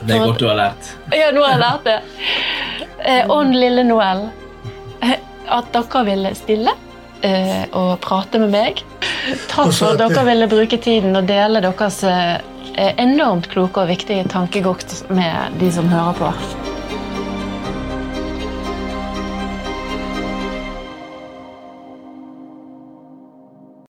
Det 0.00 0.16
er 0.16 0.24
godt 0.24 0.40
du 0.40 0.46
har 0.48 0.56
lært. 0.58 0.92
Ja, 1.12 1.28
nå 1.32 1.42
har 1.44 1.56
jeg 1.56 1.62
lært 1.64 1.88
det. 1.88 1.98
Eh, 3.00 3.24
og 3.30 3.52
lille 3.52 3.84
Noel. 3.88 4.26
Eh, 5.04 5.16
At 5.50 5.68
dere 5.74 6.04
ville 6.06 6.30
stille 6.38 6.72
eh, 7.26 7.64
og 7.76 7.96
prate 8.04 8.40
med 8.40 8.52
meg. 8.52 8.80
Takk 9.50 9.72
for 9.76 9.92
at 9.94 10.00
dere 10.00 10.24
ville 10.28 10.48
bruke 10.50 10.78
tiden 10.80 11.16
og 11.18 11.28
dele 11.28 11.60
deres 11.64 12.00
eh, 12.08 12.38
enormt 12.78 13.48
kloke 13.52 13.82
og 13.82 13.88
viktige 13.88 14.26
tankegods 14.28 15.04
med 15.10 15.58
de 15.60 15.72
som 15.72 15.88
hører 15.88 16.12
på. 16.20 16.34